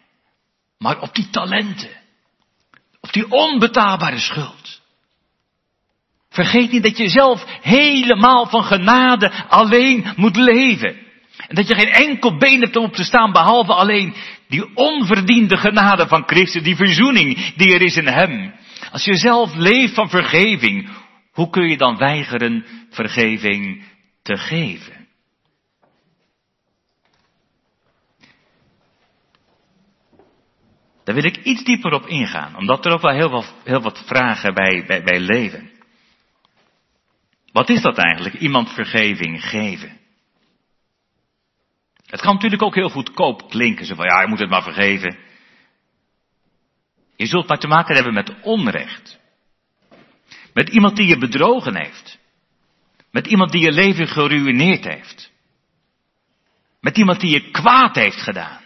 maar 0.81 1.01
op 1.01 1.15
die 1.15 1.29
talenten. 1.29 1.89
Op 3.01 3.13
die 3.13 3.31
onbetaalbare 3.31 4.19
schuld. 4.19 4.81
Vergeet 6.29 6.71
niet 6.71 6.83
dat 6.83 6.97
je 6.97 7.09
zelf 7.09 7.45
helemaal 7.61 8.45
van 8.47 8.63
genade 8.63 9.31
alleen 9.47 10.05
moet 10.15 10.35
leven. 10.35 10.95
En 11.47 11.55
dat 11.55 11.67
je 11.67 11.75
geen 11.75 11.91
enkel 11.91 12.37
been 12.37 12.61
hebt 12.61 12.75
om 12.75 12.83
op 12.83 12.93
te 12.93 13.03
staan 13.03 13.31
behalve 13.31 13.73
alleen 13.73 14.15
die 14.47 14.75
onverdiende 14.75 15.57
genade 15.57 16.07
van 16.07 16.23
Christus, 16.25 16.63
die 16.63 16.75
verzoening 16.75 17.55
die 17.55 17.73
er 17.73 17.81
is 17.81 17.97
in 17.97 18.07
Hem. 18.07 18.53
Als 18.91 19.03
je 19.03 19.15
zelf 19.15 19.55
leeft 19.55 19.93
van 19.93 20.09
vergeving, 20.09 20.89
hoe 21.31 21.49
kun 21.49 21.69
je 21.69 21.77
dan 21.77 21.97
weigeren 21.97 22.65
vergeving 22.89 23.83
te 24.23 24.37
geven? 24.37 25.00
Daar 31.03 31.15
wil 31.15 31.23
ik 31.23 31.37
iets 31.37 31.63
dieper 31.63 31.93
op 31.93 32.05
ingaan, 32.05 32.57
omdat 32.57 32.85
er 32.85 32.91
ook 32.91 33.01
wel 33.01 33.13
heel 33.13 33.29
wat, 33.29 33.53
heel 33.63 33.81
wat 33.81 34.03
vragen 34.05 34.53
bij, 34.53 34.85
bij, 34.85 35.03
bij 35.03 35.19
leven. 35.19 35.71
Wat 37.51 37.69
is 37.69 37.81
dat 37.81 37.97
eigenlijk, 37.97 38.35
iemand 38.35 38.73
vergeving 38.73 39.43
geven? 39.43 39.99
Het 42.05 42.21
kan 42.21 42.33
natuurlijk 42.33 42.61
ook 42.61 42.75
heel 42.75 42.89
goedkoop 42.89 43.49
klinken, 43.49 43.85
zo 43.85 43.95
van 43.95 44.05
ja, 44.05 44.21
je 44.21 44.27
moet 44.27 44.39
het 44.39 44.49
maar 44.49 44.63
vergeven. 44.63 45.17
Je 47.15 47.25
zult 47.25 47.47
maar 47.47 47.59
te 47.59 47.67
maken 47.67 47.95
hebben 47.95 48.13
met 48.13 48.41
onrecht. 48.41 49.19
Met 50.53 50.69
iemand 50.69 50.95
die 50.95 51.07
je 51.07 51.17
bedrogen 51.17 51.75
heeft. 51.75 52.19
Met 53.11 53.27
iemand 53.27 53.51
die 53.51 53.61
je 53.61 53.71
leven 53.71 54.07
geruineerd 54.07 54.83
heeft. 54.83 55.31
Met 56.79 56.97
iemand 56.97 57.19
die 57.19 57.31
je 57.31 57.51
kwaad 57.51 57.95
heeft 57.95 58.21
gedaan. 58.21 58.60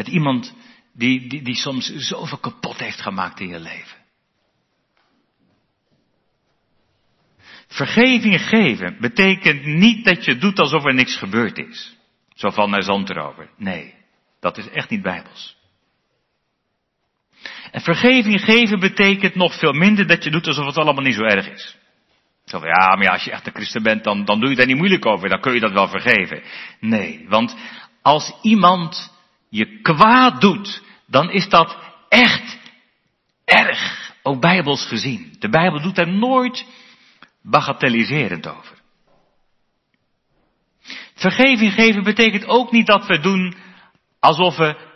Met 0.00 0.08
iemand 0.08 0.54
die, 0.92 1.28
die, 1.28 1.42
die 1.42 1.54
soms 1.54 1.94
zoveel 1.96 2.38
kapot 2.38 2.78
heeft 2.78 3.00
gemaakt 3.00 3.40
in 3.40 3.48
je 3.48 3.58
leven. 3.58 3.98
Vergeving 7.68 8.40
geven 8.40 8.96
betekent 9.00 9.64
niet 9.64 10.04
dat 10.04 10.24
je 10.24 10.36
doet 10.36 10.58
alsof 10.58 10.84
er 10.84 10.94
niks 10.94 11.16
gebeurd 11.16 11.58
is. 11.58 11.96
Zo 12.34 12.50
van 12.50 12.70
naar 12.70 12.82
zand 12.82 13.10
erover. 13.10 13.50
Nee, 13.56 13.94
dat 14.40 14.58
is 14.58 14.68
echt 14.68 14.90
niet 14.90 15.02
bijbels. 15.02 15.56
En 17.70 17.80
vergeving 17.80 18.44
geven 18.44 18.80
betekent 18.80 19.34
nog 19.34 19.58
veel 19.58 19.72
minder 19.72 20.06
dat 20.06 20.24
je 20.24 20.30
doet 20.30 20.46
alsof 20.46 20.66
het 20.66 20.78
allemaal 20.78 21.04
niet 21.04 21.14
zo 21.14 21.22
erg 21.22 21.48
is. 21.48 21.76
Zo 22.44 22.58
van, 22.58 22.68
ja, 22.68 22.94
maar 22.94 23.02
ja, 23.02 23.12
als 23.12 23.24
je 23.24 23.30
echt 23.30 23.46
een 23.46 23.54
christen 23.54 23.82
bent, 23.82 24.04
dan, 24.04 24.24
dan 24.24 24.40
doe 24.40 24.50
je 24.50 24.56
daar 24.56 24.66
niet 24.66 24.76
moeilijk 24.76 25.06
over. 25.06 25.28
Dan 25.28 25.40
kun 25.40 25.54
je 25.54 25.60
dat 25.60 25.72
wel 25.72 25.88
vergeven. 25.88 26.42
Nee, 26.80 27.26
want 27.28 27.56
als 28.02 28.32
iemand 28.42 29.09
je 29.50 29.80
kwaad 29.80 30.40
doet, 30.40 30.82
dan 31.06 31.30
is 31.30 31.48
dat 31.48 31.76
echt 32.08 32.58
erg, 33.44 34.12
ook 34.22 34.40
bijbels 34.40 34.86
gezien. 34.86 35.36
De 35.38 35.48
Bijbel 35.48 35.80
doet 35.80 35.98
er 35.98 36.08
nooit 36.08 36.66
bagatelliserend 37.42 38.46
over. 38.46 38.78
Vergeving 41.14 41.72
geven 41.72 42.02
betekent 42.02 42.46
ook 42.46 42.70
niet 42.72 42.86
dat 42.86 43.06
we 43.06 43.20
doen 43.20 43.54
alsof 44.18 44.56
we 44.56 44.88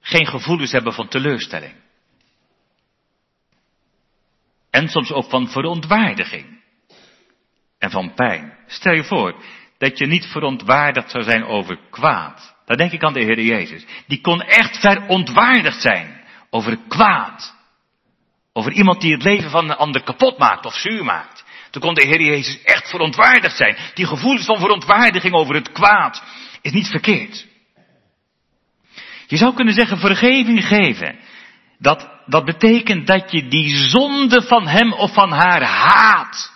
geen 0.00 0.26
gevoelens 0.26 0.72
hebben 0.72 0.92
van 0.92 1.08
teleurstelling. 1.08 1.74
En 4.70 4.88
soms 4.88 5.12
ook 5.12 5.30
van 5.30 5.48
verontwaardiging. 5.48 6.62
En 7.78 7.90
van 7.90 8.14
pijn. 8.14 8.58
Stel 8.66 8.92
je 8.92 9.04
voor 9.04 9.44
dat 9.78 9.98
je 9.98 10.06
niet 10.06 10.26
verontwaardigd 10.26 11.10
zou 11.10 11.24
zijn 11.24 11.44
over 11.44 11.78
kwaad. 11.90 12.56
Dan 12.70 12.78
denk 12.78 12.92
ik 12.92 13.04
aan 13.04 13.12
de 13.12 13.24
Heer 13.24 13.40
Jezus. 13.40 13.84
Die 14.06 14.20
kon 14.20 14.42
echt 14.42 14.80
verontwaardigd 14.80 15.82
zijn 15.82 16.20
over 16.50 16.78
kwaad. 16.88 17.54
Over 18.52 18.72
iemand 18.72 19.00
die 19.00 19.12
het 19.12 19.22
leven 19.22 19.50
van 19.50 19.64
een 19.64 19.76
ander 19.76 20.02
kapot 20.02 20.38
maakt 20.38 20.66
of 20.66 20.74
zuur 20.74 21.04
maakt. 21.04 21.44
Toen 21.70 21.82
kon 21.82 21.94
de 21.94 22.06
Heer 22.06 22.22
Jezus 22.22 22.62
echt 22.62 22.90
verontwaardigd 22.90 23.56
zijn. 23.56 23.76
Die 23.94 24.06
gevoelens 24.06 24.46
van 24.46 24.58
verontwaardiging 24.58 25.34
over 25.34 25.54
het 25.54 25.72
kwaad 25.72 26.22
is 26.60 26.72
niet 26.72 26.88
verkeerd. 26.88 27.46
Je 29.26 29.36
zou 29.36 29.54
kunnen 29.54 29.74
zeggen 29.74 29.98
vergeving 29.98 30.66
geven. 30.66 31.18
Dat, 31.78 32.08
dat 32.26 32.44
betekent 32.44 33.06
dat 33.06 33.32
je 33.32 33.48
die 33.48 33.76
zonde 33.76 34.42
van 34.42 34.66
hem 34.66 34.92
of 34.92 35.12
van 35.12 35.30
haar 35.32 35.62
haat. 35.62 36.52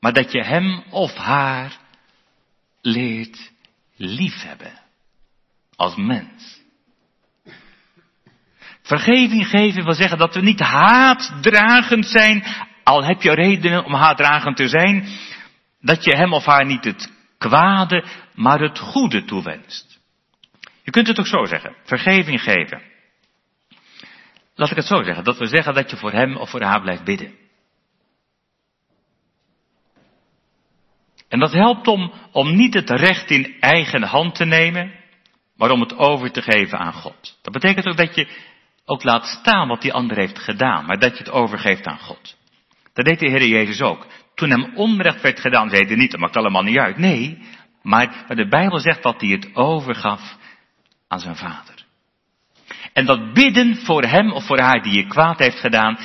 Maar 0.00 0.12
dat 0.12 0.32
je 0.32 0.44
hem 0.44 0.82
of 0.90 1.14
haar 1.14 1.76
leert 2.80 3.51
liefhebben. 4.04 4.80
Als 5.76 5.96
mens. 5.96 6.60
Vergeving 8.82 9.46
geven 9.46 9.84
wil 9.84 9.94
zeggen 9.94 10.18
dat 10.18 10.34
we 10.34 10.40
niet 10.40 10.60
haatdragend 10.60 12.06
zijn, 12.06 12.44
al 12.82 13.04
heb 13.04 13.22
je 13.22 13.34
redenen 13.34 13.84
om 13.84 13.94
haatdragend 13.94 14.56
te 14.56 14.68
zijn, 14.68 15.08
dat 15.80 16.04
je 16.04 16.16
hem 16.16 16.32
of 16.32 16.44
haar 16.44 16.66
niet 16.66 16.84
het 16.84 17.12
kwade, 17.38 18.04
maar 18.34 18.60
het 18.60 18.78
goede 18.78 19.24
toewenst. 19.24 20.00
Je 20.82 20.90
kunt 20.90 21.06
het 21.06 21.18
ook 21.18 21.26
zo 21.26 21.44
zeggen, 21.44 21.76
vergeving 21.84 22.42
geven. 22.42 22.82
Laat 24.54 24.70
ik 24.70 24.76
het 24.76 24.86
zo 24.86 25.02
zeggen, 25.02 25.24
dat 25.24 25.38
we 25.38 25.46
zeggen 25.46 25.74
dat 25.74 25.90
je 25.90 25.96
voor 25.96 26.12
hem 26.12 26.36
of 26.36 26.50
voor 26.50 26.62
haar 26.62 26.80
blijft 26.80 27.04
bidden. 27.04 27.41
En 31.32 31.38
dat 31.38 31.52
helpt 31.52 31.86
om, 31.88 32.12
om 32.32 32.56
niet 32.56 32.74
het 32.74 32.90
recht 32.90 33.30
in 33.30 33.56
eigen 33.60 34.02
hand 34.02 34.34
te 34.34 34.44
nemen, 34.44 34.92
maar 35.56 35.70
om 35.70 35.80
het 35.80 35.96
over 35.96 36.30
te 36.30 36.42
geven 36.42 36.78
aan 36.78 36.92
God. 36.92 37.38
Dat 37.42 37.52
betekent 37.52 37.86
ook 37.86 37.96
dat 37.96 38.14
je 38.14 38.28
ook 38.84 39.04
laat 39.04 39.26
staan 39.26 39.68
wat 39.68 39.82
die 39.82 39.92
ander 39.92 40.16
heeft 40.16 40.38
gedaan, 40.38 40.86
maar 40.86 40.98
dat 40.98 41.12
je 41.12 41.24
het 41.24 41.32
overgeeft 41.32 41.86
aan 41.86 41.98
God. 41.98 42.36
Dat 42.92 43.04
deed 43.04 43.18
de 43.18 43.30
Heer 43.30 43.46
Jezus 43.46 43.80
ook. 43.80 44.06
Toen 44.34 44.50
hem 44.50 44.72
onrecht 44.74 45.20
werd 45.20 45.40
gedaan, 45.40 45.70
zei 45.70 45.86
hij 45.86 45.96
niet, 45.96 46.10
dat 46.10 46.20
maakt 46.20 46.36
allemaal 46.36 46.62
niet 46.62 46.78
uit. 46.78 46.98
Nee, 46.98 47.38
maar, 47.82 48.24
maar 48.26 48.36
de 48.36 48.48
Bijbel 48.48 48.78
zegt 48.78 49.02
dat 49.02 49.20
hij 49.20 49.30
het 49.30 49.54
overgaf 49.54 50.36
aan 51.08 51.20
zijn 51.20 51.36
vader. 51.36 51.84
En 52.92 53.06
dat 53.06 53.32
bidden 53.32 53.76
voor 53.76 54.02
hem 54.02 54.32
of 54.32 54.46
voor 54.46 54.60
haar 54.60 54.82
die 54.82 54.96
je 54.96 55.06
kwaad 55.06 55.38
heeft 55.38 55.60
gedaan, 55.60 55.98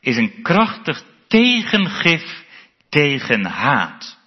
is 0.00 0.16
een 0.16 0.42
krachtig 0.42 1.02
tegengif 1.28 2.44
tegen 2.88 3.44
haat. 3.44 4.22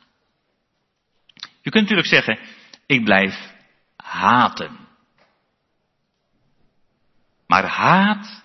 Je 1.68 1.74
kunt 1.74 1.89
natuurlijk 1.89 2.26
zeggen, 2.26 2.39
ik 2.86 3.03
blijf 3.03 3.53
haten. 3.95 4.88
Maar 7.47 7.65
haat 7.65 8.43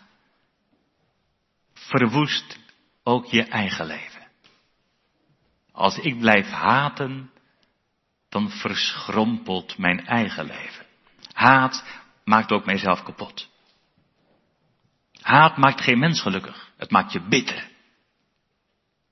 verwoest 1.73 2.59
ook 3.03 3.27
je 3.27 3.43
eigen 3.45 3.87
leven. 3.87 4.29
Als 5.73 5.99
ik 5.99 6.18
blijf 6.18 6.47
haten, 6.47 7.31
dan 8.29 8.51
verschrompelt 8.51 9.79
mijn 9.79 10.07
eigen 10.07 10.45
leven. 10.45 10.87
Haat 11.33 11.85
maakt 12.25 12.53
ook 12.53 12.64
mijzelf 12.64 13.03
kapot. 13.03 13.51
Haat 15.20 15.57
maakt 15.57 15.81
geen 15.81 15.99
mens 15.99 16.20
gelukkig. 16.20 16.73
Het 16.77 16.91
maakt 16.91 17.12
je 17.12 17.20
bitter. 17.20 17.70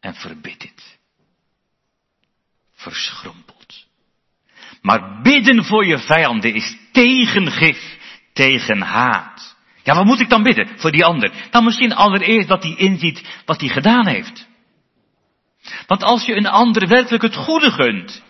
En 0.00 0.14
verbitterd. 0.14 0.98
Verschrompeld. 2.72 3.59
Maar 4.82 5.20
bidden 5.22 5.64
voor 5.64 5.86
je 5.86 5.98
vijanden 5.98 6.54
is 6.54 6.76
tegengif 6.92 7.98
tegen 8.32 8.80
haat. 8.80 9.56
Ja, 9.82 9.94
wat 9.94 10.04
moet 10.04 10.20
ik 10.20 10.28
dan 10.28 10.42
bidden 10.42 10.68
voor 10.76 10.90
die 10.90 11.04
ander? 11.04 11.32
Dan 11.50 11.64
misschien 11.64 11.94
allereerst 11.94 12.48
dat 12.48 12.62
hij 12.62 12.74
inziet 12.76 13.22
wat 13.44 13.60
hij 13.60 13.68
gedaan 13.68 14.06
heeft. 14.06 14.48
Want 15.86 16.02
als 16.02 16.26
je 16.26 16.36
een 16.36 16.46
ander 16.46 16.88
werkelijk 16.88 17.22
het 17.22 17.36
goede 17.36 17.70
gunt, 17.70 18.22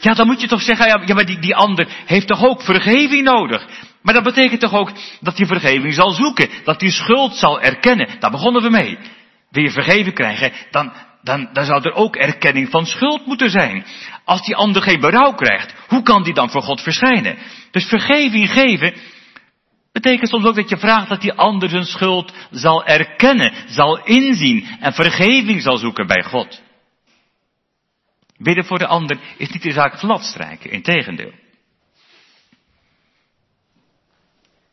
ja, 0.00 0.14
dan 0.14 0.26
moet 0.26 0.40
je 0.40 0.48
toch 0.48 0.62
zeggen, 0.62 1.06
ja, 1.06 1.14
maar 1.14 1.26
die, 1.26 1.38
die 1.38 1.56
ander 1.56 1.88
heeft 2.06 2.26
toch 2.26 2.44
ook 2.44 2.62
vergeving 2.62 3.24
nodig. 3.24 3.66
Maar 4.02 4.14
dat 4.14 4.22
betekent 4.22 4.60
toch 4.60 4.74
ook 4.74 4.92
dat 5.20 5.36
hij 5.36 5.46
vergeving 5.46 5.94
zal 5.94 6.10
zoeken, 6.10 6.48
dat 6.64 6.80
hij 6.80 6.90
schuld 6.90 7.34
zal 7.34 7.60
erkennen. 7.60 8.08
Daar 8.18 8.30
begonnen 8.30 8.62
we 8.62 8.70
mee. 8.70 8.98
Wil 9.50 9.62
je 9.62 9.70
vergeving 9.70 10.14
krijgen, 10.14 10.52
dan, 10.70 10.92
dan, 11.22 11.48
dan 11.52 11.64
zou 11.64 11.82
er 11.82 11.92
ook 11.92 12.16
erkenning 12.16 12.70
van 12.70 12.86
schuld 12.86 13.26
moeten 13.26 13.50
zijn. 13.50 13.86
Als 14.24 14.42
die 14.42 14.56
ander 14.56 14.82
geen 14.82 15.00
berouw 15.00 15.32
krijgt, 15.32 15.74
hoe 15.88 16.02
kan 16.02 16.22
die 16.22 16.34
dan 16.34 16.50
voor 16.50 16.62
God 16.62 16.80
verschijnen? 16.80 17.38
Dus 17.70 17.84
vergeving 17.84 18.50
geven 18.50 18.94
betekent 19.92 20.28
soms 20.28 20.44
ook 20.44 20.54
dat 20.54 20.68
je 20.68 20.78
vraagt 20.78 21.08
dat 21.08 21.20
die 21.20 21.32
ander 21.32 21.68
zijn 21.68 21.84
schuld 21.84 22.32
zal 22.50 22.84
erkennen, 22.84 23.52
zal 23.66 24.04
inzien 24.04 24.66
en 24.80 24.92
vergeving 24.92 25.62
zal 25.62 25.76
zoeken 25.76 26.06
bij 26.06 26.22
God. 26.22 26.62
Bidden 28.36 28.64
voor 28.64 28.78
de 28.78 28.86
ander 28.86 29.18
is 29.36 29.50
niet 29.50 29.62
de 29.62 29.72
zaak 29.72 29.98
gladstrijken, 29.98 30.70
in 30.70 30.82
tegendeel. 30.82 31.32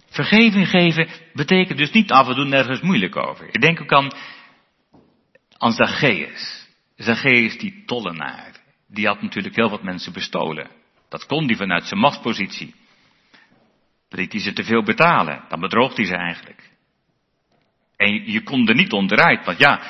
Vergeving 0.09 0.69
geven 0.69 1.07
betekent 1.33 1.77
dus 1.77 1.91
niet 1.91 2.11
af 2.11 2.27
en 2.27 2.35
toe 2.35 2.45
nergens 2.45 2.81
moeilijk 2.81 3.15
over. 3.15 3.47
Ik 3.51 3.61
denk 3.61 3.81
ook 3.81 3.93
aan, 3.93 4.11
aan 5.57 5.71
Zacchaeus. 5.71 6.67
Zacchaeus 6.95 7.57
die 7.57 7.83
tollenaar. 7.85 8.51
Die 8.87 9.07
had 9.07 9.21
natuurlijk 9.21 9.55
heel 9.55 9.69
wat 9.69 9.83
mensen 9.83 10.13
bestolen. 10.13 10.67
Dat 11.09 11.25
kon 11.25 11.45
hij 11.45 11.55
vanuit 11.55 11.85
zijn 11.85 11.99
machtspositie. 11.99 12.75
Liet 14.09 14.31
hij 14.31 14.41
ze 14.41 14.53
te 14.53 14.63
veel 14.63 14.83
betalen, 14.83 15.43
dan 15.49 15.59
bedroog 15.59 15.95
hij 15.95 16.05
ze 16.05 16.15
eigenlijk. 16.15 16.69
En 17.95 18.31
je 18.31 18.43
kon 18.43 18.67
er 18.67 18.75
niet 18.75 18.91
onderuit, 18.91 19.45
want 19.45 19.57
ja, 19.57 19.81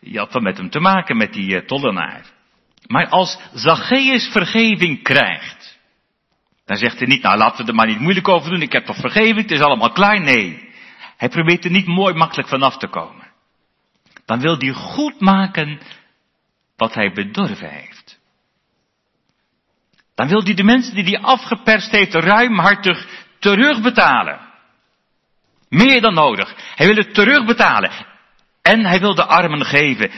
je 0.00 0.18
had 0.18 0.32
wel 0.32 0.42
met 0.42 0.56
hem 0.56 0.70
te 0.70 0.80
maken, 0.80 1.16
met 1.16 1.32
die 1.32 1.50
uh, 1.50 1.58
tollenaar. 1.58 2.24
Maar 2.86 3.08
als 3.08 3.38
Zacchaeus 3.52 4.28
vergeving 4.32 5.02
krijgt, 5.02 5.78
dan 6.64 6.76
zegt 6.76 6.98
hij 6.98 7.08
niet, 7.08 7.22
nou 7.22 7.36
laten 7.36 7.64
we 7.64 7.70
er 7.70 7.76
maar 7.76 7.86
niet 7.86 8.00
moeilijk 8.00 8.28
over 8.28 8.50
doen, 8.50 8.62
ik 8.62 8.72
heb 8.72 8.84
toch 8.84 8.96
vergeving, 8.96 9.36
het 9.36 9.50
is 9.50 9.60
allemaal 9.60 9.92
klaar. 9.92 10.20
Nee, 10.20 10.68
hij 11.16 11.28
probeert 11.28 11.64
er 11.64 11.70
niet 11.70 11.86
mooi 11.86 12.14
makkelijk 12.14 12.48
vanaf 12.48 12.76
te 12.76 12.88
komen. 12.88 13.15
Dan 14.26 14.40
wil 14.40 14.58
hij 14.58 14.72
goed 14.72 15.20
maken 15.20 15.80
wat 16.76 16.94
hij 16.94 17.12
bedorven 17.12 17.70
heeft. 17.70 18.18
Dan 20.14 20.28
wil 20.28 20.42
hij 20.42 20.54
de 20.54 20.64
mensen 20.64 20.94
die 20.94 21.04
hij 21.04 21.20
afgeperst 21.20 21.90
heeft 21.90 22.14
ruimhartig 22.14 23.24
terugbetalen. 23.38 24.40
Meer 25.68 26.00
dan 26.00 26.14
nodig. 26.14 26.54
Hij 26.74 26.86
wil 26.86 26.96
het 26.96 27.14
terugbetalen. 27.14 27.90
En 28.62 28.84
hij 28.84 29.00
wil 29.00 29.14
de 29.14 29.24
armen 29.24 29.64
geven. 29.64 30.10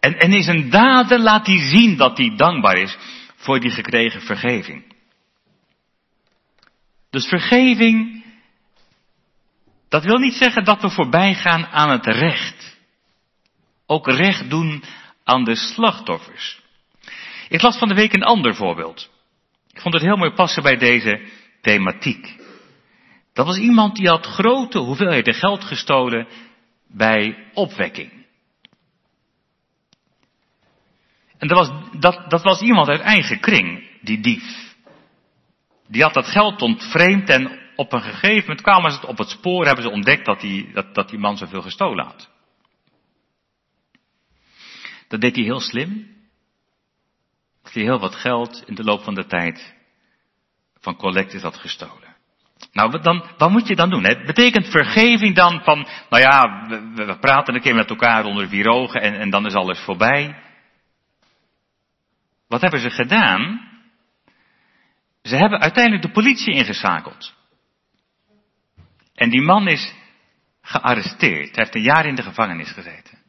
En, 0.00 0.18
en 0.18 0.32
in 0.32 0.42
zijn 0.42 0.70
daden 0.70 1.20
laat 1.20 1.46
hij 1.46 1.58
zien 1.58 1.96
dat 1.96 2.16
hij 2.16 2.36
dankbaar 2.36 2.76
is 2.76 2.96
voor 3.36 3.60
die 3.60 3.70
gekregen 3.70 4.20
vergeving. 4.20 4.94
Dus 7.10 7.26
vergeving, 7.26 8.24
dat 9.88 10.04
wil 10.04 10.18
niet 10.18 10.34
zeggen 10.34 10.64
dat 10.64 10.82
we 10.82 10.90
voorbij 10.90 11.34
gaan 11.34 11.66
aan 11.66 11.90
het 11.90 12.06
recht. 12.06 12.69
Ook 13.90 14.06
recht 14.06 14.50
doen 14.50 14.82
aan 15.24 15.44
de 15.44 15.56
slachtoffers. 15.56 16.60
Ik 17.48 17.62
las 17.62 17.78
van 17.78 17.88
de 17.88 17.94
week 17.94 18.12
een 18.12 18.22
ander 18.22 18.54
voorbeeld. 18.54 19.10
Ik 19.72 19.80
vond 19.80 19.94
het 19.94 20.02
heel 20.02 20.16
mooi 20.16 20.30
passen 20.30 20.62
bij 20.62 20.76
deze 20.76 21.28
thematiek. 21.60 22.36
Dat 23.32 23.46
was 23.46 23.58
iemand 23.58 23.96
die 23.96 24.08
had 24.08 24.26
grote 24.26 24.78
hoeveelheden 24.78 25.34
geld 25.34 25.64
gestolen 25.64 26.28
bij 26.86 27.50
opwekking. 27.54 28.26
En 31.38 31.48
dat 31.48 31.58
was, 31.58 31.70
dat, 32.00 32.30
dat 32.30 32.42
was 32.42 32.60
iemand 32.60 32.88
uit 32.88 33.00
eigen 33.00 33.40
kring, 33.40 33.88
die 34.00 34.20
dief. 34.20 34.74
Die 35.88 36.02
had 36.02 36.14
dat 36.14 36.26
geld 36.26 36.62
ontvreemd 36.62 37.28
en 37.28 37.58
op 37.76 37.92
een 37.92 38.02
gegeven 38.02 38.40
moment 38.40 38.60
kwamen 38.60 38.90
ze 38.90 39.06
op 39.06 39.18
het 39.18 39.28
spoor, 39.28 39.66
hebben 39.66 39.84
ze 39.84 39.90
ontdekt 39.90 40.24
dat 40.24 40.40
die, 40.40 40.72
dat, 40.72 40.94
dat 40.94 41.08
die 41.08 41.18
man 41.18 41.36
zoveel 41.36 41.62
gestolen 41.62 42.04
had. 42.04 42.30
Dat 45.10 45.20
deed 45.20 45.34
hij 45.36 45.44
heel 45.44 45.60
slim. 45.60 46.18
Hij 47.62 47.82
heel 47.82 47.98
wat 47.98 48.14
geld 48.14 48.62
in 48.66 48.74
de 48.74 48.84
loop 48.84 49.02
van 49.02 49.14
de 49.14 49.26
tijd 49.26 49.74
van 50.80 50.96
collectors 50.96 51.42
had 51.42 51.56
gestolen. 51.56 52.16
Nou, 52.72 53.00
dan, 53.02 53.24
wat 53.38 53.50
moet 53.50 53.68
je 53.68 53.76
dan 53.76 53.90
doen? 53.90 54.04
Het 54.04 54.26
betekent 54.26 54.66
vergeving 54.66 55.34
dan 55.34 55.60
van, 55.62 55.86
nou 56.10 56.22
ja, 56.22 56.66
we, 56.68 57.04
we 57.04 57.18
praten 57.18 57.54
een 57.54 57.60
keer 57.60 57.74
met 57.74 57.90
elkaar 57.90 58.24
onder 58.24 58.48
vier 58.48 58.68
ogen 58.68 59.02
en, 59.02 59.14
en 59.14 59.30
dan 59.30 59.46
is 59.46 59.54
alles 59.54 59.78
voorbij. 59.78 60.42
Wat 62.48 62.60
hebben 62.60 62.80
ze 62.80 62.90
gedaan? 62.90 63.68
Ze 65.22 65.36
hebben 65.36 65.60
uiteindelijk 65.60 66.02
de 66.02 66.12
politie 66.12 66.54
ingeschakeld. 66.54 67.34
En 69.14 69.30
die 69.30 69.42
man 69.42 69.68
is 69.68 69.94
gearresteerd. 70.62 71.54
Hij 71.54 71.64
heeft 71.64 71.74
een 71.74 71.82
jaar 71.82 72.06
in 72.06 72.14
de 72.14 72.22
gevangenis 72.22 72.72
gezeten. 72.72 73.19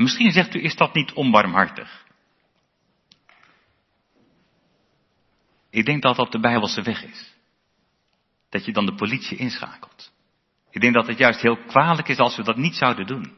En 0.00 0.06
misschien 0.06 0.32
zegt 0.32 0.54
u, 0.54 0.62
is 0.62 0.76
dat 0.76 0.94
niet 0.94 1.12
onbarmhartig? 1.12 2.04
Ik 5.70 5.84
denk 5.84 6.02
dat 6.02 6.16
dat 6.16 6.32
de 6.32 6.40
Bijbelse 6.40 6.82
weg 6.82 7.04
is. 7.04 7.34
Dat 8.50 8.64
je 8.64 8.72
dan 8.72 8.86
de 8.86 8.94
politie 8.94 9.36
inschakelt. 9.36 10.12
Ik 10.70 10.80
denk 10.80 10.94
dat 10.94 11.06
het 11.06 11.18
juist 11.18 11.40
heel 11.40 11.56
kwalijk 11.56 12.08
is 12.08 12.18
als 12.18 12.36
we 12.36 12.42
dat 12.42 12.56
niet 12.56 12.74
zouden 12.74 13.06
doen. 13.06 13.34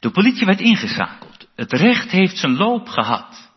De 0.00 0.10
politie 0.10 0.46
werd 0.46 0.60
ingeschakeld. 0.60 1.48
Het 1.54 1.72
recht 1.72 2.10
heeft 2.10 2.36
zijn 2.36 2.56
loop 2.56 2.88
gehad. 2.88 3.52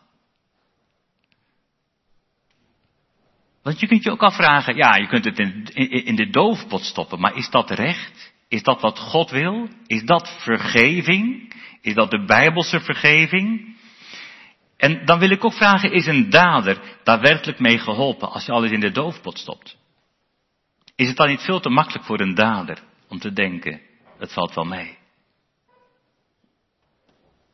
Want 3.62 3.80
je 3.80 3.86
kunt 3.86 4.02
je 4.02 4.10
ook 4.10 4.22
afvragen, 4.22 4.76
ja, 4.76 4.96
je 4.96 5.06
kunt 5.06 5.24
het 5.24 5.38
in, 5.38 5.64
in, 5.64 6.04
in 6.04 6.16
de 6.16 6.30
doofpot 6.30 6.84
stoppen, 6.84 7.20
maar 7.20 7.36
is 7.36 7.50
dat 7.50 7.70
recht? 7.70 8.32
Is 8.48 8.62
dat 8.62 8.80
wat 8.80 8.98
God 8.98 9.30
wil? 9.30 9.68
Is 9.86 10.04
dat 10.04 10.36
vergeving? 10.42 11.50
Is 11.82 11.94
dat 11.94 12.10
de 12.10 12.24
Bijbelse 12.24 12.80
vergeving? 12.80 13.76
En 14.76 15.04
dan 15.04 15.18
wil 15.18 15.30
ik 15.30 15.44
ook 15.44 15.54
vragen, 15.54 15.92
is 15.92 16.06
een 16.06 16.30
dader 16.30 16.80
daadwerkelijk 17.04 17.58
mee 17.58 17.78
geholpen 17.78 18.30
als 18.30 18.46
je 18.46 18.52
alles 18.52 18.70
in 18.70 18.80
de 18.80 18.90
doofpot 18.90 19.38
stopt? 19.38 19.76
Is 20.96 21.08
het 21.08 21.16
dan 21.16 21.28
niet 21.28 21.40
veel 21.40 21.60
te 21.60 21.68
makkelijk 21.68 22.04
voor 22.04 22.20
een 22.20 22.34
dader 22.34 22.78
om 23.08 23.18
te 23.18 23.32
denken, 23.32 23.80
het 24.18 24.32
valt 24.32 24.54
wel 24.54 24.64
mee? 24.64 24.98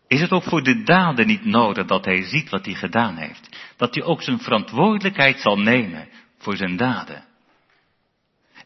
Is 0.06 0.20
het 0.20 0.32
ook 0.32 0.42
voor 0.42 0.62
de 0.62 0.82
dader 0.82 1.24
niet 1.24 1.44
nodig 1.44 1.86
dat 1.86 2.04
hij 2.04 2.22
ziet 2.22 2.50
wat 2.50 2.64
hij 2.64 2.74
gedaan 2.74 3.16
heeft? 3.16 3.56
Dat 3.76 3.94
hij 3.94 4.04
ook 4.04 4.22
zijn 4.22 4.40
verantwoordelijkheid 4.40 5.40
zal 5.40 5.58
nemen 5.58 6.08
voor 6.38 6.56
zijn 6.56 6.76
daden? 6.76 7.24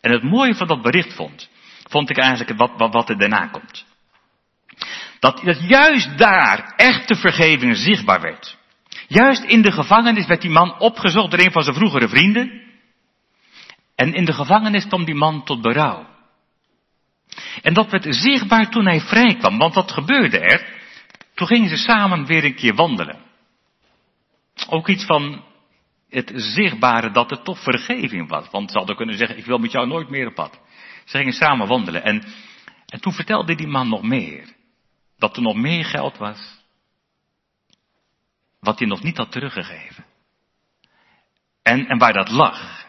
En 0.00 0.12
het 0.12 0.22
mooie 0.22 0.54
van 0.54 0.66
dat 0.66 0.82
bericht 0.82 1.14
vond, 1.14 1.50
vond 1.88 2.10
ik 2.10 2.18
eigenlijk 2.18 2.58
wat, 2.58 2.70
wat, 2.76 2.92
wat 2.92 3.08
er 3.08 3.18
daarna 3.18 3.46
komt. 3.46 3.84
Dat, 5.22 5.40
dat 5.44 5.68
juist 5.68 6.18
daar 6.18 6.74
echte 6.76 7.14
vergeving 7.14 7.76
zichtbaar 7.76 8.20
werd. 8.20 8.56
Juist 9.08 9.44
in 9.44 9.62
de 9.62 9.72
gevangenis 9.72 10.26
werd 10.26 10.40
die 10.40 10.50
man 10.50 10.78
opgezocht 10.78 11.30
door 11.30 11.40
een 11.40 11.52
van 11.52 11.62
zijn 11.62 11.76
vroegere 11.76 12.08
vrienden. 12.08 12.62
En 13.94 14.14
in 14.14 14.24
de 14.24 14.32
gevangenis 14.32 14.86
kwam 14.86 15.04
die 15.04 15.14
man 15.14 15.44
tot 15.44 15.62
berouw. 15.62 16.06
En 17.62 17.74
dat 17.74 17.90
werd 17.90 18.06
zichtbaar 18.14 18.70
toen 18.70 18.86
hij 18.86 19.00
vrij 19.00 19.36
kwam, 19.36 19.58
want 19.58 19.74
wat 19.74 19.92
gebeurde 19.92 20.38
er? 20.38 20.80
Toen 21.34 21.46
gingen 21.46 21.68
ze 21.68 21.76
samen 21.76 22.26
weer 22.26 22.44
een 22.44 22.54
keer 22.54 22.74
wandelen. 22.74 23.18
Ook 24.68 24.88
iets 24.88 25.04
van 25.04 25.44
het 26.08 26.32
zichtbare 26.34 27.10
dat 27.10 27.30
er 27.30 27.42
toch 27.42 27.62
vergeving 27.62 28.28
was. 28.28 28.50
Want 28.50 28.70
ze 28.70 28.78
hadden 28.78 28.96
kunnen 28.96 29.16
zeggen, 29.16 29.38
ik 29.38 29.46
wil 29.46 29.58
met 29.58 29.72
jou 29.72 29.86
nooit 29.86 30.08
meer 30.08 30.26
op 30.26 30.34
pad. 30.34 30.60
Ze 31.04 31.16
gingen 31.16 31.32
samen 31.32 31.68
wandelen. 31.68 32.04
En, 32.04 32.22
en 32.86 33.00
toen 33.00 33.12
vertelde 33.12 33.54
die 33.54 33.68
man 33.68 33.88
nog 33.88 34.02
meer. 34.02 34.60
Dat 35.22 35.36
er 35.36 35.42
nog 35.42 35.56
meer 35.56 35.84
geld 35.84 36.18
was. 36.18 36.60
wat 38.60 38.78
hij 38.78 38.88
nog 38.88 39.02
niet 39.02 39.16
had 39.16 39.32
teruggegeven. 39.32 40.04
En, 41.62 41.86
en 41.86 41.98
waar 41.98 42.12
dat 42.12 42.30
lag. 42.30 42.86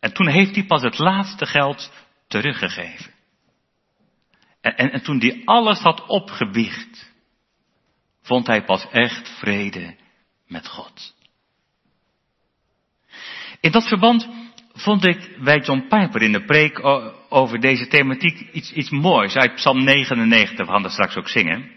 En 0.00 0.12
toen 0.12 0.28
heeft 0.28 0.54
hij 0.54 0.64
pas 0.64 0.82
het 0.82 0.98
laatste 0.98 1.46
geld 1.46 1.92
teruggegeven. 2.26 3.12
En, 4.60 4.76
en, 4.76 4.90
en 4.92 5.02
toen 5.02 5.18
hij 5.18 5.42
alles 5.44 5.78
had 5.78 6.06
opgewicht, 6.06 7.12
vond 8.22 8.46
hij 8.46 8.64
pas 8.64 8.88
echt 8.90 9.28
vrede 9.38 9.96
met 10.46 10.68
God. 10.68 11.14
In 13.60 13.70
dat 13.72 13.88
verband 13.88 14.28
vond 14.72 15.04
ik 15.04 15.38
bij 15.42 15.58
John 15.58 15.86
Piper 15.88 16.22
in 16.22 16.32
de 16.32 16.44
preek 16.44 16.84
over 17.28 17.60
deze 17.60 17.86
thematiek 17.86 18.40
iets, 18.52 18.72
iets 18.72 18.90
moois 18.90 19.34
uit 19.34 19.54
Psalm 19.54 19.84
99, 19.84 20.66
we 20.66 20.72
gaan 20.72 20.82
dat 20.82 20.92
straks 20.92 21.16
ook 21.16 21.28
zingen. 21.28 21.75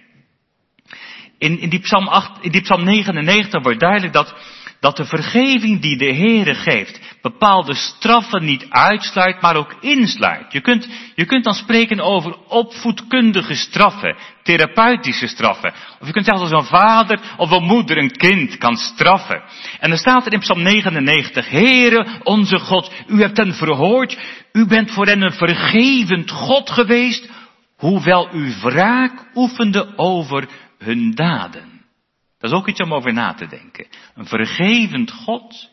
In, 1.40 1.60
in, 1.60 1.70
die 1.70 1.80
psalm 1.80 2.08
8, 2.08 2.32
in 2.42 2.52
die 2.52 2.62
Psalm 2.62 2.84
99 2.84 3.64
wordt 3.64 3.80
duidelijk 3.80 4.14
dat 4.14 4.36
dat 4.80 4.98
de 4.98 5.06
vergeving 5.06 5.82
die 5.82 5.98
de 5.98 6.14
Heere 6.14 6.56
geeft 6.56 7.00
bepaalde 7.22 7.76
straffen 7.76 8.46
niet 8.46 8.66
uitsluit, 8.70 9.42
maar 9.42 9.56
ook 9.56 9.76
insluit. 9.80 10.52
Je 10.52 10.62
kunt, 10.62 10.88
je 11.16 11.26
kunt 11.26 11.44
dan 11.44 11.54
spreken 11.54 12.00
over 12.00 12.38
opvoedkundige 12.48 13.56
straffen, 13.56 14.16
therapeutische 14.44 15.28
straffen. 15.28 15.74
Of 16.00 16.08
je 16.08 16.14
kunt 16.14 16.26
zeggen 16.26 16.44
als 16.44 16.52
een 16.52 16.78
vader 16.78 17.20
of 17.38 17.52
een 17.52 17.64
moeder 17.64 17.98
een 17.98 18.12
kind 18.12 18.58
kan 18.58 18.76
straffen. 18.76 19.42
En 19.80 19.90
dan 19.90 19.98
staat 19.98 20.26
er 20.26 20.34
in 20.34 20.40
Psalm 20.40 20.62
99, 20.62 21.50
Heere 21.50 22.08
onze 22.24 22.60
God, 22.60 22.92
u 23.08 23.22
hebt 23.22 23.38
hen 23.38 23.54
verhoord, 23.54 24.18
u 24.52 24.66
bent 24.66 24.92
voor 24.92 25.06
hen 25.06 25.22
een 25.22 25.34
vergevend 25.34 26.32
God 26.32 26.70
geweest, 26.70 27.30
hoewel 27.78 28.30
u 28.34 28.54
wraak 28.62 29.26
oefende 29.36 29.94
over 29.96 30.48
hun 30.80 31.16
daden. 31.16 31.86
Dat 32.38 32.52
is 32.52 32.58
ook 32.58 32.68
iets 32.68 32.82
om 32.82 32.94
over 32.94 33.14
na 33.14 33.34
te 33.34 33.48
denken. 33.48 33.88
Een 34.16 34.26
vergevend 34.26 35.12
God 35.12 35.70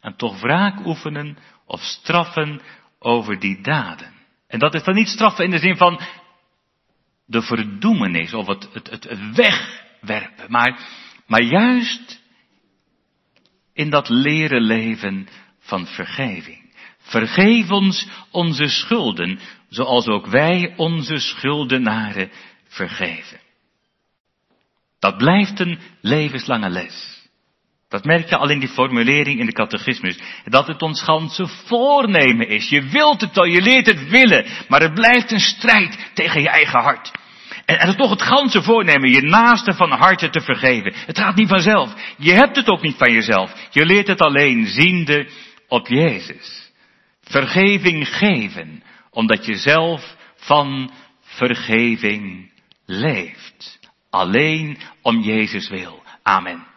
en 0.00 0.16
toch 0.16 0.40
wraak 0.40 0.86
oefenen 0.86 1.38
of 1.66 1.80
straffen 1.80 2.60
over 2.98 3.38
die 3.38 3.60
daden. 3.62 4.12
En 4.48 4.58
dat 4.58 4.74
is 4.74 4.82
dan 4.82 4.94
niet 4.94 5.08
straffen 5.08 5.44
in 5.44 5.50
de 5.50 5.58
zin 5.58 5.76
van 5.76 6.00
de 7.26 7.42
verdoemenis 7.42 8.34
of 8.34 8.46
het, 8.46 8.68
het, 8.72 8.90
het 8.90 9.34
wegwerpen, 9.34 10.50
maar, 10.50 10.80
maar 11.26 11.42
juist 11.42 12.22
in 13.72 13.90
dat 13.90 14.08
leren 14.08 14.62
leven 14.62 15.28
van 15.58 15.86
vergeving. 15.86 16.74
Vergeef 16.98 17.70
ons 17.70 18.08
onze 18.30 18.68
schulden, 18.68 19.38
zoals 19.68 20.06
ook 20.06 20.26
wij 20.26 20.74
onze 20.76 21.18
schuldenaren 21.18 22.30
vergeven. 22.66 23.40
Dat 24.98 25.16
blijft 25.16 25.60
een 25.60 25.78
levenslange 26.00 26.68
les. 26.68 27.16
Dat 27.88 28.04
merk 28.04 28.28
je 28.28 28.36
al 28.36 28.50
in 28.50 28.58
die 28.58 28.68
formulering 28.68 29.40
in 29.40 29.46
de 29.46 29.52
catechismus. 29.52 30.18
Dat 30.44 30.66
het 30.66 30.82
ons 30.82 31.02
ganse 31.02 31.46
voornemen 31.46 32.48
is. 32.48 32.68
Je 32.68 32.82
wilt 32.82 33.20
het 33.20 33.38
al, 33.38 33.44
je 33.44 33.62
leert 33.62 33.86
het 33.86 34.08
willen. 34.08 34.46
Maar 34.68 34.80
het 34.80 34.94
blijft 34.94 35.30
een 35.30 35.40
strijd 35.40 36.10
tegen 36.14 36.40
je 36.40 36.48
eigen 36.48 36.80
hart. 36.80 37.10
En, 37.64 37.78
en 37.78 37.96
toch 37.96 38.10
het 38.10 38.22
ganse 38.22 38.62
voornemen, 38.62 39.10
je 39.10 39.22
naaste 39.22 39.74
van 39.74 39.90
harte 39.90 40.30
te 40.30 40.40
vergeven. 40.40 40.92
Het 41.06 41.18
gaat 41.18 41.36
niet 41.36 41.48
vanzelf. 41.48 41.94
Je 42.18 42.32
hebt 42.32 42.56
het 42.56 42.68
ook 42.68 42.82
niet 42.82 42.96
van 42.96 43.12
jezelf. 43.12 43.52
Je 43.70 43.86
leert 43.86 44.06
het 44.06 44.20
alleen 44.20 44.66
ziende 44.66 45.28
op 45.68 45.86
Jezus. 45.86 46.72
Vergeving 47.22 48.08
geven, 48.08 48.82
omdat 49.10 49.46
je 49.46 49.56
zelf 49.56 50.16
van 50.36 50.90
vergeving 51.20 52.50
leeft. 52.86 53.75
Alleen 54.16 54.78
om 55.02 55.20
Jezus 55.20 55.68
wil. 55.68 56.02
Amen. 56.22 56.75